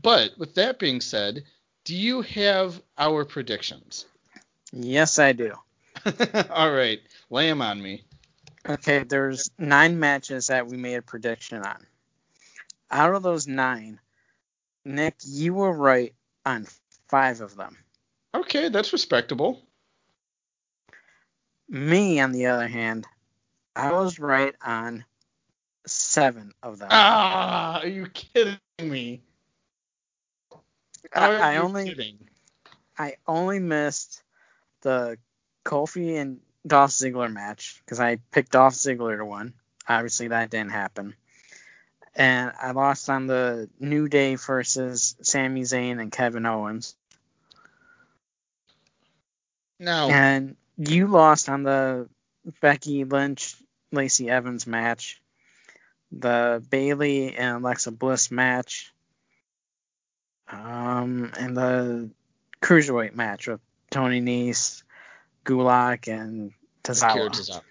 But 0.00 0.36
with 0.38 0.54
that 0.56 0.78
being 0.78 1.00
said, 1.00 1.44
do 1.84 1.96
you 1.96 2.20
have 2.22 2.80
our 2.98 3.24
predictions? 3.24 4.04
Yes, 4.72 5.18
I 5.18 5.32
do. 5.32 5.54
All 6.50 6.70
right, 6.70 7.00
lay 7.30 7.48
them 7.48 7.62
on 7.62 7.82
me. 7.82 8.04
Okay, 8.68 9.04
there's 9.04 9.50
nine 9.58 9.98
matches 9.98 10.48
that 10.48 10.66
we 10.66 10.76
made 10.76 10.96
a 10.96 11.02
prediction 11.02 11.62
on. 11.62 11.86
Out 12.90 13.14
of 13.14 13.22
those 13.22 13.46
nine, 13.46 13.98
Nick, 14.84 15.16
you 15.24 15.54
were 15.54 15.72
right 15.72 16.14
on 16.44 16.66
five 17.08 17.40
of 17.40 17.56
them. 17.56 17.78
Okay, 18.34 18.68
that's 18.68 18.92
respectable. 18.92 19.62
Me, 21.68 22.20
on 22.20 22.32
the 22.32 22.46
other 22.46 22.68
hand, 22.68 23.06
I 23.74 23.92
was 23.92 24.18
right 24.18 24.54
on 24.64 25.04
seven 25.86 26.52
of 26.62 26.78
them. 26.78 26.88
Ah, 26.90 27.80
are 27.80 27.86
you 27.86 28.06
kidding 28.08 28.58
me? 28.80 29.22
I, 31.14 31.30
Are 31.30 31.40
I 31.40 31.54
you 31.54 31.60
only 31.60 31.84
kidding? 31.88 32.18
I 32.98 33.16
only 33.26 33.58
missed 33.58 34.22
the 34.82 35.18
Kofi 35.64 36.16
and 36.16 36.40
Dolph 36.66 36.90
Ziggler 36.90 37.32
match 37.32 37.82
because 37.84 38.00
I 38.00 38.16
picked 38.30 38.52
Dolph 38.52 38.74
Ziggler 38.74 39.18
to 39.18 39.24
win. 39.24 39.54
Obviously, 39.88 40.28
that 40.28 40.50
didn't 40.50 40.70
happen. 40.70 41.14
And 42.14 42.52
I 42.60 42.72
lost 42.72 43.08
on 43.08 43.26
the 43.26 43.68
New 43.80 44.08
Day 44.08 44.34
versus 44.34 45.16
Sami 45.22 45.62
Zayn 45.62 46.00
and 46.00 46.12
Kevin 46.12 46.46
Owens. 46.46 46.94
No. 49.78 50.08
And 50.10 50.56
you 50.76 51.06
lost 51.06 51.48
on 51.48 51.62
the 51.62 52.08
Becky 52.60 53.04
Lynch 53.04 53.56
Lacey 53.92 54.28
Evans 54.30 54.66
match, 54.66 55.20
the 56.10 56.62
Bayley 56.70 57.36
and 57.36 57.58
Alexa 57.58 57.92
Bliss 57.92 58.30
match, 58.30 58.92
um, 60.50 61.32
and 61.38 61.56
the 61.56 62.10
cruiserweight 62.60 63.14
match 63.14 63.48
with 63.48 63.60
Tony 63.90 64.20
Nese, 64.20 64.82
Gulak, 65.44 66.08
and. 66.08 66.52
Tozawa. 66.82 67.62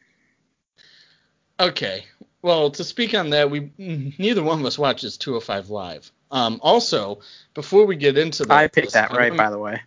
Okay. 1.60 2.06
Well, 2.42 2.72
to 2.72 2.84
speak 2.84 3.14
on 3.14 3.32
that, 3.32 3.52
we 3.52 3.72
neither 3.78 4.42
one 4.42 4.60
of 4.60 4.66
us 4.66 4.80
watches 4.80 5.18
205 5.18 5.70
live. 5.70 6.12
Um, 6.32 6.60
also, 6.64 7.20
before 7.54 7.86
we 7.86 7.96
get 7.96 8.18
into 8.18 8.46
that, 8.46 8.58
I 8.58 8.68
picked 8.68 8.94
that 8.94 9.12
right, 9.12 9.36
by 9.36 9.52
the 9.52 9.60
way. 9.60 9.82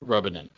rub 0.00 0.26
it 0.26 0.36
in. 0.36 0.48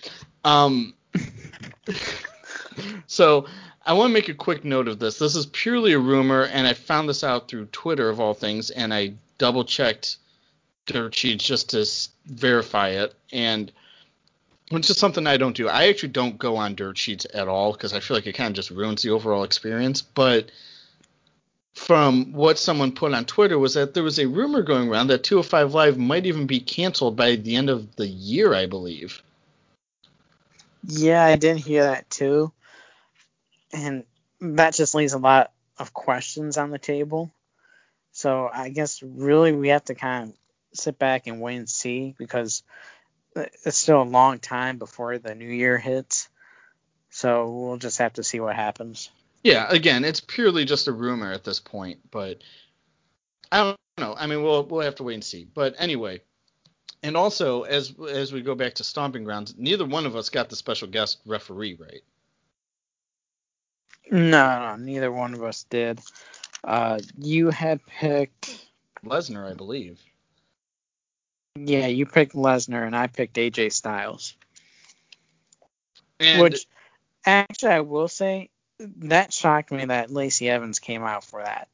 Um, 0.44 0.94
so 3.06 3.46
I 3.86 3.92
want 3.92 4.10
to 4.10 4.14
make 4.14 4.28
a 4.28 4.34
quick 4.34 4.64
note 4.64 4.88
of 4.88 4.98
this. 4.98 5.18
This 5.18 5.36
is 5.36 5.46
purely 5.46 5.92
a 5.92 5.98
rumor, 5.98 6.44
and 6.44 6.66
I 6.66 6.72
found 6.72 7.08
this 7.08 7.22
out 7.22 7.48
through 7.48 7.66
Twitter 7.66 8.08
of 8.08 8.18
all 8.18 8.32
things, 8.32 8.70
and 8.70 8.94
I 8.94 9.14
double 9.36 9.64
checked 9.64 10.16
dirt 10.86 11.14
sheets 11.14 11.44
just 11.44 11.70
to 11.70 11.86
verify 12.26 12.90
it, 12.90 13.14
and 13.32 13.70
which 14.70 14.88
is 14.88 14.96
something 14.96 15.26
I 15.26 15.36
don't 15.36 15.56
do. 15.56 15.68
I 15.68 15.88
actually 15.88 16.10
don't 16.10 16.38
go 16.38 16.56
on 16.56 16.74
dirt 16.74 16.96
sheets 16.96 17.26
at 17.34 17.48
all 17.48 17.72
because 17.72 17.92
I 17.92 18.00
feel 18.00 18.16
like 18.16 18.26
it 18.26 18.34
kind 18.34 18.48
of 18.48 18.54
just 18.54 18.70
ruins 18.70 19.02
the 19.02 19.10
overall 19.10 19.44
experience. 19.44 20.00
But 20.00 20.50
from 21.74 22.32
what 22.32 22.58
someone 22.58 22.92
put 22.92 23.12
on 23.12 23.26
Twitter 23.26 23.58
was 23.58 23.74
that 23.74 23.92
there 23.92 24.02
was 24.02 24.18
a 24.18 24.26
rumor 24.26 24.62
going 24.62 24.88
around 24.88 25.08
that 25.08 25.24
205 25.24 25.74
Live 25.74 25.98
might 25.98 26.24
even 26.24 26.46
be 26.46 26.60
canceled 26.60 27.16
by 27.16 27.36
the 27.36 27.56
end 27.56 27.68
of 27.68 27.94
the 27.96 28.06
year, 28.06 28.54
I 28.54 28.66
believe. 28.66 29.22
Yeah, 30.86 31.24
I 31.24 31.36
didn't 31.36 31.64
hear 31.64 31.82
that 31.84 32.08
too. 32.08 32.52
And 33.74 34.04
that 34.40 34.74
just 34.74 34.94
leaves 34.94 35.12
a 35.12 35.18
lot 35.18 35.52
of 35.78 35.92
questions 35.92 36.56
on 36.56 36.70
the 36.70 36.78
table. 36.78 37.32
So 38.12 38.48
I 38.52 38.68
guess 38.68 39.02
really 39.02 39.52
we 39.52 39.68
have 39.68 39.84
to 39.86 39.94
kind 39.94 40.30
of 40.30 40.36
sit 40.72 40.98
back 40.98 41.26
and 41.26 41.40
wait 41.40 41.56
and 41.56 41.68
see 41.68 42.14
because 42.16 42.62
it's 43.34 43.76
still 43.76 44.02
a 44.02 44.04
long 44.04 44.38
time 44.38 44.78
before 44.78 45.18
the 45.18 45.34
new 45.34 45.48
year 45.48 45.78
hits. 45.78 46.28
So 47.10 47.50
we'll 47.50 47.76
just 47.76 47.98
have 47.98 48.14
to 48.14 48.22
see 48.22 48.40
what 48.40 48.56
happens. 48.56 49.10
Yeah, 49.42 49.66
again, 49.68 50.04
it's 50.04 50.20
purely 50.20 50.64
just 50.64 50.88
a 50.88 50.92
rumor 50.92 51.32
at 51.32 51.44
this 51.44 51.60
point, 51.60 51.98
but 52.10 52.42
I 53.52 53.62
don't 53.62 53.78
know. 53.98 54.14
I 54.16 54.26
mean, 54.26 54.42
we'll 54.42 54.64
we'll 54.64 54.80
have 54.80 54.96
to 54.96 55.02
wait 55.02 55.14
and 55.14 55.24
see. 55.24 55.46
But 55.52 55.74
anyway, 55.78 56.22
and 57.02 57.16
also 57.16 57.62
as 57.62 57.94
as 58.10 58.32
we 58.32 58.40
go 58.40 58.54
back 58.54 58.74
to 58.74 58.84
stomping 58.84 59.24
grounds, 59.24 59.54
neither 59.58 59.84
one 59.84 60.06
of 60.06 60.16
us 60.16 60.30
got 60.30 60.48
the 60.48 60.56
special 60.56 60.88
guest 60.88 61.20
referee 61.26 61.76
right. 61.78 62.02
No, 64.10 64.76
no, 64.76 64.76
neither 64.76 65.10
one 65.10 65.34
of 65.34 65.42
us 65.42 65.64
did. 65.64 66.00
Uh, 66.62 67.00
you 67.18 67.50
had 67.50 67.84
picked, 67.86 68.68
Lesnar, 69.04 69.50
I 69.50 69.54
believe. 69.54 70.00
yeah, 71.56 71.86
you 71.86 72.06
picked 72.06 72.34
Lesnar 72.34 72.86
and 72.86 72.96
I 72.96 73.06
picked 73.06 73.36
AJ 73.36 73.72
Styles. 73.72 74.34
And 76.20 76.42
Which 76.42 76.66
actually, 77.24 77.72
I 77.72 77.80
will 77.80 78.08
say 78.08 78.50
that 78.78 79.32
shocked 79.32 79.72
me 79.72 79.86
that 79.86 80.10
Lacey 80.10 80.48
Evans 80.48 80.78
came 80.78 81.02
out 81.02 81.24
for 81.24 81.42
that. 81.42 81.68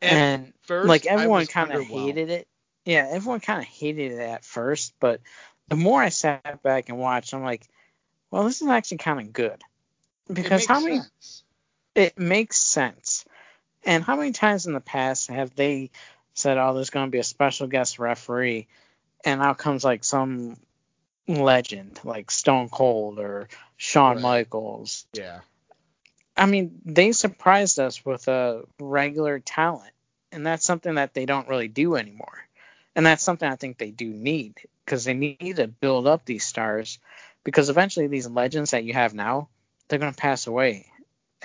And, 0.00 0.52
first, 0.62 0.88
like 0.88 1.06
everyone 1.06 1.46
kind 1.46 1.72
of 1.72 1.82
hated 1.82 2.30
it. 2.30 2.48
Yeah, 2.84 3.08
everyone 3.10 3.40
kind 3.40 3.60
of 3.60 3.66
hated 3.66 4.12
it 4.12 4.20
at 4.20 4.44
first, 4.44 4.94
but 5.00 5.20
the 5.68 5.76
more 5.76 6.00
I 6.00 6.10
sat 6.10 6.62
back 6.62 6.88
and 6.88 6.98
watched, 6.98 7.34
I'm 7.34 7.42
like, 7.42 7.66
well, 8.30 8.44
this 8.44 8.62
is 8.62 8.68
actually 8.68 8.98
kind 8.98 9.20
of 9.20 9.32
good 9.32 9.60
It 10.28 10.34
because 10.34 10.50
makes 10.50 10.66
how 10.66 10.80
many 10.80 10.96
sense. 10.96 11.42
It 11.96 12.18
makes 12.18 12.58
sense. 12.58 13.24
And 13.84 14.04
how 14.04 14.16
many 14.16 14.32
times 14.32 14.66
in 14.66 14.74
the 14.74 14.80
past 14.80 15.28
have 15.28 15.54
they 15.56 15.90
said, 16.34 16.58
"Oh, 16.58 16.74
there's 16.74 16.90
going 16.90 17.06
to 17.06 17.10
be 17.10 17.18
a 17.18 17.24
special 17.24 17.66
guest 17.66 17.98
referee," 17.98 18.68
and 19.24 19.42
out 19.42 19.58
comes 19.58 19.84
like 19.84 20.04
some 20.04 20.56
legend 21.26 21.98
like 22.04 22.30
Stone 22.30 22.68
Cold 22.68 23.18
or 23.18 23.48
Shawn 23.76 24.16
Right. 24.16 24.22
Michaels. 24.22 25.06
Yeah. 25.12 25.40
I 26.36 26.46
mean, 26.46 26.82
they 26.84 27.12
surprised 27.12 27.78
us 27.78 28.04
with 28.04 28.28
a 28.28 28.64
regular 28.78 29.38
talent, 29.38 29.92
and 30.30 30.46
that's 30.46 30.64
something 30.66 30.96
that 30.96 31.14
they 31.14 31.24
don't 31.24 31.48
really 31.48 31.68
do 31.68 31.96
anymore. 31.96 32.46
And 32.94 33.06
that's 33.06 33.22
something 33.22 33.48
I 33.48 33.56
think 33.56 33.78
they 33.78 33.90
do 33.90 34.06
need 34.06 34.54
because 34.84 35.04
they 35.04 35.14
need 35.14 35.56
to 35.56 35.66
build 35.66 36.06
up 36.06 36.24
these 36.24 36.44
stars 36.44 36.98
because 37.44 37.70
eventually 37.70 38.06
these 38.06 38.28
legends 38.28 38.72
that 38.72 38.84
you 38.84 38.92
have 38.92 39.14
now, 39.14 39.48
they're 39.88 39.98
going 39.98 40.12
to 40.12 40.18
pass 40.18 40.46
away. 40.46 40.86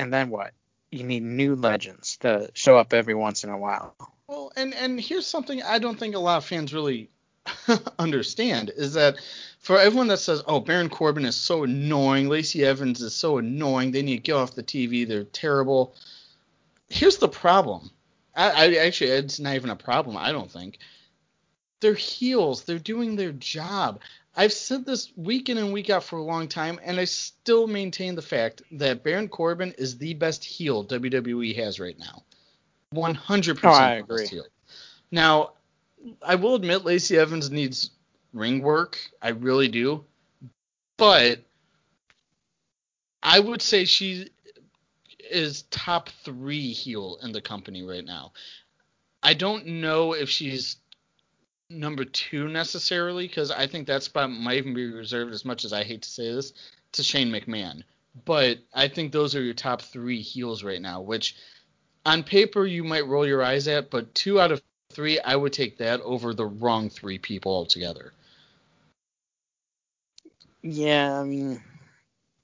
And 0.01 0.11
then 0.11 0.31
what? 0.31 0.53
You 0.91 1.03
need 1.03 1.21
new 1.21 1.55
legends 1.55 2.17
to 2.17 2.49
show 2.55 2.75
up 2.75 2.91
every 2.91 3.13
once 3.13 3.43
in 3.43 3.51
a 3.51 3.57
while. 3.57 3.95
Well, 4.27 4.51
and 4.55 4.73
and 4.73 4.99
here's 4.99 5.27
something 5.27 5.61
I 5.61 5.77
don't 5.77 5.99
think 5.99 6.15
a 6.15 6.19
lot 6.19 6.37
of 6.37 6.45
fans 6.45 6.73
really 6.73 7.11
understand 7.99 8.71
is 8.75 8.95
that 8.95 9.17
for 9.59 9.79
everyone 9.79 10.07
that 10.07 10.17
says, 10.17 10.41
"Oh, 10.47 10.59
Baron 10.59 10.89
Corbin 10.89 11.23
is 11.23 11.35
so 11.35 11.63
annoying, 11.63 12.29
Lacey 12.29 12.65
Evans 12.65 12.99
is 12.99 13.13
so 13.13 13.37
annoying, 13.37 13.91
they 13.91 14.01
need 14.01 14.17
to 14.17 14.23
get 14.23 14.33
off 14.33 14.55
the 14.55 14.63
TV, 14.63 15.07
they're 15.07 15.23
terrible." 15.23 15.93
Here's 16.89 17.17
the 17.17 17.29
problem. 17.29 17.91
I, 18.35 18.49
I 18.49 18.75
actually 18.77 19.11
it's 19.11 19.39
not 19.39 19.55
even 19.55 19.69
a 19.69 19.75
problem. 19.75 20.17
I 20.17 20.31
don't 20.31 20.51
think 20.51 20.79
they're 21.79 21.93
heels. 21.93 22.63
They're 22.63 22.79
doing 22.79 23.15
their 23.15 23.33
job. 23.33 23.99
I've 24.35 24.53
said 24.53 24.85
this 24.85 25.11
week 25.17 25.49
in 25.49 25.57
and 25.57 25.73
week 25.73 25.89
out 25.89 26.03
for 26.03 26.17
a 26.17 26.23
long 26.23 26.47
time, 26.47 26.79
and 26.83 26.99
I 26.99 27.05
still 27.05 27.67
maintain 27.67 28.15
the 28.15 28.21
fact 28.21 28.61
that 28.71 29.03
Baron 29.03 29.27
Corbin 29.27 29.73
is 29.77 29.97
the 29.97 30.13
best 30.13 30.43
heel 30.43 30.85
WWE 30.85 31.55
has 31.57 31.79
right 31.79 31.97
now. 31.99 32.23
100% 32.93 33.59
Oh, 33.63 33.69
I 33.69 34.01
best 34.01 34.09
agree. 34.09 34.27
heel. 34.27 34.45
Now, 35.11 35.51
I 36.21 36.35
will 36.35 36.55
admit 36.55 36.85
Lacey 36.85 37.17
Evans 37.17 37.51
needs 37.51 37.91
ring 38.33 38.61
work. 38.61 38.97
I 39.21 39.29
really 39.29 39.67
do. 39.67 40.05
But 40.97 41.39
I 43.21 43.39
would 43.39 43.61
say 43.61 43.85
she 43.85 44.29
is 45.29 45.63
top 45.63 46.09
three 46.23 46.71
heel 46.71 47.17
in 47.21 47.31
the 47.31 47.41
company 47.41 47.83
right 47.83 48.03
now. 48.05 48.31
I 49.23 49.33
don't 49.33 49.65
know 49.65 50.13
if 50.13 50.29
she's 50.29 50.77
number 51.71 52.05
two 52.05 52.47
necessarily 52.47 53.27
because 53.27 53.51
I 53.51 53.67
think 53.67 53.87
that 53.87 54.03
spot 54.03 54.29
might 54.31 54.57
even 54.57 54.73
be 54.73 54.91
reserved, 54.91 55.33
as 55.33 55.45
much 55.45 55.65
as 55.65 55.73
I 55.73 55.83
hate 55.83 56.03
to 56.03 56.09
say 56.09 56.33
this, 56.33 56.53
to 56.93 57.03
Shane 57.03 57.29
McMahon. 57.29 57.83
But 58.25 58.59
I 58.73 58.87
think 58.87 59.11
those 59.11 59.35
are 59.35 59.41
your 59.41 59.53
top 59.53 59.81
three 59.81 60.21
heels 60.21 60.63
right 60.63 60.81
now, 60.81 61.01
which 61.01 61.35
on 62.05 62.23
paper 62.23 62.65
you 62.65 62.83
might 62.83 63.07
roll 63.07 63.25
your 63.25 63.43
eyes 63.43 63.67
at, 63.67 63.89
but 63.89 64.13
two 64.13 64.39
out 64.39 64.51
of 64.51 64.61
three, 64.91 65.19
I 65.19 65.35
would 65.35 65.53
take 65.53 65.77
that 65.77 66.01
over 66.01 66.33
the 66.33 66.45
wrong 66.45 66.89
three 66.89 67.17
people 67.17 67.53
altogether. 67.53 68.13
Yeah, 70.61 71.19
I 71.19 71.23
mean, 71.23 71.63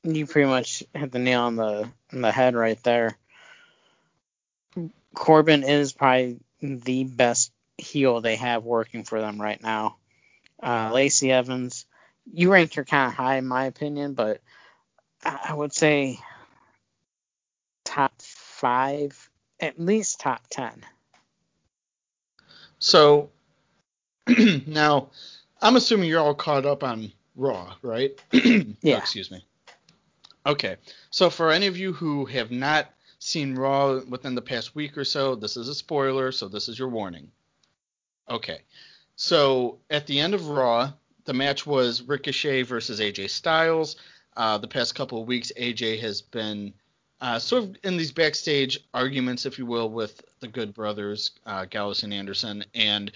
you 0.04 0.26
pretty 0.26 0.48
much 0.48 0.84
hit 0.94 1.12
the 1.12 1.20
nail 1.20 1.42
on 1.42 1.56
the 1.56 1.90
on 2.14 2.22
the 2.22 2.32
head 2.32 2.56
right 2.56 2.82
there. 2.84 3.18
Corbin 5.14 5.64
is 5.64 5.94
probably 5.94 6.40
the 6.62 7.04
best 7.04 7.52
heel 7.78 8.22
they 8.22 8.36
have 8.36 8.64
working 8.64 9.04
for 9.04 9.20
them 9.20 9.42
right 9.42 9.62
now. 9.62 9.98
Uh, 10.62 10.92
Lacey 10.94 11.32
Evans, 11.32 11.86
you 12.32 12.52
ranked 12.52 12.76
her 12.76 12.86
kind 12.86 13.10
of 13.10 13.16
high 13.16 13.38
in 13.38 13.48
my 13.48 13.66
opinion, 13.66 14.14
but 14.14 14.42
I, 15.24 15.54
would 15.54 15.74
say 15.74 16.20
top 17.86 18.14
five, 18.22 19.30
at 19.60 19.80
least 19.80 20.20
top 20.20 20.42
ten. 20.50 20.84
So 22.80 23.30
now, 24.68 25.10
I'm 25.62 25.76
assuming 25.76 26.10
you're 26.10 26.22
all 26.22 26.36
caught 26.36 26.66
up 26.66 26.84
on 26.84 27.12
Raw, 27.36 27.76
right? 27.82 28.12
Yeah. 28.82 28.96
Oh, 28.96 28.98
excuse 29.00 29.32
me. 29.32 29.44
Okay. 30.46 30.78
So 31.10 31.30
for 31.30 31.52
any 31.52 31.68
of 31.68 31.78
you 31.78 31.94
who 31.94 32.26
have 32.26 32.52
not 32.52 32.88
seen 33.20 33.56
Raw 33.56 34.00
within 34.08 34.36
the 34.36 34.42
past 34.42 34.76
week 34.76 34.98
or 34.98 35.04
so, 35.04 35.36
this 35.36 35.58
is 35.58 35.68
a 35.68 35.76
spoiler, 35.76 36.32
so 36.32 36.48
this 36.48 36.70
is 36.70 36.78
your 36.78 36.90
warning. 36.90 37.32
Okay. 38.30 38.62
So 39.16 39.80
at 39.90 40.06
the 40.08 40.20
end 40.20 40.34
of 40.34 40.48
Raw, 40.48 40.94
the 41.26 41.34
match 41.34 41.66
was 41.66 42.02
Ricochet 42.02 42.64
versus 42.64 43.00
AJ 43.00 43.30
Styles. 43.30 43.96
Uh, 44.36 44.58
the 44.58 44.68
past 44.68 44.96
couple 44.96 45.22
of 45.22 45.28
weeks, 45.28 45.52
AJ 45.58 46.00
has 46.02 46.22
been 46.22 46.74
uh, 47.20 47.40
sort 47.40 47.64
of 47.64 47.76
in 47.84 47.98
these 47.98 48.12
backstage 48.12 48.80
arguments, 48.94 49.46
if 49.46 49.58
you 49.58 49.66
will, 49.66 49.90
with 49.90 50.22
the 50.40 50.48
Good 50.48 50.74
Brothers, 50.74 51.32
uh, 51.46 51.66
Gallows 51.66 52.04
and 52.04 52.14
Anderson, 52.14 52.64
and 52.76 53.12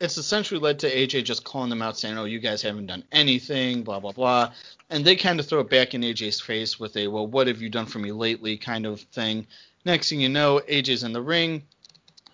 it's 0.00 0.18
essentially 0.18 0.60
led 0.60 0.78
to 0.80 0.94
AJ 0.94 1.24
just 1.24 1.44
calling 1.44 1.70
them 1.70 1.80
out, 1.82 1.98
saying, 1.98 2.18
"Oh, 2.18 2.26
you 2.26 2.38
guys 2.38 2.60
haven't 2.60 2.86
done 2.86 3.04
anything," 3.10 3.82
blah 3.82 3.98
blah 3.98 4.12
blah, 4.12 4.52
and 4.90 5.04
they 5.04 5.16
kind 5.16 5.40
of 5.40 5.46
throw 5.46 5.60
it 5.60 5.70
back 5.70 5.94
in 5.94 6.02
AJ's 6.02 6.40
face 6.40 6.78
with 6.78 6.96
a, 6.96 7.08
"Well, 7.08 7.26
what 7.26 7.46
have 7.46 7.62
you 7.62 7.70
done 7.70 7.86
for 7.86 7.98
me 7.98 8.12
lately?" 8.12 8.58
kind 8.58 8.84
of 8.84 9.00
thing. 9.00 9.46
Next 9.84 10.10
thing 10.10 10.20
you 10.20 10.28
know, 10.28 10.60
AJ's 10.68 11.02
in 11.02 11.12
the 11.12 11.22
ring, 11.22 11.62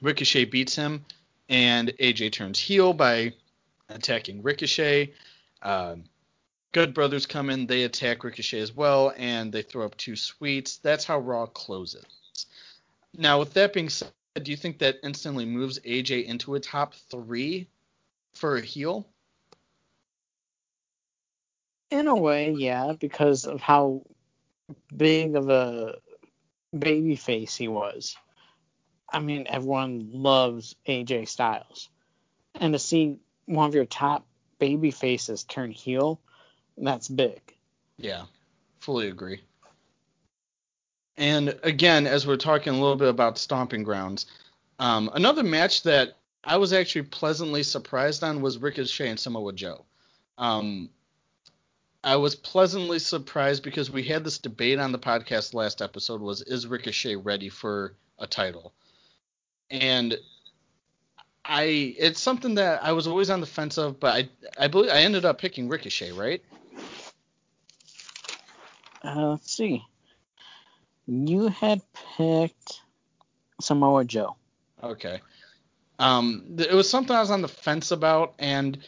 Ricochet 0.02 0.46
beats 0.46 0.74
him, 0.74 1.04
and 1.48 1.88
AJ 2.00 2.32
turns 2.32 2.58
heel 2.58 2.92
by 2.92 3.32
attacking 3.88 4.42
Ricochet. 4.42 5.12
Um, 5.62 6.04
Good 6.72 6.92
Brothers 6.92 7.26
come 7.26 7.50
in, 7.50 7.66
they 7.66 7.84
attack 7.84 8.24
Ricochet 8.24 8.58
as 8.58 8.74
well, 8.74 9.12
and 9.16 9.52
they 9.52 9.62
throw 9.62 9.84
up 9.86 9.96
two 9.96 10.16
sweets. 10.16 10.78
That's 10.78 11.04
how 11.04 11.20
Raw 11.20 11.46
closes. 11.46 12.04
Now, 13.16 13.38
with 13.38 13.52
that 13.54 13.72
being 13.72 13.88
said, 13.88 14.10
do 14.42 14.50
you 14.50 14.56
think 14.56 14.78
that 14.80 14.96
instantly 15.04 15.44
moves 15.44 15.78
AJ 15.80 16.24
into 16.24 16.56
a 16.56 16.60
top 16.60 16.94
three 17.10 17.68
for 18.32 18.56
a 18.56 18.60
heel? 18.60 19.06
In 21.90 22.08
a 22.08 22.16
way, 22.16 22.50
yeah, 22.50 22.94
because 22.98 23.46
of 23.46 23.60
how 23.60 24.02
big 24.96 25.36
of 25.36 25.48
a 25.48 25.98
baby 26.76 27.14
face 27.14 27.54
he 27.54 27.68
was. 27.68 28.16
I 29.14 29.20
mean, 29.20 29.46
everyone 29.48 30.10
loves 30.12 30.74
AJ 30.88 31.28
Styles. 31.28 31.88
And 32.56 32.72
to 32.72 32.78
see 32.78 33.18
one 33.46 33.68
of 33.68 33.74
your 33.74 33.84
top 33.84 34.26
baby 34.58 34.90
faces 34.90 35.44
turn 35.44 35.70
heel, 35.70 36.20
that's 36.76 37.08
big. 37.08 37.40
Yeah, 37.96 38.24
fully 38.80 39.08
agree. 39.08 39.40
And 41.16 41.58
again, 41.62 42.08
as 42.08 42.26
we're 42.26 42.36
talking 42.36 42.74
a 42.74 42.80
little 42.80 42.96
bit 42.96 43.08
about 43.08 43.38
Stomping 43.38 43.84
Grounds, 43.84 44.26
um, 44.80 45.08
another 45.14 45.44
match 45.44 45.84
that 45.84 46.16
I 46.42 46.56
was 46.56 46.72
actually 46.72 47.02
pleasantly 47.02 47.62
surprised 47.62 48.24
on 48.24 48.42
was 48.42 48.58
Ricochet 48.58 49.08
and 49.08 49.20
Samoa 49.20 49.52
Joe. 49.52 49.84
Um, 50.38 50.90
I 52.02 52.16
was 52.16 52.34
pleasantly 52.34 52.98
surprised 52.98 53.62
because 53.62 53.92
we 53.92 54.02
had 54.02 54.24
this 54.24 54.38
debate 54.38 54.80
on 54.80 54.90
the 54.90 54.98
podcast 54.98 55.54
last 55.54 55.80
episode 55.80 56.20
was 56.20 56.42
is 56.42 56.66
Ricochet 56.66 57.14
ready 57.14 57.48
for 57.48 57.94
a 58.18 58.26
title? 58.26 58.74
And 59.74 60.16
I 61.44 61.94
it's 61.98 62.20
something 62.20 62.54
that 62.54 62.84
I 62.84 62.92
was 62.92 63.06
always 63.06 63.28
on 63.28 63.40
the 63.40 63.46
fence 63.46 63.76
of, 63.76 63.98
but 63.98 64.14
I 64.14 64.28
I 64.58 64.68
believe 64.68 64.90
I 64.90 65.00
ended 65.00 65.24
up 65.24 65.38
picking 65.38 65.68
Ricochet, 65.68 66.12
right? 66.12 66.42
Uh, 69.04 69.30
let's 69.30 69.52
see. 69.52 69.84
You 71.06 71.48
had 71.48 71.82
picked 72.16 72.80
Samoa 73.60 74.04
Joe. 74.04 74.36
Okay. 74.82 75.20
Um, 75.98 76.56
it 76.58 76.72
was 76.72 76.88
something 76.88 77.14
I 77.14 77.20
was 77.20 77.30
on 77.30 77.42
the 77.42 77.48
fence 77.48 77.90
about, 77.90 78.34
and 78.38 78.78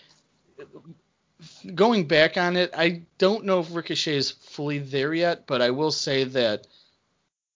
going 1.75 2.09
back 2.09 2.37
on 2.37 2.57
it, 2.57 2.71
I 2.77 3.03
don't 3.19 3.45
know 3.45 3.61
if 3.61 3.75
Ricochet 3.75 4.17
is 4.17 4.31
fully 4.31 4.79
there 4.79 5.13
yet, 5.13 5.47
but 5.47 5.61
I 5.61 5.71
will 5.71 5.93
say 5.93 6.25
that 6.25 6.67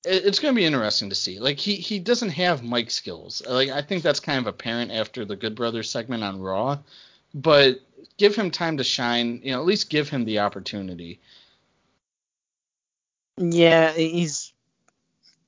it's 0.04 0.38
going 0.38 0.54
to 0.54 0.58
be 0.58 0.64
interesting 0.64 1.10
to 1.10 1.14
see. 1.14 1.38
Like 1.38 1.58
he 1.58 1.76
he 1.76 1.98
doesn't 1.98 2.30
have 2.30 2.62
mic 2.62 2.90
skills. 2.90 3.42
Like 3.46 3.68
I 3.68 3.82
think 3.82 4.02
that's 4.02 4.20
kind 4.20 4.38
of 4.38 4.46
apparent 4.46 4.92
after 4.92 5.24
the 5.24 5.36
Good 5.36 5.54
Brothers 5.54 5.90
segment 5.90 6.24
on 6.24 6.40
Raw, 6.40 6.78
but 7.34 7.80
give 8.16 8.34
him 8.34 8.50
time 8.50 8.78
to 8.78 8.84
shine. 8.84 9.40
You 9.42 9.52
know, 9.52 9.60
at 9.60 9.66
least 9.66 9.90
give 9.90 10.08
him 10.08 10.24
the 10.24 10.40
opportunity. 10.40 11.20
Yeah, 13.36 13.92
he's 13.92 14.52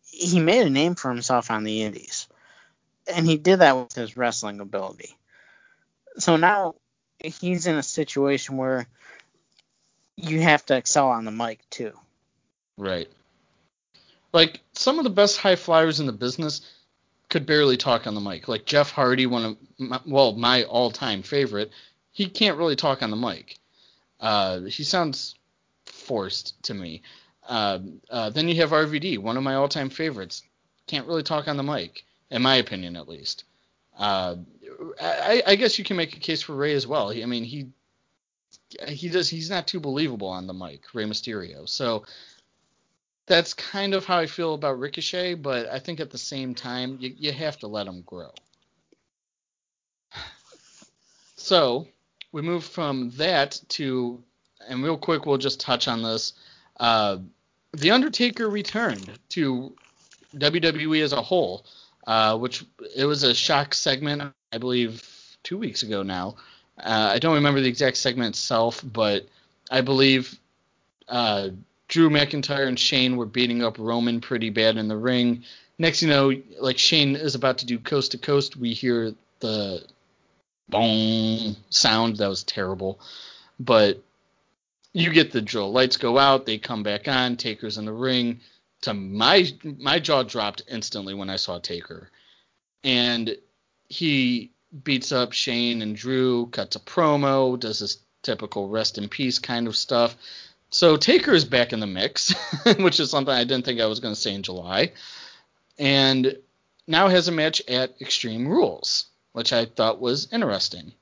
he 0.02 0.40
made 0.40 0.66
a 0.66 0.70
name 0.70 0.94
for 0.94 1.10
himself 1.10 1.50
on 1.50 1.64
the 1.64 1.82
Indies, 1.82 2.28
and 3.12 3.26
he 3.26 3.38
did 3.38 3.60
that 3.60 3.76
with 3.76 3.94
his 3.94 4.16
wrestling 4.16 4.60
ability. 4.60 5.16
So 6.18 6.36
now 6.36 6.74
he's 7.18 7.66
in 7.66 7.76
a 7.76 7.82
situation 7.82 8.58
where 8.58 8.86
you 10.16 10.40
have 10.42 10.64
to 10.66 10.76
excel 10.76 11.08
on 11.08 11.24
the 11.24 11.30
mic 11.30 11.68
too. 11.70 11.92
Right. 12.76 13.08
Like 14.32 14.60
some 14.72 14.98
of 14.98 15.04
the 15.04 15.10
best 15.10 15.38
high 15.38 15.56
flyers 15.56 16.00
in 16.00 16.06
the 16.06 16.12
business 16.12 16.62
could 17.28 17.46
barely 17.46 17.76
talk 17.76 18.06
on 18.06 18.14
the 18.14 18.20
mic. 18.20 18.48
Like 18.48 18.64
Jeff 18.64 18.90
Hardy, 18.90 19.26
one 19.26 19.44
of 19.44 19.56
my, 19.78 20.00
well 20.06 20.32
my 20.32 20.64
all-time 20.64 21.22
favorite, 21.22 21.70
he 22.12 22.26
can't 22.26 22.58
really 22.58 22.76
talk 22.76 23.02
on 23.02 23.10
the 23.10 23.16
mic. 23.16 23.58
Uh, 24.20 24.60
he 24.62 24.84
sounds 24.84 25.34
forced 25.86 26.62
to 26.64 26.74
me. 26.74 27.02
Uh, 27.48 27.80
uh, 28.10 28.30
then 28.30 28.48
you 28.48 28.56
have 28.56 28.70
RVD, 28.70 29.18
one 29.18 29.36
of 29.36 29.42
my 29.42 29.54
all-time 29.54 29.90
favorites. 29.90 30.42
Can't 30.86 31.06
really 31.06 31.22
talk 31.22 31.48
on 31.48 31.56
the 31.56 31.62
mic, 31.62 32.04
in 32.30 32.42
my 32.42 32.56
opinion, 32.56 32.96
at 32.96 33.08
least. 33.08 33.44
Uh, 33.98 34.36
I, 35.00 35.42
I 35.46 35.56
guess 35.56 35.78
you 35.78 35.84
can 35.84 35.96
make 35.96 36.16
a 36.16 36.20
case 36.20 36.42
for 36.42 36.54
Rey 36.54 36.74
as 36.74 36.86
well. 36.86 37.10
He, 37.10 37.22
I 37.22 37.26
mean, 37.26 37.44
he 37.44 37.68
he 38.88 39.08
does. 39.08 39.28
He's 39.28 39.50
not 39.50 39.66
too 39.66 39.80
believable 39.80 40.28
on 40.28 40.46
the 40.46 40.54
mic, 40.54 40.82
Rey 40.94 41.04
Mysterio. 41.04 41.68
So 41.68 42.04
that's 43.26 43.54
kind 43.54 43.94
of 43.94 44.04
how 44.04 44.18
I 44.18 44.26
feel 44.26 44.54
about 44.54 44.78
Ricochet, 44.78 45.34
but 45.34 45.68
I 45.68 45.78
think 45.78 46.00
at 46.00 46.10
the 46.10 46.18
same 46.18 46.54
time, 46.54 46.96
you, 47.00 47.14
you 47.16 47.32
have 47.32 47.58
to 47.58 47.66
let 47.66 47.86
him 47.86 48.02
grow. 48.02 48.30
So 51.36 51.88
we 52.30 52.40
move 52.40 52.62
from 52.64 53.10
that 53.16 53.60
to, 53.70 54.22
and 54.68 54.82
real 54.82 54.96
quick, 54.96 55.26
we'll 55.26 55.38
just 55.38 55.60
touch 55.60 55.88
on 55.88 56.00
this. 56.00 56.34
Uh, 56.78 57.18
the 57.72 57.90
Undertaker 57.90 58.48
returned 58.48 59.18
to 59.30 59.74
WWE 60.36 61.02
as 61.02 61.12
a 61.12 61.20
whole, 61.20 61.66
uh, 62.06 62.38
which 62.38 62.64
it 62.94 63.04
was 63.06 63.24
a 63.24 63.34
shock 63.34 63.74
segment, 63.74 64.32
I 64.52 64.58
believe, 64.58 65.02
two 65.42 65.58
weeks 65.58 65.82
ago 65.82 66.04
now. 66.04 66.36
Uh, 66.78 67.10
I 67.12 67.18
don't 67.18 67.34
remember 67.34 67.60
the 67.60 67.68
exact 67.68 67.96
segment 67.96 68.36
itself, 68.36 68.82
but 68.92 69.26
I 69.68 69.80
believe 69.80 70.38
uh, 71.08 71.48
Drew 71.92 72.08
McIntyre 72.08 72.68
and 72.68 72.78
Shane 72.78 73.18
were 73.18 73.26
beating 73.26 73.62
up 73.62 73.78
Roman 73.78 74.22
pretty 74.22 74.48
bad 74.48 74.78
in 74.78 74.88
the 74.88 74.96
ring. 74.96 75.44
Next, 75.78 76.00
you 76.00 76.08
know, 76.08 76.32
like 76.58 76.78
Shane 76.78 77.16
is 77.16 77.34
about 77.34 77.58
to 77.58 77.66
do 77.66 77.78
coast 77.78 78.12
to 78.12 78.18
coast, 78.18 78.56
we 78.56 78.72
hear 78.72 79.12
the 79.40 79.84
boom 80.70 81.54
sound 81.68 82.16
that 82.16 82.30
was 82.30 82.44
terrible, 82.44 82.98
but 83.60 84.02
you 84.94 85.12
get 85.12 85.32
the 85.32 85.42
drill. 85.42 85.70
Lights 85.70 85.98
go 85.98 86.16
out, 86.16 86.46
they 86.46 86.56
come 86.56 86.82
back 86.82 87.08
on. 87.08 87.36
Taker's 87.36 87.76
in 87.76 87.84
the 87.84 87.92
ring. 87.92 88.40
To 88.82 88.94
my 88.94 89.52
my 89.62 89.98
jaw 89.98 90.22
dropped 90.22 90.62
instantly 90.68 91.12
when 91.12 91.28
I 91.28 91.36
saw 91.36 91.58
Taker, 91.58 92.08
and 92.82 93.36
he 93.90 94.50
beats 94.82 95.12
up 95.12 95.34
Shane 95.34 95.82
and 95.82 95.94
Drew, 95.94 96.46
cuts 96.46 96.74
a 96.74 96.80
promo, 96.80 97.60
does 97.60 97.80
this 97.80 97.98
typical 98.22 98.68
rest 98.68 98.96
in 98.96 99.10
peace 99.10 99.38
kind 99.38 99.66
of 99.66 99.76
stuff. 99.76 100.16
So 100.72 100.96
Taker 100.96 101.32
is 101.32 101.44
back 101.44 101.74
in 101.74 101.80
the 101.80 101.86
mix, 101.86 102.34
which 102.78 102.98
is 102.98 103.10
something 103.10 103.32
I 103.32 103.44
didn't 103.44 103.66
think 103.66 103.78
I 103.80 103.86
was 103.86 104.00
going 104.00 104.14
to 104.14 104.20
say 104.20 104.34
in 104.34 104.42
July, 104.42 104.92
and 105.78 106.34
now 106.86 107.08
has 107.08 107.28
a 107.28 107.32
match 107.32 107.60
at 107.68 108.00
Extreme 108.00 108.48
Rules, 108.48 109.04
which 109.32 109.52
I 109.52 109.66
thought 109.66 110.00
was 110.00 110.32
interesting. 110.32 110.92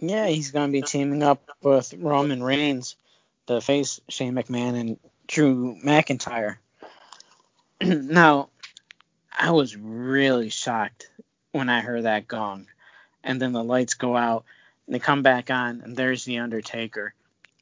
Yeah, 0.00 0.26
he's 0.26 0.52
going 0.52 0.68
to 0.68 0.72
be 0.72 0.80
teaming 0.80 1.22
up 1.22 1.42
with 1.62 1.92
Roman 1.98 2.42
Reigns 2.42 2.96
to 3.46 3.60
face 3.60 4.00
Shane 4.08 4.34
McMahon 4.34 4.80
and 4.80 4.98
Drew 5.26 5.76
McIntyre. 5.84 6.56
now, 7.82 8.48
I 9.38 9.50
was 9.50 9.76
really 9.76 10.48
shocked 10.48 11.10
when 11.52 11.68
I 11.68 11.80
heard 11.80 12.04
that 12.04 12.26
gong. 12.26 12.68
And 13.22 13.40
then 13.40 13.52
the 13.52 13.64
lights 13.64 13.94
go 13.94 14.16
out, 14.16 14.44
and 14.86 14.94
they 14.94 14.98
come 14.98 15.22
back 15.22 15.50
on, 15.50 15.82
and 15.82 15.94
there's 15.94 16.24
The 16.24 16.38
Undertaker. 16.38 17.12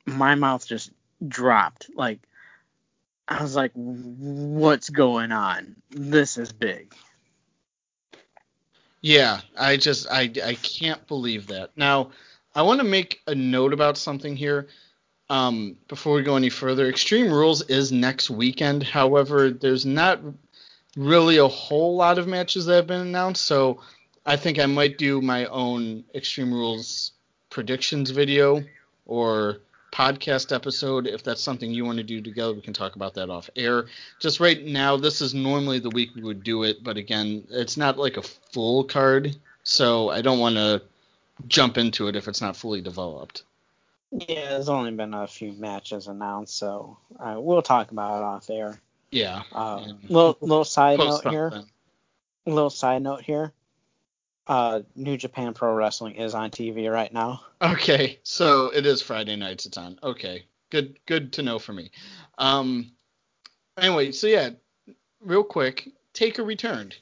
My 0.06 0.34
mouth 0.34 0.66
just 0.66 0.90
dropped. 1.26 1.90
Like, 1.94 2.20
I 3.26 3.42
was 3.42 3.56
like, 3.56 3.72
what's 3.74 4.90
going 4.90 5.32
on? 5.32 5.76
This 5.90 6.36
is 6.36 6.52
big. 6.52 6.94
Yeah, 9.00 9.40
I 9.58 9.76
just 9.76 10.06
I 10.10 10.30
I 10.42 10.54
can't 10.54 11.06
believe 11.06 11.48
that. 11.48 11.70
Now, 11.76 12.10
I 12.54 12.62
want 12.62 12.80
to 12.80 12.86
make 12.86 13.20
a 13.26 13.34
note 13.34 13.72
about 13.72 13.98
something 13.98 14.36
here. 14.36 14.68
Um, 15.28 15.76
before 15.88 16.14
we 16.14 16.22
go 16.22 16.36
any 16.36 16.50
further, 16.50 16.88
Extreme 16.88 17.32
Rules 17.32 17.62
is 17.62 17.92
next 17.92 18.30
weekend. 18.30 18.82
However, 18.82 19.50
there's 19.50 19.84
not 19.84 20.20
really 20.96 21.38
a 21.38 21.48
whole 21.48 21.96
lot 21.96 22.18
of 22.18 22.28
matches 22.28 22.66
that 22.66 22.76
have 22.76 22.86
been 22.86 23.00
announced, 23.00 23.44
so 23.44 23.80
I 24.24 24.36
think 24.36 24.58
I 24.58 24.66
might 24.66 24.96
do 24.96 25.20
my 25.20 25.46
own 25.46 26.04
Extreme 26.14 26.52
Rules 26.52 27.12
predictions 27.50 28.10
video 28.10 28.64
or 29.06 29.58
podcast 29.94 30.54
episode. 30.54 31.06
If 31.06 31.22
that's 31.22 31.42
something 31.42 31.70
you 31.70 31.84
want 31.84 31.98
to 31.98 32.04
do 32.04 32.20
together, 32.20 32.52
we 32.52 32.60
can 32.60 32.72
talk 32.72 32.96
about 32.96 33.14
that 33.14 33.30
off 33.30 33.48
air. 33.54 33.86
Just 34.20 34.40
right 34.40 34.62
now, 34.64 34.96
this 34.96 35.20
is 35.20 35.34
normally 35.34 35.78
the 35.78 35.90
week 35.90 36.14
we 36.14 36.22
would 36.22 36.42
do 36.42 36.64
it, 36.64 36.82
but 36.82 36.96
again, 36.96 37.44
it's 37.50 37.76
not 37.76 37.96
like 37.96 38.16
a 38.16 38.22
full 38.22 38.84
card, 38.84 39.36
so 39.62 40.10
I 40.10 40.20
don't 40.20 40.40
want 40.40 40.56
to 40.56 40.82
jump 41.46 41.78
into 41.78 42.08
it 42.08 42.16
if 42.16 42.26
it's 42.28 42.40
not 42.40 42.56
fully 42.56 42.80
developed. 42.80 43.44
Yeah, 44.10 44.50
there's 44.50 44.68
only 44.68 44.92
been 44.92 45.14
a 45.14 45.26
few 45.26 45.52
matches 45.52 46.08
announced, 46.08 46.56
so 46.56 46.98
uh, 47.18 47.36
we'll 47.38 47.62
talk 47.62 47.90
about 47.90 48.18
it 48.18 48.24
off 48.24 48.50
air. 48.50 48.80
Yeah. 49.10 49.42
And 49.52 49.98
little 50.08 50.36
little 50.40 50.64
side 50.64 50.98
post 50.98 51.24
note 51.24 51.30
here. 51.30 51.50
something. 51.50 51.70
Little 52.46 52.70
side 52.70 53.02
note 53.02 53.22
here. 53.22 53.52
Uh, 54.46 54.80
New 54.94 55.16
Japan 55.16 55.54
Pro 55.54 55.74
Wrestling 55.74 56.16
is 56.16 56.34
on 56.34 56.50
TV 56.50 56.92
right 56.92 57.12
now. 57.12 57.40
Okay, 57.62 58.18
so 58.24 58.66
it 58.74 58.84
is 58.84 59.00
Friday 59.00 59.36
nights 59.36 59.64
it's 59.64 59.78
on. 59.78 59.98
Okay, 60.02 60.44
good 60.70 60.98
good 61.06 61.32
to 61.34 61.42
know 61.42 61.58
for 61.58 61.72
me. 61.72 61.90
Um, 62.36 62.92
anyway, 63.78 64.12
so 64.12 64.26
yeah, 64.26 64.50
real 65.20 65.44
quick, 65.44 65.90
Taker 66.12 66.44
returned. 66.44 66.94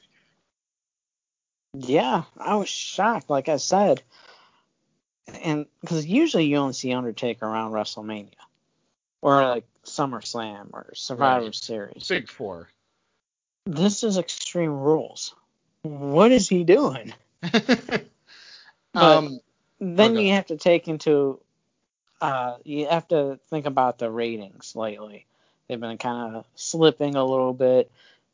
Yeah, 1.73 2.23
I 2.37 2.55
was 2.55 2.69
shocked, 2.69 3.29
like 3.29 3.49
I 3.49 3.57
said, 3.57 4.01
and 5.43 5.65
because 5.81 6.05
usually 6.05 6.45
you 6.45 6.57
only 6.57 6.73
see 6.73 6.93
Undertaker 6.93 7.45
around 7.45 7.71
WrestleMania 7.71 8.29
or 9.21 9.45
like 9.45 9.65
SummerSlam 9.83 10.69
or 10.71 10.93
Survivor 10.95 11.45
Right. 11.45 11.55
Series. 11.55 12.07
Big 12.07 12.29
four. 12.29 12.69
This 13.65 14.03
is 14.03 14.17
Extreme 14.17 14.71
Rules. 14.71 15.33
What 15.81 16.31
is 16.31 16.47
he 16.47 16.63
doing? 16.63 17.13
um, 18.95 19.39
Then 19.79 20.15
Okay. 20.15 20.27
you 20.27 20.33
have 20.33 20.47
to 20.47 20.57
take 20.57 20.87
into 20.87 21.39
uh 22.21 22.57
you 22.63 22.87
have 22.87 23.07
to 23.09 23.39
think 23.49 23.65
about 23.65 23.97
the 23.99 24.09
ratings 24.09 24.75
lately. 24.75 25.27
They've 25.67 25.79
been 25.79 25.97
kind 25.97 26.35
of 26.37 26.45
slipping 26.55 27.15
a 27.15 27.25
little 27.25 27.53
bit 27.53 27.91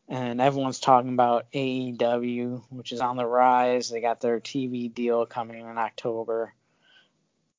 and 0.08 0.42
everyone's 0.42 0.80
talking 0.80 1.14
about 1.14 1.52
AEW, 1.54 2.64
which 2.70 2.92
is 2.92 3.02
on 3.02 3.18
the 3.18 3.26
rise. 3.26 3.90
They 3.90 4.02
got 4.02 4.22
their 4.22 4.40
TV 4.40 4.94
deal 4.94 5.26
coming 5.26 5.60
in 5.60 5.78
October. 5.78 6.54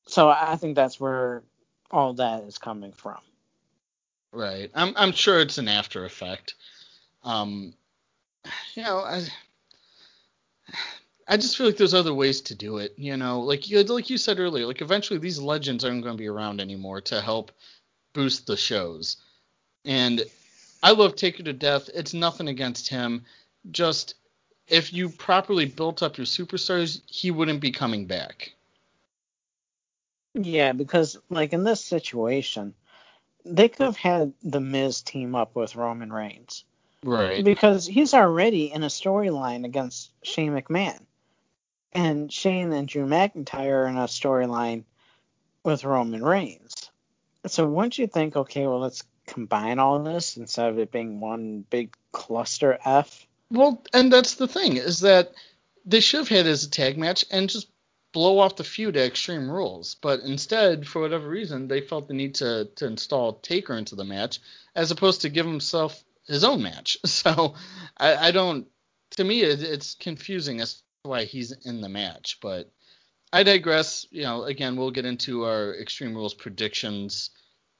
So 0.07 0.29
I 0.29 0.55
think 0.57 0.75
that's 0.75 0.99
where 0.99 1.43
all 1.91 2.13
that 2.15 2.43
is 2.43 2.57
coming 2.57 2.93
from. 2.93 3.19
right. 4.31 4.69
I'm 4.73 4.93
I'm 4.97 5.11
sure 5.11 5.39
it's 5.39 5.57
an 5.57 5.67
after 5.67 6.05
effect. 6.05 6.55
Um, 7.23 7.73
you 8.75 8.83
know, 8.83 8.97
I 8.99 9.25
I 11.31 11.37
just 11.37 11.57
feel 11.57 11.65
like 11.65 11.77
there's 11.77 11.93
other 11.93 12.13
ways 12.13 12.41
to 12.41 12.55
do 12.55 12.79
it. 12.79 12.93
You 12.97 13.15
know, 13.15 13.39
like 13.39 13.69
you 13.69 13.81
like 13.83 14.09
you 14.09 14.17
said 14.17 14.37
earlier, 14.37 14.65
like 14.65 14.81
eventually 14.81 15.17
these 15.17 15.39
legends 15.39 15.85
aren't 15.85 16.03
going 16.03 16.17
to 16.17 16.21
be 16.21 16.27
around 16.27 16.59
anymore 16.59 16.99
to 17.03 17.21
help 17.21 17.53
boost 18.11 18.47
the 18.47 18.57
shows. 18.57 19.15
And 19.85 20.25
I 20.83 20.91
love 20.91 21.15
Taker 21.15 21.41
to 21.43 21.53
death. 21.53 21.89
It's 21.95 22.13
nothing 22.13 22.49
against 22.49 22.89
him. 22.89 23.23
Just 23.71 24.15
if 24.67 24.91
you 24.91 25.07
properly 25.07 25.65
built 25.65 26.03
up 26.03 26.17
your 26.17 26.25
superstars, 26.25 27.01
he 27.05 27.31
wouldn't 27.31 27.61
be 27.61 27.71
coming 27.71 28.07
back. 28.07 28.51
Yeah, 30.33 30.73
because 30.73 31.17
like 31.29 31.53
in 31.53 31.63
this 31.63 31.79
situation, 31.79 32.73
they 33.45 33.69
could 33.69 33.85
have 33.85 33.95
had 33.95 34.33
the 34.43 34.59
Miz 34.59 35.01
team 35.01 35.35
up 35.35 35.55
with 35.55 35.77
Roman 35.77 36.11
Reigns. 36.11 36.65
Right. 37.03 37.43
because 37.43 37.87
he's 37.87 38.13
already 38.13 38.71
in 38.71 38.83
a 38.83 38.87
storyline 38.87 39.65
against 39.65 40.11
Shane 40.23 40.51
McMahon. 40.51 40.99
And 41.93 42.31
Shane 42.31 42.71
and 42.71 42.87
Drew 42.87 43.05
McIntyre 43.05 43.83
are 43.83 43.87
in 43.87 43.97
a 43.97 44.05
storyline 44.05 44.83
with 45.63 45.83
Roman 45.83 46.23
Reigns. 46.23 46.89
So 47.47 47.67
wouldn't 47.67 47.97
you 47.97 48.07
think, 48.07 48.35
okay, 48.35 48.67
well, 48.67 48.79
let's 48.79 49.03
combine 49.25 49.79
all 49.79 50.01
this 50.03 50.37
instead 50.37 50.69
of 50.69 50.79
it 50.79 50.91
being 50.91 51.19
one 51.19 51.65
big 51.69 51.95
cluster 52.11 52.77
F? 52.85 53.25
Well, 53.49 53.83
and 53.93 54.11
that's 54.11 54.35
the 54.35 54.47
thing 54.47 54.77
is 54.77 54.99
that 55.01 55.33
they 55.85 55.99
should 55.99 56.19
have 56.19 56.27
had 56.29 56.45
it 56.45 56.49
as 56.49 56.63
a 56.63 56.69
tag 56.69 56.97
match 56.97 57.25
and 57.31 57.49
just 57.49 57.67
blow 58.11 58.39
off 58.39 58.55
the 58.55 58.63
feud 58.63 58.97
at 58.97 59.07
Extreme 59.07 59.49
Rules. 59.49 59.95
But 59.95 60.21
instead, 60.21 60.87
for 60.87 61.01
whatever 61.01 61.27
reason, 61.27 61.67
they 61.67 61.81
felt 61.81 62.07
the 62.07 62.13
need 62.13 62.35
to 62.35 62.69
to 62.75 62.85
install 62.85 63.33
Taker 63.33 63.75
into 63.75 63.95
the 63.95 64.03
match 64.03 64.39
as 64.75 64.91
opposed 64.91 65.21
to 65.21 65.29
give 65.29 65.45
himself 65.45 66.03
his 66.27 66.43
own 66.43 66.61
match. 66.61 66.97
So 67.05 67.55
I, 67.97 68.27
I 68.27 68.31
don't. 68.31 68.67
To 69.11 69.23
me, 69.23 69.41
it, 69.41 69.61
it's 69.61 69.95
confusing 69.95 70.61
as 70.61 70.81
why 71.03 71.23
he's 71.23 71.51
in 71.65 71.81
the 71.81 71.89
match. 71.89 72.39
But 72.41 72.69
I 73.33 73.43
digress. 73.43 74.05
You 74.11 74.23
know, 74.23 74.43
again, 74.43 74.75
we'll 74.75 74.91
get 74.91 75.05
into 75.05 75.43
our 75.45 75.75
Extreme 75.75 76.15
Rules 76.15 76.33
predictions 76.33 77.31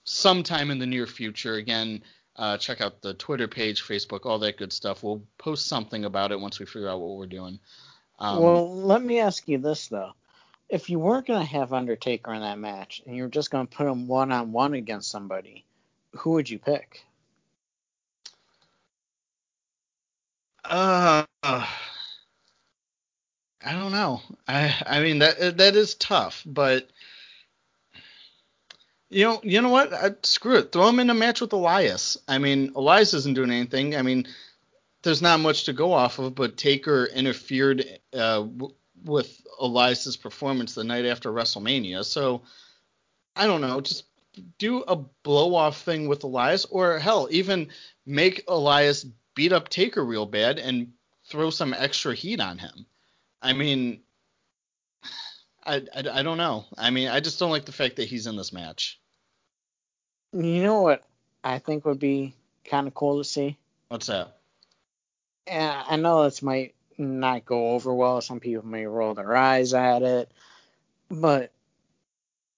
sometime 0.03 0.71
in 0.71 0.79
the 0.79 0.85
near 0.85 1.07
future. 1.07 1.55
Again, 1.55 2.03
uh, 2.35 2.57
check 2.57 2.81
out 2.81 3.01
the 3.01 3.13
Twitter 3.13 3.47
page, 3.47 3.83
Facebook, 3.83 4.25
all 4.25 4.39
that 4.39 4.57
good 4.57 4.73
stuff. 4.73 5.03
We'll 5.03 5.23
post 5.37 5.67
something 5.67 6.05
about 6.05 6.31
it 6.31 6.39
once 6.39 6.59
we 6.59 6.65
figure 6.65 6.89
out 6.89 6.99
what 6.99 7.17
we're 7.17 7.27
doing. 7.27 7.59
Um, 8.19 8.41
well, 8.41 8.75
let 8.75 9.03
me 9.03 9.19
ask 9.19 9.47
you 9.47 9.57
this, 9.57 9.87
though. 9.87 10.11
If 10.69 10.89
you 10.89 10.99
weren't 10.99 11.27
going 11.27 11.41
to 11.41 11.45
have 11.45 11.73
Undertaker 11.73 12.33
in 12.33 12.41
that 12.41 12.57
match 12.57 13.01
and 13.05 13.15
you 13.15 13.23
were 13.23 13.29
just 13.29 13.51
going 13.51 13.67
to 13.67 13.75
put 13.75 13.87
him 13.87 14.07
one 14.07 14.31
on 14.31 14.53
one 14.53 14.73
against 14.73 15.11
somebody, 15.11 15.65
who 16.13 16.31
would 16.31 16.49
you 16.49 16.59
pick? 16.59 17.03
Uh, 20.63 21.25
I 23.63 23.73
don't 23.73 23.91
know. 23.91 24.21
I 24.47 24.75
I 24.85 25.01
mean 25.01 25.19
that 25.19 25.57
that 25.57 25.75
is 25.75 25.95
tough, 25.95 26.43
but 26.45 26.89
you 29.09 29.25
know 29.25 29.39
you 29.43 29.61
know 29.61 29.69
what? 29.69 29.93
I, 29.93 30.11
screw 30.23 30.57
it. 30.57 30.71
Throw 30.71 30.87
him 30.89 30.99
in 30.99 31.09
a 31.09 31.13
match 31.13 31.41
with 31.41 31.53
Elias. 31.53 32.17
I 32.27 32.37
mean 32.37 32.73
Elias 32.75 33.13
isn't 33.13 33.35
doing 33.35 33.51
anything. 33.51 33.95
I 33.95 34.01
mean 34.01 34.27
there's 35.03 35.21
not 35.21 35.39
much 35.39 35.65
to 35.65 35.73
go 35.73 35.93
off 35.93 36.19
of, 36.19 36.35
but 36.35 36.57
Taker 36.57 37.05
interfered 37.05 37.85
uh, 38.13 38.41
w- 38.41 38.73
with 39.03 39.41
Elias's 39.59 40.15
performance 40.17 40.75
the 40.75 40.83
night 40.83 41.05
after 41.05 41.31
WrestleMania. 41.31 42.03
So 42.05 42.43
I 43.35 43.47
don't 43.47 43.61
know. 43.61 43.81
Just 43.81 44.05
do 44.57 44.81
a 44.83 44.95
blow 44.95 45.55
off 45.55 45.81
thing 45.81 46.07
with 46.07 46.23
Elias, 46.23 46.65
or 46.65 46.99
hell, 46.99 47.27
even 47.31 47.69
make 48.05 48.43
Elias 48.47 49.05
beat 49.35 49.51
up 49.53 49.69
Taker 49.69 50.03
real 50.03 50.25
bad 50.25 50.59
and 50.59 50.93
throw 51.25 51.49
some 51.49 51.73
extra 51.73 52.13
heat 52.13 52.39
on 52.39 52.57
him. 52.57 52.85
I 53.41 53.53
mean, 53.53 54.01
I, 55.65 55.75
I, 55.95 56.03
I 56.13 56.23
don't 56.23 56.37
know. 56.37 56.65
I 56.77 56.89
mean, 56.89 57.07
I 57.07 57.19
just 57.19 57.39
don't 57.39 57.51
like 57.51 57.65
the 57.65 57.71
fact 57.71 57.95
that 57.97 58.07
he's 58.07 58.27
in 58.27 58.35
this 58.35 58.53
match. 58.53 58.99
You 60.33 60.63
know 60.63 60.81
what 60.81 61.03
I 61.43 61.59
think 61.59 61.85
would 61.85 61.99
be 61.99 62.33
kind 62.65 62.87
of 62.87 62.93
cool 62.93 63.17
to 63.17 63.23
see? 63.23 63.57
What's 63.89 64.07
that? 64.07 64.37
Yeah, 65.47 65.83
I 65.87 65.95
know 65.97 66.23
this 66.23 66.41
might 66.41 66.75
not 66.97 67.45
go 67.45 67.71
over 67.71 67.93
well. 67.93 68.21
Some 68.21 68.39
people 68.39 68.65
may 68.65 68.85
roll 68.85 69.13
their 69.13 69.35
eyes 69.35 69.73
at 69.73 70.03
it, 70.03 70.31
but 71.09 71.51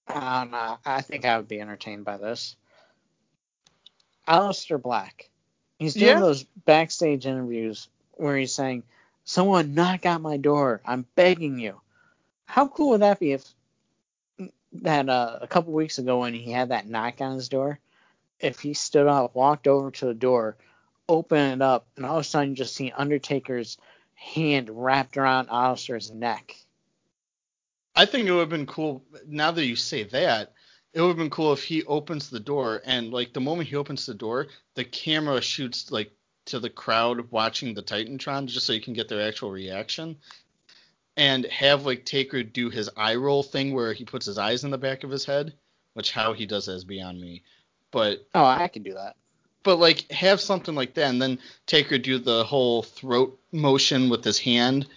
I 0.08 0.42
don't 0.42 0.52
know. 0.52 0.78
I 0.86 1.02
think 1.02 1.26
I 1.26 1.38
would 1.38 1.48
be 1.48 1.62
entertained 1.62 2.06
by 2.06 2.18
this. 2.18 2.56
Aleister 4.28 4.82
Black. 4.82 5.30
He's 5.80 5.96
doing 5.96 6.08
Yeah. 6.08 6.20
those 6.20 6.44
backstage 6.44 7.26
interviews 7.26 7.88
where 8.12 8.38
he's 8.38 8.54
saying, 8.54 8.84
Someone 9.26 9.74
knock 9.74 10.06
on 10.06 10.22
my 10.22 10.38
door. 10.38 10.82
I'm 10.86 11.06
begging 11.16 11.60
you. 11.60 11.82
How 12.46 12.68
cool 12.68 12.92
would 12.92 13.02
that 13.02 13.20
be 13.20 13.32
if 13.32 13.46
that 14.74 15.08
uh, 15.08 15.40
a 15.42 15.48
couple 15.48 15.74
weeks 15.74 16.00
ago 16.00 16.20
when 16.20 16.34
he 16.34 16.52
had 16.52 16.70
that 16.70 16.88
knock 16.88 17.22
on 17.22 17.36
his 17.36 17.50
door, 17.50 17.80
if 18.40 18.60
he 18.60 18.74
stood 18.74 19.08
up, 19.08 19.36
walked 19.36 19.68
over 19.68 19.92
to 19.92 20.06
the 20.06 20.14
door, 20.14 20.58
opened 21.08 21.54
it 21.54 21.62
up, 21.62 21.88
and 21.96 22.06
all 22.06 22.18
of 22.18 22.22
a 22.22 22.24
sudden 22.24 22.50
you 22.50 22.56
just 22.56 22.76
see 22.76 22.92
Undertaker's 22.92 23.78
hand 24.16 24.70
wrapped 24.70 25.18
around 25.18 25.48
Aleister's 25.48 26.12
neck. 26.12 26.56
I 27.96 28.06
think 28.06 28.28
it 28.28 28.32
would 28.32 28.40
have 28.40 28.50
been 28.50 28.66
cool. 28.66 29.04
Now 29.28 29.52
that 29.52 29.66
you 29.66 29.76
say 29.76 30.04
that, 30.04 30.54
it 30.94 31.02
would 31.02 31.10
have 31.10 31.18
been 31.18 31.30
cool 31.30 31.54
if 31.54 31.64
he 31.64 31.84
opens 31.84 32.30
the 32.30 32.40
door 32.40 32.82
and 32.86 33.12
like 33.12 33.34
the 33.34 33.42
moment 33.42 33.70
he 33.70 33.76
opens 33.76 34.06
the 34.06 34.14
door, 34.14 34.48
the 34.76 34.84
camera 34.84 35.42
shoots 35.42 35.92
like 35.92 36.12
to 36.46 36.60
the 36.60 36.70
crowd 36.70 37.32
watching 37.32 37.74
the 37.74 37.84
Titantron 37.84 38.48
just 38.48 38.66
so 38.66 38.74
you 38.74 38.82
can 38.82 38.94
get 38.94 39.08
their 39.08 39.26
actual 39.28 39.52
reaction. 39.52 40.18
And 41.16 41.46
have 41.46 41.86
like 41.86 42.06
Taker 42.06 42.42
do 42.44 42.70
his 42.70 42.90
eye 42.98 43.16
roll 43.16 43.44
thing 43.44 43.74
where 43.74 43.94
he 43.94 44.04
puts 44.04 44.26
his 44.26 44.38
eyes 44.40 44.64
in 44.64 44.72
the 44.72 44.78
back 44.78 45.04
of 45.04 45.12
his 45.12 45.26
head, 45.26 45.54
which 45.94 46.12
how 46.12 46.34
he 46.34 46.46
does 46.48 46.66
that 46.66 46.74
is 46.74 46.84
beyond 46.84 47.22
me. 47.22 47.44
But 47.92 48.28
Oh, 48.34 48.44
I 48.44 48.68
can 48.68 48.82
do 48.82 48.96
that. 48.96 49.16
but 49.62 49.78
like 49.78 50.12
have 50.12 50.42
something 50.42 50.74
like 50.74 50.96
that 50.96 51.10
and 51.10 51.22
then 51.22 51.38
Taker 51.68 52.00
do 52.00 52.18
the 52.18 52.44
whole 52.44 52.82
throat 52.82 53.40
motion 53.52 54.10
with 54.10 54.24
his 54.24 54.40
hand 54.40 54.88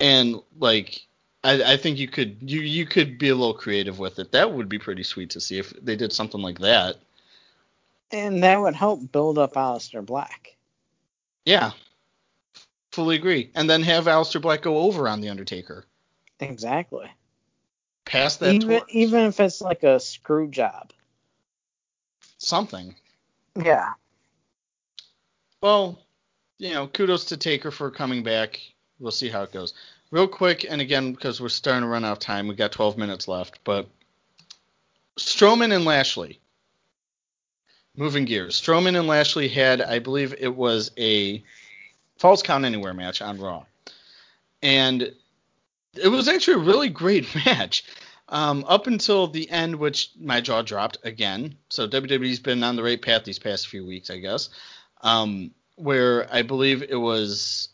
and 0.00 0.40
like 0.58 1.06
I, 1.44 1.74
I 1.74 1.76
think 1.76 1.98
you 1.98 2.08
could 2.08 2.38
you 2.40 2.60
you 2.60 2.84
could 2.86 3.16
be 3.18 3.28
a 3.28 3.34
little 3.34 3.54
creative 3.54 3.98
with 4.00 4.18
it. 4.18 4.32
That 4.32 4.52
would 4.52 4.68
be 4.68 4.78
pretty 4.80 5.04
sweet 5.04 5.30
to 5.30 5.40
see 5.40 5.58
if 5.58 5.70
they 5.80 5.94
did 5.96 6.12
something 6.12 6.40
like 6.42 6.58
that. 6.58 6.96
And 8.12 8.42
that 8.42 8.60
would 8.60 8.74
help 8.74 9.10
build 9.10 9.38
up 9.38 9.54
Aleister 9.54 10.04
Black. 10.04 10.56
Yeah, 11.46 11.72
fully 12.92 13.16
agree. 13.16 13.50
And 13.54 13.68
then 13.68 13.82
have 13.82 14.04
Aleister 14.04 14.40
Black 14.40 14.62
go 14.62 14.78
over 14.78 15.08
on 15.08 15.20
the 15.20 15.28
Undertaker. 15.30 15.86
Exactly. 16.40 17.10
Pass 18.04 18.36
that 18.36 18.54
Even 18.54 18.68
torch. 18.80 18.90
even 18.90 19.20
if 19.24 19.40
it's 19.40 19.60
like 19.60 19.82
a 19.82 19.98
screw 19.98 20.48
job. 20.48 20.92
something. 22.38 22.94
Yeah. 23.56 23.90
Well, 25.60 26.00
you 26.58 26.70
know, 26.74 26.88
kudos 26.88 27.24
to 27.26 27.36
Taker 27.36 27.70
for 27.70 27.90
coming 27.90 28.22
back. 28.24 28.60
We'll 28.98 29.12
see 29.12 29.28
how 29.28 29.42
it 29.42 29.52
goes. 29.52 29.74
Real 30.10 30.26
quick, 30.28 30.66
and 30.68 30.80
again, 30.80 31.12
because 31.12 31.40
we're 31.40 31.48
starting 31.48 31.82
to 31.82 31.88
run 31.88 32.04
out 32.04 32.12
of 32.12 32.18
time, 32.18 32.48
we 32.48 32.54
got 32.56 32.72
12 32.72 32.98
minutes 32.98 33.28
left, 33.28 33.60
but 33.64 33.88
Strowman 35.18 35.74
and 35.74 35.84
Lashley. 35.84 36.40
Moving 37.96 38.24
gears. 38.24 38.60
Strowman 38.60 38.98
and 38.98 39.06
Lashley 39.06 39.48
had, 39.48 39.82
I 39.82 39.98
believe 39.98 40.34
it 40.38 40.54
was 40.54 40.90
a 40.96 41.42
Falls 42.16 42.42
Count 42.42 42.64
Anywhere 42.64 42.94
match 42.94 43.20
on 43.20 43.38
Raw. 43.38 43.64
And 44.62 45.12
it 45.94 46.08
was 46.08 46.28
actually 46.28 46.54
a 46.54 46.66
really 46.66 46.88
great 46.88 47.26
match. 47.46 47.84
Um, 48.28 48.64
up 48.66 48.86
until 48.86 49.26
the 49.26 49.50
end, 49.50 49.76
which 49.76 50.10
my 50.18 50.40
jaw 50.40 50.62
dropped 50.62 50.96
again. 51.04 51.54
So 51.68 51.86
WWE's 51.86 52.40
been 52.40 52.62
on 52.62 52.76
the 52.76 52.82
right 52.82 53.00
path 53.00 53.24
these 53.24 53.38
past 53.38 53.68
few 53.68 53.84
weeks, 53.84 54.08
I 54.08 54.18
guess. 54.18 54.48
Um, 55.02 55.50
where 55.76 56.32
I 56.32 56.40
believe 56.40 56.82
it 56.82 56.96
was 56.96 57.68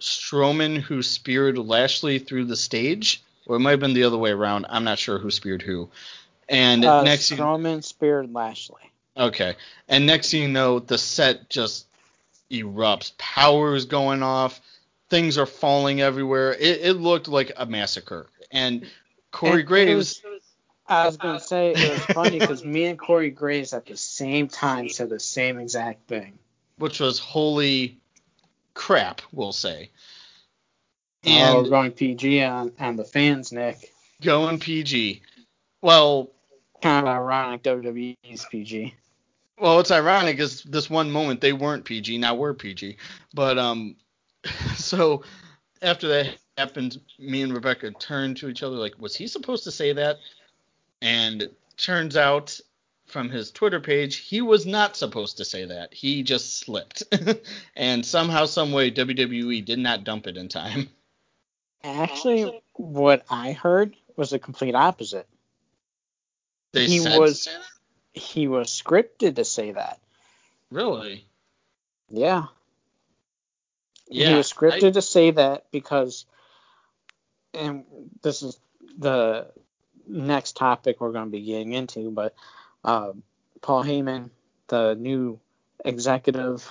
Strowman 0.00 0.78
who 0.78 1.02
speared 1.02 1.58
Lashley 1.58 2.18
through 2.18 2.46
the 2.46 2.56
stage, 2.56 3.22
or 3.46 3.56
it 3.56 3.60
might 3.60 3.72
have 3.72 3.80
been 3.80 3.94
the 3.94 4.02
other 4.02 4.18
way 4.18 4.30
around. 4.30 4.66
I'm 4.68 4.82
not 4.82 4.98
sure 4.98 5.18
who 5.18 5.30
speared 5.30 5.62
who. 5.62 5.90
And 6.48 6.84
Uh, 6.84 7.04
next, 7.04 7.30
Strowman 7.30 7.84
speared 7.84 8.32
Lashley. 8.32 8.89
Okay, 9.16 9.56
and 9.88 10.06
next 10.06 10.30
thing 10.30 10.42
you 10.42 10.48
know, 10.48 10.78
the 10.78 10.98
set 10.98 11.48
just 11.50 11.86
erupts. 12.50 13.16
Power 13.18 13.74
is 13.74 13.84
going 13.86 14.22
off. 14.22 14.60
Things 15.08 15.38
are 15.38 15.46
falling 15.46 16.00
everywhere. 16.00 16.52
It, 16.52 16.80
it 16.82 16.92
looked 16.94 17.28
like 17.28 17.52
a 17.56 17.66
massacre. 17.66 18.26
And 18.50 18.86
Corey 19.32 19.60
it 19.60 19.64
Graves. 19.64 19.96
was- 19.96 20.22
I 20.88 21.06
was 21.06 21.16
gonna 21.16 21.38
say 21.38 21.70
it 21.70 21.88
was 21.90 22.04
funny 22.06 22.40
because 22.40 22.64
me 22.64 22.86
and 22.86 22.98
Corey 22.98 23.30
Graves 23.30 23.72
at 23.72 23.86
the 23.86 23.96
same 23.96 24.48
time 24.48 24.88
said 24.88 25.08
the 25.08 25.20
same 25.20 25.58
exact 25.60 26.08
thing. 26.08 26.36
which 26.78 26.98
was 26.98 27.20
holy 27.20 27.98
crap, 28.74 29.22
we'll 29.30 29.52
say. 29.52 29.90
oh, 31.26 31.30
And 31.30 31.62
we're 31.62 31.68
going 31.70 31.92
PG 31.92 32.42
on, 32.42 32.72
on 32.80 32.96
the 32.96 33.04
fans, 33.04 33.52
Nick. 33.52 33.92
going 34.20 34.58
PG. 34.58 35.22
Well, 35.80 36.30
Kind 36.82 37.06
of 37.06 37.14
ironic 37.14 37.62
WWE's 37.62 38.46
PG. 38.50 38.94
well, 39.58 39.80
it's 39.80 39.90
ironic 39.90 40.38
is 40.38 40.62
this 40.62 40.88
one 40.88 41.10
moment 41.10 41.40
they 41.40 41.52
weren't 41.52 41.84
PG, 41.84 42.18
now 42.18 42.34
we're 42.34 42.54
PG. 42.54 42.96
But 43.34 43.58
um, 43.58 43.96
so 44.76 45.22
after 45.82 46.08
that 46.08 46.36
happened, 46.56 47.00
me 47.18 47.42
and 47.42 47.52
Rebecca 47.52 47.90
turned 47.92 48.36
to 48.38 48.48
each 48.48 48.62
other 48.62 48.76
like, 48.76 48.98
was 48.98 49.16
he 49.16 49.26
supposed 49.26 49.64
to 49.64 49.70
say 49.70 49.92
that? 49.92 50.18
And 51.02 51.50
turns 51.76 52.16
out 52.16 52.58
from 53.06 53.28
his 53.28 53.50
Twitter 53.50 53.80
page, 53.80 54.16
he 54.16 54.40
was 54.40 54.66
not 54.66 54.96
supposed 54.96 55.36
to 55.38 55.44
say 55.44 55.64
that. 55.64 55.92
He 55.92 56.22
just 56.22 56.58
slipped. 56.58 57.02
and 57.76 58.04
somehow, 58.04 58.46
some 58.46 58.72
way, 58.72 58.90
WWE 58.90 59.64
did 59.64 59.78
not 59.78 60.04
dump 60.04 60.26
it 60.26 60.36
in 60.36 60.48
time. 60.48 60.88
Actually, 61.82 62.62
what 62.74 63.24
I 63.30 63.52
heard 63.52 63.96
was 64.16 64.30
the 64.30 64.38
complete 64.38 64.74
opposite. 64.74 65.26
They 66.72 66.86
He 66.86 67.00
was-? 67.00 67.48
He 68.12 68.48
was 68.48 68.68
scripted 68.68 69.36
to 69.36 69.44
say 69.44 69.72
that. 69.72 70.00
Really? 70.70 71.24
Yeah. 72.10 72.46
Yeah. 74.08 74.30
he 74.30 74.34
was 74.34 74.52
scripted 74.52 74.88
I- 74.88 74.90
to 74.92 75.02
say 75.02 75.30
that 75.30 75.70
because, 75.70 76.26
and 77.54 77.84
this 78.22 78.42
is 78.42 78.58
the 78.98 79.46
next 80.06 80.56
topic 80.56 81.00
we're 81.00 81.12
going 81.12 81.26
to 81.26 81.30
be 81.30 81.42
getting 81.42 81.72
into, 81.72 82.10
but 82.10 82.34
uh, 82.84 83.12
Paul 83.62 83.84
Heyman, 83.84 84.30
the 84.68 84.94
new 84.94 85.38
executive 85.84 86.70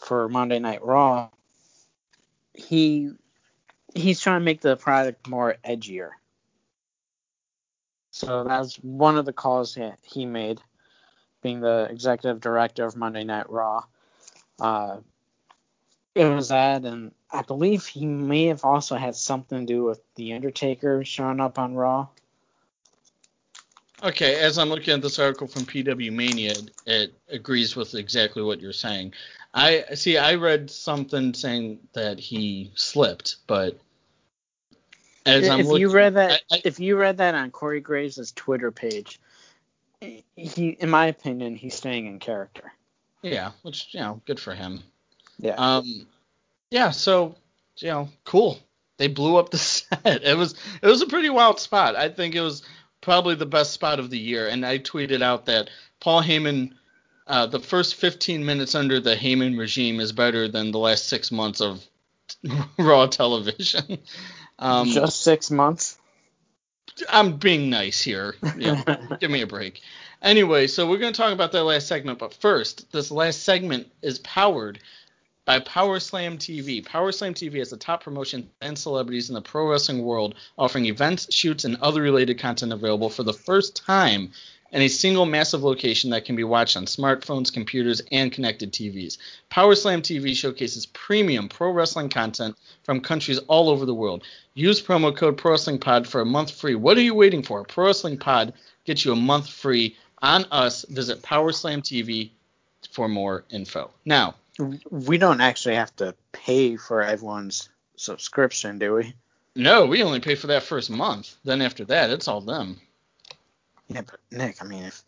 for 0.00 0.28
Monday 0.28 0.58
Night 0.58 0.84
Raw, 0.84 1.30
he 2.54 3.10
he's 3.94 4.20
trying 4.20 4.40
to 4.40 4.44
make 4.44 4.60
the 4.60 4.76
product 4.76 5.28
more 5.28 5.56
edgier. 5.64 6.10
So 8.24 8.44
that's 8.44 8.76
one 8.76 9.18
of 9.18 9.24
the 9.24 9.32
calls 9.32 9.74
that 9.74 9.98
he 10.02 10.26
made, 10.26 10.60
being 11.42 11.60
the 11.60 11.88
executive 11.90 12.40
director 12.40 12.84
of 12.84 12.96
Monday 12.96 13.24
Night 13.24 13.50
Raw. 13.50 13.82
Uh, 14.60 14.98
it 16.14 16.26
was 16.26 16.50
that, 16.50 16.84
and 16.84 17.12
I 17.32 17.42
believe 17.42 17.84
he 17.84 18.06
may 18.06 18.46
have 18.46 18.64
also 18.64 18.94
had 18.94 19.16
something 19.16 19.66
to 19.66 19.72
do 19.72 19.82
with 19.82 20.00
The 20.14 20.34
Undertaker 20.34 21.04
showing 21.04 21.40
up 21.40 21.58
on 21.58 21.74
Raw. 21.74 22.08
Okay, 24.04 24.38
as 24.40 24.56
I'm 24.56 24.68
looking 24.68 24.94
at 24.94 25.02
this 25.02 25.18
article 25.18 25.48
from 25.48 25.62
PW 25.62 26.12
Mania, 26.12 26.52
it, 26.52 26.70
it 26.86 27.14
agrees 27.28 27.74
with 27.74 27.94
exactly 27.96 28.42
what 28.42 28.60
you're 28.60 28.72
saying. 28.72 29.14
I 29.54 29.84
see. 29.94 30.16
I 30.16 30.34
read 30.34 30.70
something 30.70 31.34
saying 31.34 31.80
that 31.92 32.20
he 32.20 32.70
slipped, 32.74 33.36
but 33.46 33.78
as 35.26 35.46
if 35.46 35.66
looking, 35.66 35.80
you 35.80 35.90
read 35.90 36.14
that, 36.14 36.42
I- 36.50 36.56
I- 36.56 36.62
if 36.64 36.80
you 36.80 36.96
read 36.96 37.18
that 37.18 37.34
on 37.34 37.50
Corey 37.50 37.80
Graves' 37.80 38.32
Twitter 38.32 38.70
page, 38.70 39.20
he, 40.00 40.70
in 40.80 40.90
my 40.90 41.06
opinion, 41.06 41.54
he's 41.56 41.74
staying 41.74 42.06
in 42.06 42.18
character. 42.18 42.72
yeah, 43.22 43.52
which 43.62 43.94
you 43.94 44.00
know, 44.00 44.20
good 44.26 44.40
for 44.40 44.54
him. 44.54 44.82
Yeah. 45.38 45.54
Um, 45.56 46.06
yeah. 46.70 46.90
So 46.90 47.36
you 47.78 47.88
know, 47.88 48.08
cool. 48.24 48.58
They 48.96 49.08
blew 49.08 49.36
up 49.36 49.50
the 49.50 49.58
set. 49.58 50.00
It 50.24 50.36
was 50.36 50.54
it 50.82 50.86
was 50.86 51.02
a 51.02 51.06
pretty 51.06 51.30
wild 51.30 51.60
spot. 51.60 51.94
I 51.96 52.08
think 52.08 52.34
it 52.34 52.40
was 52.40 52.62
probably 53.00 53.34
the 53.34 53.46
best 53.46 53.72
spot 53.72 53.98
of 54.00 54.10
the 54.10 54.18
year. 54.18 54.48
And 54.48 54.64
I 54.66 54.78
tweeted 54.78 55.22
out 55.22 55.46
that 55.46 55.70
Paul 56.00 56.22
Heyman, 56.22 56.72
uh, 57.26 57.46
the 57.46 57.58
first 57.60 57.94
15 57.96 58.44
minutes 58.44 58.74
under 58.74 59.00
the 59.00 59.14
Heyman 59.16 59.58
regime 59.58 59.98
is 60.00 60.12
better 60.12 60.46
than 60.48 60.70
the 60.72 60.78
last 60.78 61.08
six 61.08 61.30
months 61.32 61.60
of 61.60 61.84
Raw 62.78 63.06
television. 63.06 63.98
Um, 64.62 64.88
Just 64.88 65.22
six 65.22 65.50
months. 65.50 65.98
I'm 67.08 67.36
being 67.38 67.68
nice 67.68 68.00
here. 68.00 68.36
Yeah, 68.56 68.96
give 69.20 69.30
me 69.30 69.42
a 69.42 69.46
break. 69.46 69.80
Anyway, 70.22 70.68
so 70.68 70.88
we're 70.88 70.98
going 70.98 71.12
to 71.12 71.20
talk 71.20 71.32
about 71.32 71.50
that 71.50 71.64
last 71.64 71.88
segment, 71.88 72.20
but 72.20 72.32
first, 72.32 72.90
this 72.92 73.10
last 73.10 73.42
segment 73.42 73.88
is 74.02 74.20
powered 74.20 74.78
by 75.44 75.58
Power 75.58 75.98
Slam 75.98 76.38
TV. 76.38 76.84
Power 76.84 77.10
Slam 77.10 77.34
TV 77.34 77.56
is 77.56 77.70
the 77.70 77.76
top 77.76 78.04
promotion 78.04 78.48
and 78.60 78.78
celebrities 78.78 79.30
in 79.30 79.34
the 79.34 79.42
pro 79.42 79.68
wrestling 79.68 80.04
world, 80.04 80.36
offering 80.56 80.86
events, 80.86 81.34
shoots, 81.34 81.64
and 81.64 81.76
other 81.82 82.00
related 82.00 82.38
content 82.38 82.72
available 82.72 83.10
for 83.10 83.24
the 83.24 83.32
first 83.32 83.74
time 83.74 84.30
in 84.72 84.82
a 84.82 84.88
single 84.88 85.26
massive 85.26 85.62
location 85.62 86.10
that 86.10 86.24
can 86.24 86.34
be 86.34 86.44
watched 86.44 86.76
on 86.76 86.86
smartphones, 86.86 87.52
computers, 87.52 88.00
and 88.10 88.32
connected 88.32 88.72
TVs. 88.72 89.18
Power 89.50 89.74
Slam 89.74 90.02
TV 90.02 90.34
showcases 90.34 90.86
premium 90.86 91.48
pro 91.48 91.70
wrestling 91.70 92.08
content 92.08 92.56
from 92.82 93.00
countries 93.00 93.38
all 93.48 93.68
over 93.68 93.84
the 93.86 93.94
world. 93.94 94.24
Use 94.54 94.82
promo 94.82 95.16
code 95.16 95.36
Pro 95.36 95.52
Wrestling 95.52 95.78
Pod 95.78 96.06
for 96.06 96.20
a 96.20 96.26
month 96.26 96.50
free. 96.50 96.74
What 96.74 96.96
are 96.96 97.02
you 97.02 97.14
waiting 97.14 97.42
for? 97.42 97.64
Pro 97.64 97.86
Wrestling 97.86 98.18
Pod 98.18 98.52
gets 98.84 99.04
you 99.04 99.12
a 99.12 99.16
month 99.16 99.48
free 99.48 99.96
on 100.20 100.46
us. 100.50 100.84
Visit 100.88 101.22
Power 101.22 101.52
Slam 101.52 101.82
TV 101.82 102.30
for 102.90 103.08
more 103.08 103.44
info. 103.50 103.90
Now, 104.04 104.34
We 104.90 105.16
don't 105.16 105.40
actually 105.40 105.76
have 105.76 105.94
to 105.96 106.14
pay 106.32 106.76
for 106.76 107.02
everyone's 107.02 107.68
subscription, 107.96 108.78
do 108.78 108.94
we? 108.94 109.14
no, 109.54 109.86
we 109.86 110.02
only 110.02 110.20
pay 110.20 110.34
for 110.34 110.46
that 110.48 110.62
first 110.62 110.90
month. 110.90 111.36
Then 111.44 111.62
after 111.62 111.84
that, 111.86 112.10
it's 112.10 112.28
all 112.28 112.40
them. 112.40 112.80
Yeah, 113.88 114.02
but 114.02 114.20
Nick, 114.30 114.62
I 114.62 114.66
mean, 114.66 114.84
if 114.84 115.02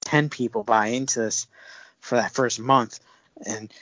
ten 0.00 0.28
people 0.28 0.64
buy 0.64 0.88
into 0.88 1.20
this 1.20 1.46
for 2.00 2.16
that 2.16 2.32
first 2.32 2.58
month, 2.58 3.00
and 3.44 3.72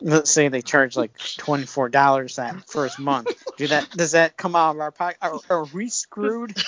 let's 0.00 0.30
say 0.30 0.48
they 0.48 0.62
charge 0.62 0.96
like 0.96 1.12
twenty 1.36 1.66
four 1.66 1.88
dollars 1.88 2.36
that 2.36 2.68
first 2.68 2.98
month, 2.98 3.28
do 3.56 3.66
that? 3.68 3.90
Does 3.90 4.12
that 4.12 4.36
come 4.36 4.56
out 4.56 4.74
of 4.74 4.80
our 4.80 4.90
pocket? 4.90 5.18
Are, 5.22 5.38
are 5.48 5.64
we 5.64 5.88
screwed? 5.88 6.56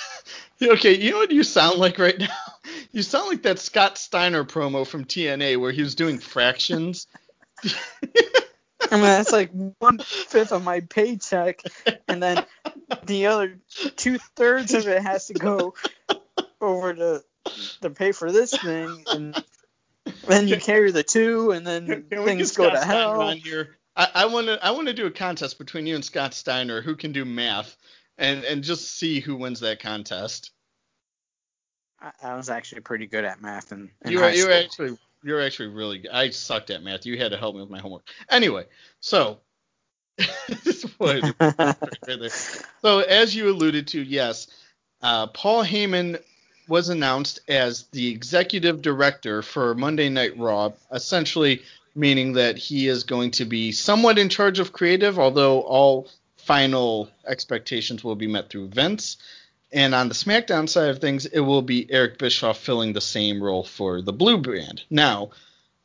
Okay, 0.61 0.97
you 0.97 1.11
know 1.11 1.19
what 1.19 1.31
you 1.31 1.43
sound 1.43 1.79
like 1.79 1.97
right 1.99 2.19
now? 2.19 2.27
You 2.91 3.03
sound 3.03 3.29
like 3.29 3.43
that 3.43 3.59
Scott 3.59 3.97
Steiner 3.97 4.43
promo 4.43 4.85
from 4.85 5.05
TNA 5.05 5.57
where 5.57 5.71
he 5.71 5.81
was 5.83 5.93
doing 5.93 6.17
fractions. 6.17 7.05
I 7.63 7.69
mean, 8.91 9.01
that's 9.01 9.31
like 9.31 9.51
one 9.77 9.99
fifth 9.99 10.51
of 10.51 10.63
my 10.63 10.79
paycheck, 10.79 11.61
and 12.07 12.21
then 12.21 12.43
the 13.05 13.27
other 13.27 13.59
two 13.95 14.17
thirds 14.35 14.73
of 14.73 14.87
it 14.87 15.03
has 15.03 15.27
to 15.27 15.35
go 15.35 15.75
over 16.61 16.93
to 16.93 17.23
to 17.81 17.89
pay 17.89 18.11
for 18.11 18.31
this 18.31 18.51
thing, 18.51 19.03
and 19.07 19.43
then 20.27 20.47
you 20.47 20.57
carry 20.59 20.91
the 20.91 21.03
two, 21.03 21.51
and 21.51 21.65
then 21.65 21.85
Can 21.85 22.05
get 22.09 22.25
things 22.25 22.51
go 22.51 22.65
Scott 22.65 22.73
to 22.73 22.81
Steiner 22.81 22.99
hell. 22.99 23.21
on 23.21 23.37
here? 23.37 23.77
I 23.95 24.25
want 24.25 24.47
to 24.47 24.65
I 24.65 24.71
want 24.71 24.87
to 24.87 24.93
do 24.93 25.07
a 25.07 25.11
contest 25.11 25.57
between 25.57 25.85
you 25.85 25.95
and 25.95 26.05
Scott 26.05 26.33
Steiner 26.33 26.81
who 26.81 26.95
can 26.95 27.11
do 27.11 27.25
math 27.25 27.75
and 28.17 28.45
and 28.45 28.63
just 28.63 28.97
see 28.97 29.19
who 29.19 29.35
wins 29.35 29.59
that 29.59 29.81
contest. 29.81 30.51
I, 31.99 32.11
I 32.23 32.35
was 32.35 32.49
actually 32.49 32.81
pretty 32.81 33.07
good 33.07 33.25
at 33.25 33.41
math 33.41 33.73
in 33.73 33.91
you 34.05 34.19
were 34.19 34.29
you 34.29 34.45
were 34.47 34.53
actually 34.53 34.97
you're 35.23 35.41
actually 35.41 35.67
really 35.69 35.99
good. 35.99 36.11
I 36.11 36.29
sucked 36.29 36.69
at 36.69 36.81
math. 36.81 37.05
You 37.05 37.17
had 37.17 37.31
to 37.31 37.37
help 37.37 37.55
me 37.55 37.61
with 37.61 37.69
my 37.69 37.79
homework. 37.79 38.07
Anyway, 38.29 38.65
so 39.01 39.39
so 42.81 42.99
as 42.99 43.35
you 43.35 43.49
alluded 43.49 43.87
to, 43.87 44.01
yes, 44.01 44.47
uh, 45.01 45.27
Paul 45.27 45.63
Heyman 45.63 46.21
was 46.69 46.89
announced 46.89 47.39
as 47.47 47.83
the 47.91 48.09
executive 48.09 48.81
director 48.81 49.41
for 49.41 49.73
Monday 49.75 50.07
Night 50.07 50.37
Raw, 50.37 50.71
essentially 50.91 51.61
meaning 51.95 52.33
that 52.33 52.57
he 52.57 52.87
is 52.87 53.03
going 53.03 53.31
to 53.31 53.45
be 53.45 53.71
somewhat 53.71 54.17
in 54.17 54.29
charge 54.29 54.59
of 54.59 54.71
creative, 54.71 55.19
although 55.19 55.61
all 55.61 56.07
final 56.37 57.09
expectations 57.27 58.03
will 58.03 58.15
be 58.15 58.27
met 58.27 58.49
through 58.49 58.67
Vince. 58.69 59.17
And 59.71 59.93
on 59.93 60.07
the 60.07 60.15
SmackDown 60.15 60.67
side 60.67 60.89
of 60.89 60.99
things, 60.99 61.25
it 61.25 61.41
will 61.41 61.61
be 61.61 61.91
Eric 61.91 62.17
Bischoff 62.17 62.57
filling 62.57 62.93
the 62.93 63.01
same 63.01 63.41
role 63.41 63.63
for 63.63 64.01
the 64.01 64.13
Blue 64.13 64.37
Brand. 64.37 64.83
Now, 64.89 65.31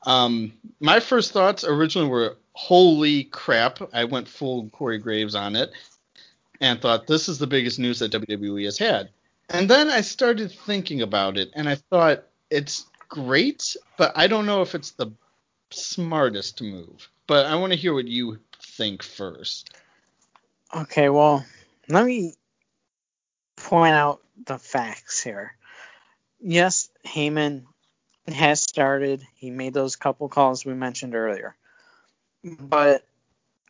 um, 0.06 0.52
my 0.80 1.00
first 1.00 1.32
thoughts 1.32 1.64
originally 1.64 2.08
were, 2.08 2.36
holy 2.52 3.24
crap, 3.24 3.80
I 3.92 4.04
went 4.04 4.28
full 4.28 4.68
Corey 4.70 4.98
Graves 4.98 5.34
on 5.34 5.56
it 5.56 5.72
and 6.60 6.80
thought 6.80 7.06
this 7.06 7.28
is 7.28 7.38
the 7.38 7.46
biggest 7.46 7.78
news 7.78 7.98
that 7.98 8.12
WWE 8.12 8.64
has 8.64 8.78
had. 8.78 9.10
And 9.50 9.68
then 9.68 9.90
I 9.90 10.00
started 10.00 10.50
thinking 10.50 11.02
about 11.02 11.36
it 11.36 11.50
and 11.54 11.68
I 11.68 11.76
thought 11.76 12.24
it's 12.50 12.86
great, 13.08 13.76
but 13.96 14.12
I 14.16 14.26
don't 14.26 14.46
know 14.46 14.62
if 14.62 14.74
it's 14.74 14.92
the 14.92 15.12
smartest 15.70 16.60
move. 16.62 17.08
But 17.26 17.46
I 17.46 17.56
want 17.56 17.72
to 17.72 17.78
hear 17.78 17.94
what 17.94 18.06
you 18.06 18.38
think 18.62 19.02
first. 19.02 19.70
Okay, 20.74 21.08
well, 21.08 21.44
let 21.88 22.04
me 22.04 22.34
point 23.56 23.94
out 23.94 24.20
the 24.46 24.58
facts 24.58 25.22
here. 25.22 25.56
Yes, 26.40 26.90
Heyman 27.06 27.64
has 28.28 28.60
started. 28.62 29.26
He 29.34 29.50
made 29.50 29.74
those 29.74 29.96
couple 29.96 30.28
calls 30.28 30.64
we 30.64 30.74
mentioned 30.74 31.14
earlier. 31.14 31.54
But 32.42 33.06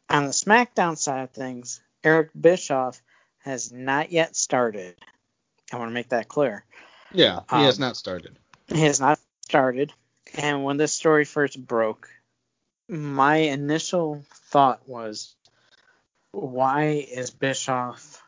on 0.08 0.24
the 0.24 0.32
SmackDown 0.32 0.96
side 0.96 1.22
of 1.22 1.30
things, 1.30 1.80
Eric 2.02 2.30
Bischoff 2.38 3.00
has 3.38 3.72
not 3.72 4.10
yet 4.10 4.34
started. 4.34 4.96
I 5.74 5.78
want 5.78 5.90
to 5.90 5.94
make 5.94 6.10
that 6.10 6.28
clear. 6.28 6.64
Yeah, 7.12 7.40
he 7.50 7.64
has 7.64 7.78
Um, 7.78 7.80
not 7.80 7.96
started. 7.96 8.38
He 8.68 8.82
has 8.82 9.00
not 9.00 9.18
started. 9.44 9.92
And 10.34 10.62
when 10.62 10.76
this 10.76 10.92
story 10.92 11.24
first 11.24 11.60
broke, 11.64 12.08
my 12.88 13.36
initial 13.36 14.24
thought 14.50 14.88
was, 14.88 15.34
why 16.30 17.06
is 17.10 17.30
Bischoff 17.30 18.22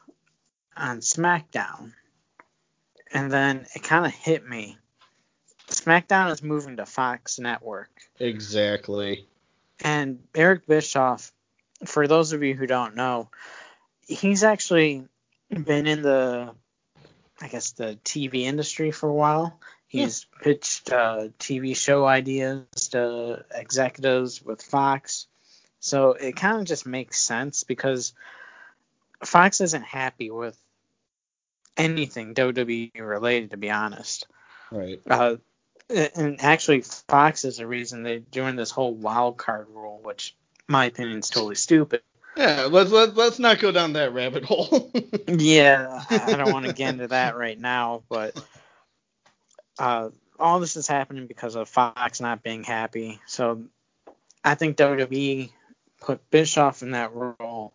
on 0.77 0.99
SmackDown? 0.99 1.93
And 3.13 3.31
then 3.31 3.67
it 3.75 3.85
kind 3.85 4.07
of 4.07 4.13
hit 4.13 4.45
me. 4.45 4.77
SmackDown 5.69 6.33
is 6.33 6.43
moving 6.43 6.79
to 6.79 6.87
Fox 6.87 7.39
Network. 7.39 7.91
Exactly. 8.19 9.25
And 9.81 10.21
Eric 10.35 10.67
Bischoff, 10.67 11.33
for 11.85 12.09
those 12.09 12.33
of 12.33 12.43
you 12.43 12.55
who 12.55 12.67
don't 12.67 12.97
know, 12.97 13.31
he's 14.07 14.43
actually 14.43 15.05
been 15.49 15.87
in 15.87 16.03
the, 16.03 16.53
I 17.41 17.49
guess, 17.49 17.73
the 17.73 17.99
TV 18.05 18.43
industry 18.43 18.91
for 18.91 19.09
a 19.09 19.15
while. 19.15 19.59
He's 19.89 20.27
pitched 20.43 20.93
uh, 20.93 21.29
TV 21.39 21.77
show 21.77 22.05
ideas 22.07 22.67
to 22.91 23.45
executives 23.55 24.43
with 24.43 24.63
Fox. 24.63 25.27
So 25.81 26.13
it 26.13 26.37
kind 26.37 26.59
of 26.61 26.67
just 26.67 26.87
makes 26.87 27.21
sense 27.21 27.65
because 27.65 28.13
Fox 29.25 29.61
isn't 29.61 29.85
happy 29.85 30.31
with 30.31 30.59
anything 31.77 32.35
WWE 32.35 33.01
related, 33.01 33.51
to 33.51 33.57
be 33.57 33.71
honest. 33.71 34.27
Right. 34.71 35.01
Uh, 35.09 35.37
and 35.89 36.41
actually, 36.41 36.81
Fox 36.81 37.45
is 37.45 37.59
the 37.59 37.67
reason 37.67 38.03
they're 38.03 38.19
doing 38.19 38.57
this 38.57 38.71
whole 38.71 38.95
wild 38.95 39.37
card 39.37 39.69
rule, 39.71 40.01
which, 40.03 40.35
in 40.69 40.73
my 40.73 40.87
opinion, 40.87 41.21
is 41.21 41.31
totally 41.31 41.55
stupid. 41.55 42.03
Yeah, 42.37 42.69
let's 42.71 42.91
let, 42.91 43.17
let's 43.17 43.39
not 43.39 43.59
go 43.61 43.73
down 43.73 43.95
that 43.95 44.13
rabbit 44.13 44.45
hole. 44.45 44.93
Yeah, 45.29 46.05
I 46.09 46.35
don't 46.37 46.53
want 46.53 46.67
to 46.67 46.73
get 46.73 46.91
into 46.91 47.09
that 47.09 47.37
right 47.37 47.59
now, 47.59 48.05
but 48.09 48.41
uh, 49.79 50.11
all 50.39 50.61
this 50.61 50.77
is 50.77 50.87
happening 50.87 51.27
because 51.27 51.57
of 51.57 51.69
Fox 51.69 52.21
not 52.21 52.45
being 52.45 52.63
happy. 52.63 53.21
So 53.27 53.65
I 54.45 54.55
think 54.55 54.77
WWE 54.77 55.51
put 56.01 56.31
Bischoff 56.31 56.83
in 56.83 56.93
that 56.93 57.13
role 57.13 57.75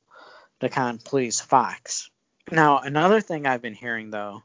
to 0.62 0.70
kind 0.70 0.98
of 0.98 1.04
please 1.04 1.42
Fox. 1.42 2.10
Now, 2.50 2.80
another 2.80 3.20
thing 3.20 3.46
I've 3.46 3.62
been 3.62 3.76
hearing 3.76 4.12
though 4.12 4.44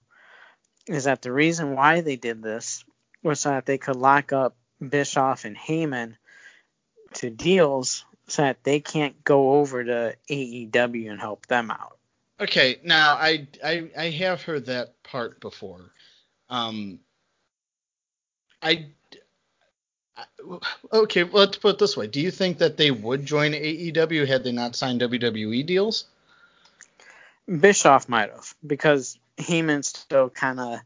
is 0.89 1.05
that 1.05 1.23
the 1.23 1.33
reason 1.33 1.75
why 1.75 2.01
they 2.01 2.17
did 2.17 2.43
this 2.43 2.85
was 3.23 3.41
so 3.41 3.51
that 3.51 3.67
they 3.67 3.79
could 3.79 3.97
lock 3.97 4.33
up 4.33 4.57
Bischoff 4.87 5.45
and 5.45 5.57
Heyman 5.57 6.17
to 7.15 7.31
deals 7.31 8.05
so 8.29 8.43
that 8.43 8.65
they 8.65 8.81
can't 8.81 9.23
go 9.25 9.55
over 9.55 9.85
to 9.85 10.17
AEW 10.29 11.11
and 11.11 11.21
help 11.21 11.47
them 11.47 11.71
out. 11.71 11.97
Okay, 12.39 12.79
now 12.85 13.15
I, 13.15 13.47
I 13.65 13.91
I 13.97 14.11
have 14.11 14.43
heard 14.43 14.67
that 14.67 15.03
part 15.03 15.41
before. 15.41 15.91
Um, 16.51 17.01
I, 18.63 18.87
I 20.17 20.25
okay, 20.93 21.25
well, 21.25 21.45
let's 21.45 21.57
put 21.57 21.75
it 21.75 21.79
this 21.79 21.97
way: 21.97 22.09
Do 22.09 22.21
you 22.21 22.31
think 22.31 22.59
that 22.59 22.77
they 22.77 22.91
would 22.91 23.25
join 23.25 23.53
AEW 23.53 24.27
had 24.27 24.45
they 24.45 24.53
not 24.53 24.77
signed 24.77 25.01
WWE 25.01 25.65
deals? 25.65 26.05
Bischoff 27.49 28.09
might 28.09 28.31
have 28.31 28.55
because 28.67 29.19
Heyman's 29.39 29.89
still 29.89 30.29
kind 30.29 30.61
of 30.61 30.81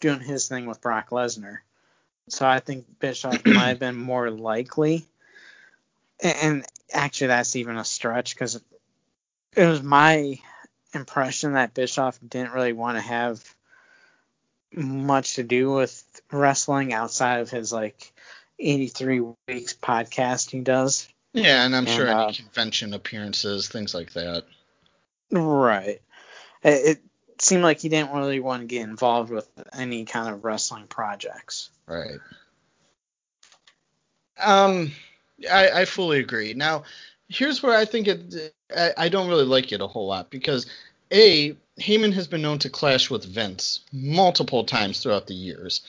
doing 0.00 0.20
his 0.20 0.48
thing 0.48 0.66
with 0.66 0.80
Brock 0.80 1.10
Lesnar. 1.10 1.58
So 2.28 2.46
I 2.46 2.60
think 2.60 2.86
Bischoff 2.98 3.44
might 3.44 3.68
have 3.68 3.78
been 3.78 3.96
more 3.96 4.30
likely. 4.30 5.04
And 6.22 6.64
actually, 6.94 7.28
that's 7.28 7.56
even 7.56 7.76
a 7.76 7.84
stretch 7.84 8.34
because 8.34 8.60
it 9.56 9.66
was 9.66 9.82
my 9.82 10.38
impression 10.92 11.54
that 11.54 11.74
Bischoff 11.74 12.18
didn't 12.26 12.52
really 12.52 12.72
want 12.72 12.96
to 12.96 13.02
have 13.02 13.42
much 14.72 15.34
to 15.36 15.42
do 15.42 15.72
with 15.72 16.02
wrestling 16.32 16.92
outside 16.92 17.40
of 17.40 17.50
his 17.50 17.72
like 17.72 18.12
83 18.58 19.20
weeks 19.48 19.74
podcast 19.74 20.50
he 20.50 20.60
does. 20.60 21.08
Yeah, 21.32 21.64
and 21.64 21.74
I'm 21.74 21.86
And, 21.86 21.96
sure 21.96 22.08
uh, 22.08 22.24
any 22.24 22.34
convention 22.34 22.94
appearances, 22.94 23.68
things 23.68 23.94
like 23.94 24.12
that. 24.12 24.44
Right. 25.30 26.00
It, 26.62 26.98
it 26.98 27.02
seemed 27.38 27.62
like 27.62 27.80
he 27.80 27.88
didn't 27.88 28.12
really 28.12 28.40
want 28.40 28.62
to 28.62 28.66
get 28.66 28.82
involved 28.82 29.30
with 29.30 29.48
any 29.72 30.04
kind 30.04 30.32
of 30.32 30.44
wrestling 30.44 30.86
projects. 30.86 31.70
Right. 31.86 32.18
Um, 34.40 34.92
I, 35.50 35.82
I 35.82 35.84
fully 35.84 36.18
agree. 36.20 36.54
Now, 36.54 36.84
here's 37.28 37.62
where 37.62 37.76
I 37.76 37.84
think 37.84 38.08
it. 38.08 38.54
I, 38.76 38.92
I 38.96 39.08
don't 39.08 39.28
really 39.28 39.44
like 39.44 39.72
it 39.72 39.80
a 39.80 39.86
whole 39.86 40.06
lot 40.06 40.30
because 40.30 40.66
a 41.12 41.56
Heyman 41.80 42.12
has 42.12 42.26
been 42.26 42.42
known 42.42 42.58
to 42.60 42.70
clash 42.70 43.10
with 43.10 43.24
Vince 43.24 43.80
multiple 43.92 44.64
times 44.64 45.00
throughout 45.00 45.26
the 45.26 45.34
years, 45.34 45.82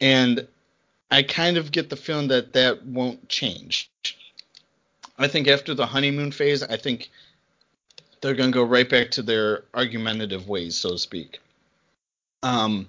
and 0.00 0.46
I 1.10 1.22
kind 1.22 1.56
of 1.56 1.72
get 1.72 1.88
the 1.88 1.96
feeling 1.96 2.28
that 2.28 2.52
that 2.52 2.84
won't 2.84 3.28
change. 3.28 3.90
I 5.18 5.28
think 5.28 5.48
after 5.48 5.74
the 5.74 5.86
honeymoon 5.86 6.30
phase, 6.30 6.62
I 6.62 6.76
think 6.76 7.10
they're 8.20 8.34
going 8.34 8.52
to 8.52 8.54
go 8.54 8.62
right 8.64 8.88
back 8.88 9.10
to 9.12 9.22
their 9.22 9.64
argumentative 9.74 10.48
ways, 10.48 10.76
so 10.76 10.90
to 10.90 10.98
speak. 10.98 11.40
Um, 12.42 12.86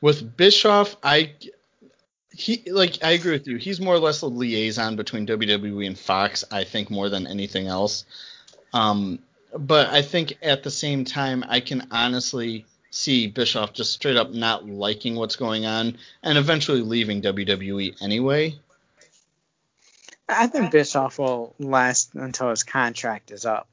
with 0.00 0.36
Bischoff, 0.36 0.96
I 1.02 1.32
he 2.36 2.62
like 2.70 3.02
I 3.02 3.12
agree 3.12 3.32
with 3.32 3.46
you. 3.46 3.56
He's 3.56 3.80
more 3.80 3.94
or 3.94 3.98
less 3.98 4.22
a 4.22 4.26
liaison 4.26 4.96
between 4.96 5.26
WWE 5.26 5.86
and 5.86 5.98
Fox, 5.98 6.44
I 6.50 6.64
think, 6.64 6.90
more 6.90 7.08
than 7.08 7.26
anything 7.26 7.66
else. 7.66 8.04
Um, 8.74 9.20
but 9.56 9.88
I 9.88 10.02
think 10.02 10.36
at 10.42 10.62
the 10.62 10.70
same 10.70 11.04
time, 11.04 11.44
I 11.48 11.60
can 11.60 11.88
honestly 11.90 12.66
see 12.90 13.26
Bischoff 13.26 13.72
just 13.72 13.92
straight 13.92 14.16
up 14.16 14.32
not 14.32 14.68
liking 14.68 15.16
what's 15.16 15.36
going 15.36 15.66
on 15.66 15.96
and 16.22 16.38
eventually 16.38 16.82
leaving 16.82 17.22
WWE 17.22 18.02
anyway. 18.02 18.58
I 20.28 20.46
think 20.48 20.72
Bischoff 20.72 21.18
will 21.18 21.54
last 21.58 22.14
until 22.14 22.50
his 22.50 22.64
contract 22.64 23.30
is 23.30 23.46
up. 23.46 23.68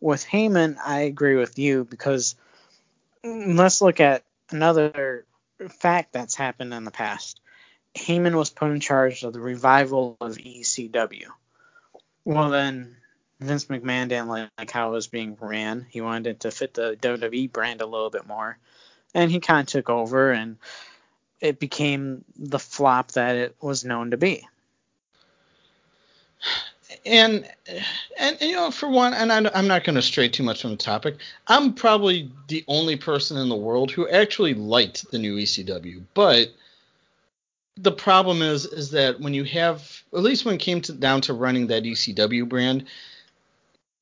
With 0.00 0.24
Heyman, 0.24 0.76
I 0.82 1.00
agree 1.00 1.36
with 1.36 1.58
you 1.58 1.84
because 1.84 2.36
let's 3.24 3.82
look 3.82 4.00
at 4.00 4.22
another 4.50 5.24
fact 5.68 6.12
that's 6.12 6.36
happened 6.36 6.72
in 6.72 6.84
the 6.84 6.90
past. 6.90 7.40
Heyman 7.94 8.34
was 8.36 8.50
put 8.50 8.70
in 8.70 8.80
charge 8.80 9.22
of 9.24 9.32
the 9.32 9.40
revival 9.40 10.16
of 10.20 10.36
ECW. 10.36 11.26
Well, 12.24 12.50
then 12.50 12.96
Vince 13.40 13.66
McMahon 13.66 14.08
didn't 14.08 14.28
like 14.28 14.70
how 14.70 14.88
it 14.88 14.92
was 14.92 15.06
being 15.06 15.36
ran. 15.40 15.86
He 15.88 16.00
wanted 16.00 16.26
it 16.26 16.40
to 16.40 16.50
fit 16.50 16.74
the 16.74 16.96
WWE 17.00 17.50
brand 17.50 17.80
a 17.80 17.86
little 17.86 18.10
bit 18.10 18.26
more. 18.26 18.58
And 19.14 19.30
he 19.30 19.40
kind 19.40 19.66
of 19.66 19.72
took 19.72 19.88
over, 19.88 20.32
and 20.32 20.58
it 21.40 21.58
became 21.58 22.24
the 22.36 22.58
flop 22.58 23.12
that 23.12 23.36
it 23.36 23.56
was 23.60 23.84
known 23.84 24.10
to 24.10 24.16
be. 24.16 24.46
and 27.04 27.48
and 28.18 28.40
you 28.40 28.52
know 28.52 28.70
for 28.70 28.88
one 28.88 29.12
and 29.14 29.32
I, 29.32 29.50
i'm 29.54 29.66
not 29.66 29.84
going 29.84 29.96
to 29.96 30.02
stray 30.02 30.28
too 30.28 30.42
much 30.42 30.62
from 30.62 30.70
the 30.70 30.76
topic 30.76 31.16
i'm 31.46 31.74
probably 31.74 32.30
the 32.48 32.64
only 32.68 32.96
person 32.96 33.36
in 33.36 33.48
the 33.48 33.56
world 33.56 33.90
who 33.90 34.08
actually 34.08 34.54
liked 34.54 35.10
the 35.10 35.18
new 35.18 35.36
ecw 35.36 36.02
but 36.14 36.48
the 37.80 37.92
problem 37.92 38.42
is 38.42 38.64
is 38.64 38.90
that 38.90 39.20
when 39.20 39.34
you 39.34 39.44
have 39.44 40.02
at 40.12 40.20
least 40.20 40.44
when 40.44 40.54
it 40.56 40.60
came 40.60 40.80
to, 40.80 40.92
down 40.92 41.20
to 41.20 41.32
running 41.32 41.68
that 41.68 41.84
ecw 41.84 42.48
brand 42.48 42.84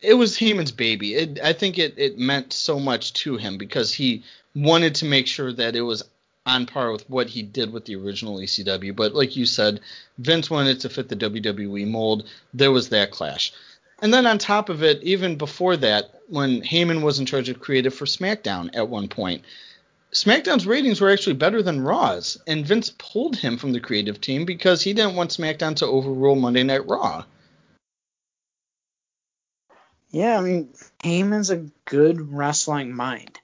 it 0.00 0.14
was 0.14 0.36
Heyman's 0.36 0.72
baby. 0.72 1.14
It, 1.14 1.40
I 1.42 1.52
think 1.52 1.78
it, 1.78 1.94
it 1.96 2.18
meant 2.18 2.52
so 2.52 2.78
much 2.78 3.12
to 3.14 3.36
him 3.36 3.58
because 3.58 3.92
he 3.92 4.22
wanted 4.54 4.94
to 4.96 5.04
make 5.04 5.26
sure 5.26 5.52
that 5.52 5.74
it 5.74 5.82
was 5.82 6.02
on 6.44 6.66
par 6.66 6.92
with 6.92 7.08
what 7.10 7.28
he 7.28 7.42
did 7.42 7.72
with 7.72 7.86
the 7.86 7.96
original 7.96 8.38
ECW. 8.38 8.94
But 8.94 9.14
like 9.14 9.36
you 9.36 9.46
said, 9.46 9.80
Vince 10.18 10.48
wanted 10.48 10.80
to 10.80 10.88
fit 10.88 11.08
the 11.08 11.16
WWE 11.16 11.88
mold. 11.88 12.28
There 12.54 12.70
was 12.70 12.90
that 12.90 13.10
clash. 13.10 13.52
And 14.00 14.12
then 14.12 14.26
on 14.26 14.38
top 14.38 14.68
of 14.68 14.82
it, 14.82 15.02
even 15.02 15.36
before 15.36 15.76
that, 15.78 16.20
when 16.28 16.60
Heyman 16.62 17.02
was 17.02 17.18
in 17.18 17.26
charge 17.26 17.48
of 17.48 17.60
creative 17.60 17.94
for 17.94 18.04
SmackDown 18.04 18.70
at 18.74 18.88
one 18.88 19.08
point, 19.08 19.44
SmackDown's 20.16 20.66
ratings 20.66 20.98
were 20.98 21.10
actually 21.10 21.34
better 21.34 21.62
than 21.62 21.82
Raw's, 21.82 22.38
and 22.46 22.64
Vince 22.64 22.88
pulled 22.88 23.36
him 23.36 23.58
from 23.58 23.72
the 23.72 23.80
creative 23.80 24.18
team 24.18 24.46
because 24.46 24.80
he 24.80 24.94
didn't 24.94 25.14
want 25.14 25.30
SmackDown 25.30 25.76
to 25.76 25.86
overrule 25.86 26.36
Monday 26.36 26.62
Night 26.62 26.86
Raw. 26.86 27.26
Yeah, 30.08 30.38
I 30.38 30.40
mean, 30.40 30.70
Heyman's 31.04 31.50
a 31.50 31.66
good 31.84 32.32
wrestling 32.32 32.94
mind. 32.94 33.38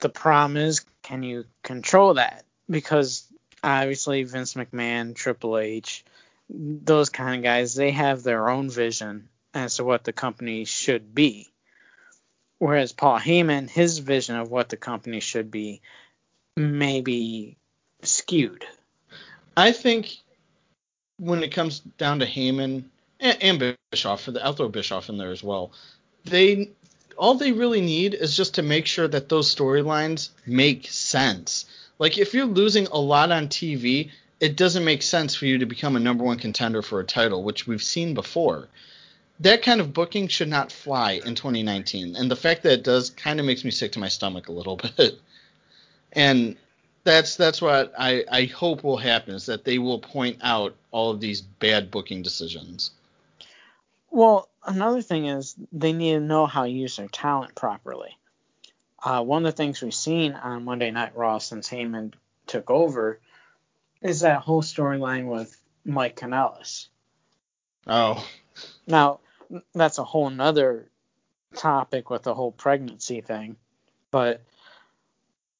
The 0.00 0.08
problem 0.08 0.56
is, 0.56 0.84
can 1.04 1.22
you 1.22 1.44
control 1.62 2.14
that? 2.14 2.44
Because 2.68 3.24
obviously, 3.62 4.24
Vince 4.24 4.54
McMahon, 4.54 5.14
Triple 5.14 5.56
H, 5.58 6.04
those 6.50 7.10
kind 7.10 7.36
of 7.36 7.44
guys, 7.44 7.76
they 7.76 7.92
have 7.92 8.24
their 8.24 8.48
own 8.48 8.70
vision 8.70 9.28
as 9.54 9.76
to 9.76 9.84
what 9.84 10.02
the 10.02 10.12
company 10.12 10.64
should 10.64 11.14
be. 11.14 11.48
Whereas 12.58 12.92
Paul 12.92 13.18
Heyman, 13.18 13.68
his 13.68 13.98
vision 13.98 14.36
of 14.36 14.50
what 14.50 14.68
the 14.68 14.76
company 14.76 15.20
should 15.20 15.50
be 15.50 15.80
may 16.56 17.00
be 17.00 17.56
skewed. 18.02 18.64
I 19.56 19.72
think 19.72 20.16
when 21.18 21.42
it 21.42 21.52
comes 21.52 21.80
down 21.80 22.20
to 22.20 22.26
Heyman, 22.26 22.84
and, 23.20 23.42
and 23.42 23.76
Bischoff 23.90 24.22
for 24.22 24.32
the 24.32 24.52
throw 24.52 24.68
Bischoff 24.68 25.08
in 25.08 25.18
there 25.18 25.30
as 25.30 25.42
well. 25.42 25.72
They 26.24 26.70
all 27.16 27.34
they 27.34 27.52
really 27.52 27.80
need 27.80 28.14
is 28.14 28.36
just 28.36 28.54
to 28.54 28.62
make 28.62 28.86
sure 28.86 29.08
that 29.08 29.28
those 29.28 29.52
storylines 29.52 30.30
make 30.46 30.86
sense. 30.88 31.66
Like 31.98 32.16
if 32.16 32.32
you're 32.32 32.46
losing 32.46 32.86
a 32.86 32.98
lot 32.98 33.32
on 33.32 33.48
TV, 33.48 34.10
it 34.38 34.56
doesn't 34.56 34.84
make 34.84 35.02
sense 35.02 35.34
for 35.34 35.46
you 35.46 35.58
to 35.58 35.66
become 35.66 35.96
a 35.96 36.00
number 36.00 36.22
one 36.22 36.38
contender 36.38 36.80
for 36.80 37.00
a 37.00 37.04
title, 37.04 37.42
which 37.42 37.66
we've 37.66 37.82
seen 37.82 38.14
before. 38.14 38.68
That 39.40 39.62
kind 39.62 39.80
of 39.80 39.92
booking 39.92 40.28
should 40.28 40.48
not 40.48 40.72
fly 40.72 41.20
in 41.24 41.34
2019, 41.34 42.16
and 42.16 42.30
the 42.30 42.36
fact 42.36 42.64
that 42.64 42.72
it 42.72 42.84
does 42.84 43.10
kind 43.10 43.38
of 43.38 43.46
makes 43.46 43.64
me 43.64 43.70
sick 43.70 43.92
to 43.92 44.00
my 44.00 44.08
stomach 44.08 44.48
a 44.48 44.52
little 44.52 44.76
bit. 44.96 45.20
And 46.12 46.56
that's 47.04 47.36
that's 47.36 47.62
what 47.62 47.92
I, 47.98 48.24
I 48.30 48.44
hope 48.46 48.82
will 48.82 48.96
happen 48.96 49.34
is 49.34 49.46
that 49.46 49.64
they 49.64 49.78
will 49.78 50.00
point 50.00 50.38
out 50.42 50.74
all 50.90 51.10
of 51.10 51.20
these 51.20 51.40
bad 51.40 51.90
booking 51.90 52.22
decisions. 52.22 52.90
Well, 54.10 54.48
another 54.64 55.02
thing 55.02 55.26
is 55.26 55.54
they 55.72 55.92
need 55.92 56.14
to 56.14 56.20
know 56.20 56.46
how 56.46 56.64
to 56.64 56.70
use 56.70 56.96
their 56.96 57.08
talent 57.08 57.54
properly. 57.54 58.16
Uh, 59.02 59.22
one 59.22 59.46
of 59.46 59.52
the 59.52 59.56
things 59.56 59.80
we've 59.80 59.94
seen 59.94 60.32
on 60.32 60.64
Monday 60.64 60.90
Night 60.90 61.16
Raw 61.16 61.38
since 61.38 61.68
Heyman 61.68 62.14
took 62.46 62.70
over 62.70 63.20
is 64.02 64.20
that 64.20 64.40
whole 64.40 64.62
storyline 64.62 65.26
with 65.26 65.58
Mike 65.84 66.16
Kanellis. 66.16 66.88
Oh. 67.86 68.26
Now, 68.86 69.20
that's 69.74 69.98
a 69.98 70.04
whole 70.04 70.30
nother 70.30 70.88
topic 71.54 72.10
with 72.10 72.22
the 72.22 72.34
whole 72.34 72.52
pregnancy 72.52 73.20
thing. 73.20 73.56
But 74.10 74.42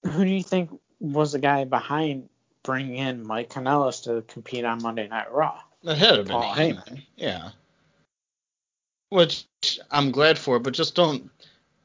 who 0.04 0.24
do 0.24 0.30
you 0.30 0.42
think 0.42 0.70
was 1.00 1.32
the 1.32 1.38
guy 1.38 1.64
behind 1.64 2.28
bringing 2.62 2.96
in 2.96 3.26
Mike 3.26 3.50
Kanellis 3.50 4.04
to 4.04 4.22
compete 4.22 4.64
on 4.64 4.82
Monday 4.82 5.08
Night 5.08 5.32
Raw? 5.32 5.60
That 5.84 5.98
had 5.98 6.18
of 6.18 6.28
Paul 6.28 6.54
Heyman. 6.54 6.84
Heyman. 6.84 7.02
Yeah 7.16 7.50
which 9.10 9.46
I'm 9.90 10.10
glad 10.10 10.38
for, 10.38 10.58
but 10.58 10.74
just 10.74 10.94
don't 10.94 11.30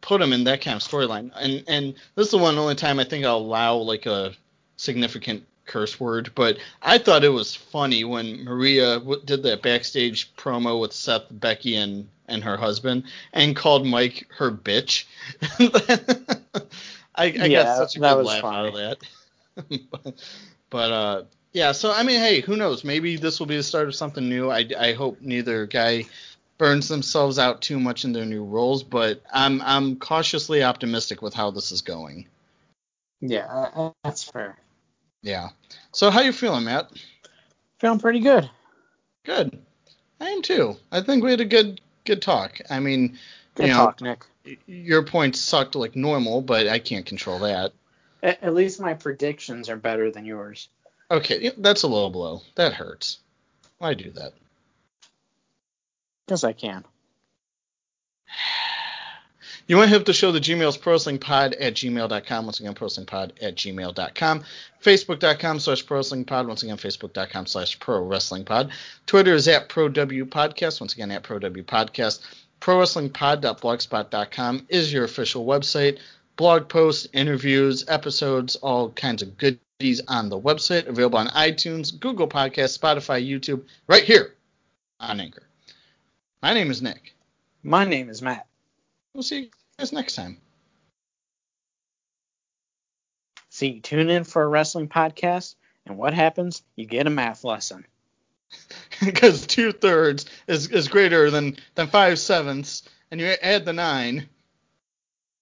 put 0.02 0.22
him 0.22 0.34
in 0.34 0.44
that 0.46 0.62
kind 0.62 0.76
of 0.76 0.82
storyline. 0.82 1.32
And 1.36 1.64
and 1.68 1.96
this 2.16 2.28
is 2.28 2.32
the 2.32 2.38
one 2.38 2.58
only 2.58 2.76
time 2.76 3.00
I 3.00 3.04
think 3.04 3.26
I'll 3.26 3.38
allow 3.38 3.76
like 3.76 4.06
a 4.06 4.34
significant 4.78 5.46
curse 5.66 6.00
word, 6.00 6.32
but 6.36 6.58
I 6.82 6.98
thought 6.98 7.24
it 7.24 7.30
was 7.30 7.56
funny 7.56 8.04
when 8.04 8.44
Maria 8.44 9.00
did 9.26 9.44
that 9.44 9.62
backstage 9.62 10.34
promo 10.36 10.80
with 10.80 10.94
Seth, 10.94 11.26
Becky, 11.32 11.76
and 11.76 12.08
and 12.28 12.44
her 12.44 12.58
husband, 12.58 13.04
and 13.34 13.56
called 13.56 13.86
Mike 13.86 14.28
her 14.38 14.52
bitch. 14.52 15.06
I, 17.16 17.26
I 17.26 17.26
yeah, 17.26 17.64
got 17.64 17.78
such 17.78 17.96
a 17.98 18.00
good 18.00 18.24
laugh 18.24 18.42
funny. 18.42 18.58
out 18.58 18.66
of 18.66 18.74
that. 18.74 20.16
but 20.70 20.92
uh, 20.92 21.24
yeah, 21.52 21.72
so 21.72 21.92
I 21.92 22.04
mean, 22.04 22.20
hey, 22.20 22.42
who 22.42 22.56
knows? 22.56 22.84
Maybe 22.84 23.18
this 23.18 23.40
will 23.40 23.48
be 23.48 23.58
the 23.58 23.64
start 23.64 23.88
of 23.88 23.96
something 23.96 24.28
new. 24.28 24.50
I, 24.50 24.68
I 24.78 24.94
hope 24.94 25.22
neither 25.22 25.66
guy 25.68 26.06
burns 26.58 26.88
themselves 26.88 27.40
out 27.40 27.62
too 27.62 27.80
much 27.80 28.06
in 28.06 28.14
their 28.14 28.26
new 28.26 28.44
roles, 28.44 28.84
but 28.84 29.22
I'm 29.32 29.62
I'm 29.62 29.98
cautiously 29.98 30.64
optimistic 30.64 31.22
with 31.22 31.34
how 31.34 31.52
this 31.52 31.72
is 31.72 31.82
going. 31.82 32.28
Yeah, 33.22 33.92
that's 34.04 34.24
fair. 34.24 34.58
Yeah. 35.24 35.50
So 35.94 36.12
how 36.12 36.22
you 36.22 36.32
feeling, 36.32 36.66
Matt? 36.66 36.92
Feeling 37.80 38.00
pretty 38.00 38.20
good. 38.20 38.50
Good. 39.24 39.58
I 40.20 40.30
am 40.30 40.42
too. 40.42 40.76
I 40.92 41.02
think 41.02 41.24
we 41.24 41.32
had 41.32 41.42
a 41.42 41.46
good 41.46 41.82
good 42.06 42.22
talk. 42.22 42.60
I 42.70 42.80
mean, 42.80 43.18
good 43.56 43.68
you 43.68 43.74
know, 43.74 43.78
talk, 43.78 44.02
Nick. 44.02 44.26
Your 44.68 45.04
points 45.04 45.40
sucked 45.40 45.76
like 45.76 45.96
normal, 45.96 46.42
but 46.42 46.68
I 46.68 46.78
can't 46.80 47.06
control 47.06 47.40
that. 47.40 47.72
At, 48.22 48.44
at 48.44 48.54
least 48.54 48.80
my 48.80 48.94
predictions 48.94 49.70
are 49.70 49.78
better 49.78 50.12
than 50.12 50.26
yours. 50.26 50.68
Okay, 51.10 51.52
that's 51.58 51.84
a 51.84 51.88
low 51.88 52.10
blow. 52.10 52.42
That 52.56 52.74
hurts. 52.74 53.20
Why 53.78 53.94
do 53.94 54.12
that? 54.12 54.34
Because 56.26 56.44
I 56.44 56.54
can. 56.54 56.84
You 59.66 59.78
want 59.78 59.90
to 59.90 59.98
hit 59.98 60.06
the 60.06 60.14
show, 60.14 60.32
the 60.32 60.40
Gmail's 60.40 60.78
ProWrestlingPod 60.78 61.56
at 61.60 61.74
gmail.com. 61.74 62.46
Once 62.46 62.60
again, 62.60 62.74
ProWrestlingPod 62.74 63.32
at 63.42 63.56
gmail.com. 63.56 64.44
Facebook.com 64.84 65.60
slash 65.60 65.86
ProWrestlingPod. 65.86 66.48
Once 66.48 66.64
again, 66.64 66.78
Facebook.com 66.78 67.46
slash 67.46 67.80
ProWrestlingPod. 67.80 68.72
Twitter 69.06 69.34
is 69.34 69.48
at 69.48 69.70
ProWPodcast. 69.70 70.82
Once 70.82 70.94
again, 70.94 71.12
at 71.12 71.24
pro 71.24 71.40
w 71.40 71.64
podcast. 71.64 72.20
ProWPodcast. 72.62 73.10
ProWrestlingPod.blogspot.com 73.12 74.66
is 74.70 74.94
your 74.94 75.04
official 75.04 75.46
website. 75.46 76.00
Blog 76.38 76.70
posts, 76.70 77.08
interviews, 77.14 77.84
episodes, 77.90 78.56
all 78.56 78.90
kinds 78.92 79.22
of 79.22 79.38
goodies 79.38 80.02
on 80.08 80.30
the 80.30 80.40
website. 80.40 80.88
Available 80.88 81.20
on 81.20 81.28
iTunes, 81.28 81.98
Google 82.00 82.28
Podcasts, 82.28 82.80
Spotify, 82.80 83.28
YouTube, 83.28 83.64
right 83.88 84.04
here 84.04 84.36
on 85.00 85.20
Anchor. 85.20 85.44
My 86.42 86.54
name 86.54 86.72
is 86.72 86.82
Nick. 86.82 87.14
My 87.64 87.84
name 87.84 88.10
is 88.10 88.22
Matt. 88.22 88.48
We'll 89.14 89.24
see 89.24 89.42
you 89.42 89.50
guys 89.78 89.92
next 89.92 90.16
time. 90.16 90.38
See, 93.50 93.68
you 93.68 93.82
tune 93.82 94.10
in 94.10 94.24
for 94.24 94.42
a 94.42 94.48
wrestling 94.48 94.90
podcast, 94.90 95.54
and 95.86 95.98
what 95.98 96.16
happens? 96.16 96.64
You 96.76 96.88
get 96.88 97.06
a 97.06 97.12
math 97.12 97.44
lesson. 97.44 97.86
because 99.06 99.46
two 99.46 99.72
thirds 99.72 100.26
is, 100.48 100.68
is 100.68 100.88
greater 100.88 101.30
than, 101.30 101.58
than 101.76 101.88
five 101.88 102.18
sevenths, 102.18 102.82
and 103.12 103.20
you 103.20 103.28
add 103.28 103.66
the 103.66 103.74
nine. 103.74 104.28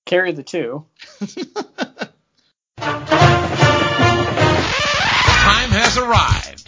Carry 0.05 0.33
the 0.33 0.43
two. 0.43 0.85
time 5.61 5.69
has 5.71 5.97
arrived. 5.97 6.67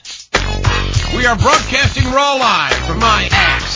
We 1.15 1.25
are 1.25 1.35
broadcasting 1.35 2.05
Raw 2.05 2.35
Live 2.35 2.87
from 2.87 2.99
my 2.99 3.27
ass 3.31 3.72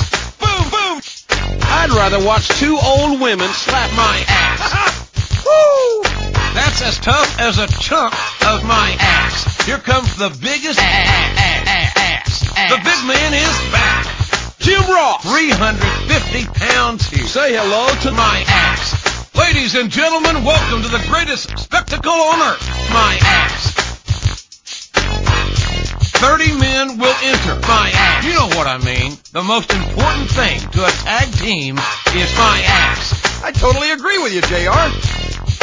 I'd 1.70 1.91
rather 1.91 2.24
watch 2.24 2.47
two 2.59 2.78
old 2.82 3.20
women 3.22 3.49
slap 3.49 3.91
my 3.91 4.26
ass. 4.28 5.43
Woo! 5.45 6.03
That's 6.53 6.82
as 6.82 6.97
tough 6.99 7.39
as 7.39 7.59
a 7.59 7.68
chunk 7.68 8.13
of 8.45 8.63
my 8.63 8.95
ass. 8.99 9.65
Here 9.65 9.78
comes 9.78 10.15
the 10.18 10.30
biggest 10.41 10.80
ass. 10.80 12.39
The 12.70 12.78
big 12.78 13.01
man 13.07 13.34
is 13.34 13.72
back. 13.72 14.05
Jim 14.59 14.82
Ross, 14.89 15.22
350 15.24 16.45
pounds 16.59 17.07
here. 17.09 17.26
Say 17.28 17.55
hello 17.55 17.88
to 18.01 18.11
my 18.11 18.43
ass. 18.47 19.36
Ladies 19.36 19.76
and 19.76 19.89
gentlemen, 19.89 20.43
welcome 20.43 20.82
to 20.82 20.89
the 20.89 21.03
greatest 21.07 21.57
spectacle 21.59 22.11
on 22.11 22.41
earth. 22.41 22.68
My 22.91 23.18
ass. 23.22 23.87
30 26.18 26.57
men 26.57 26.97
will 26.97 27.15
enter 27.22 27.55
my 27.68 27.91
ass. 27.93 28.26
You 28.26 28.34
know 28.34 28.47
what 28.57 28.65
I 28.65 28.78
mean. 28.80 29.18
The 29.34 29.43
most 29.43 29.72
important 29.72 30.30
thing 30.32 30.59
to 30.59 30.86
a 30.86 30.89
tag 30.89 31.32
team 31.34 31.78
is 31.78 32.30
my 32.38 32.61
ass. 32.65 33.43
I 33.43 33.51
totally 33.51 33.91
agree 33.91 34.18
with 34.18 34.34
you, 34.34 34.41
JR. 34.41 34.89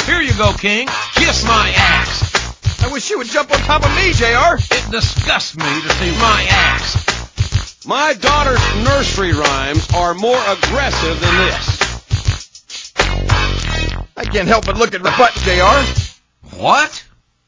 Here 0.06 0.22
you 0.22 0.32
go, 0.38 0.52
King. 0.52 0.86
Kiss 1.14 1.44
my 1.44 1.72
ass. 1.76 2.82
I 2.84 2.92
wish 2.92 3.10
you 3.10 3.18
would 3.18 3.26
jump 3.26 3.50
on 3.50 3.58
top 3.60 3.84
of 3.84 3.90
me, 3.96 4.12
JR. 4.12 4.54
It 4.54 4.90
disgusts 4.92 5.56
me 5.56 5.64
to 5.64 5.88
see 5.98 6.12
my 6.12 6.46
ass. 6.48 7.84
My 7.84 8.14
daughter's 8.14 8.62
nursery 8.84 9.32
rhymes 9.32 9.90
are 9.92 10.14
more 10.14 10.40
aggressive 10.46 11.20
than 11.20 11.36
this. 11.36 12.92
I 14.16 14.24
can't 14.24 14.46
help 14.46 14.66
but 14.66 14.76
look 14.76 14.94
at 14.94 15.02
the 15.02 15.12
butt, 15.18 15.32
JR. 15.42 16.56
What? 16.56 17.04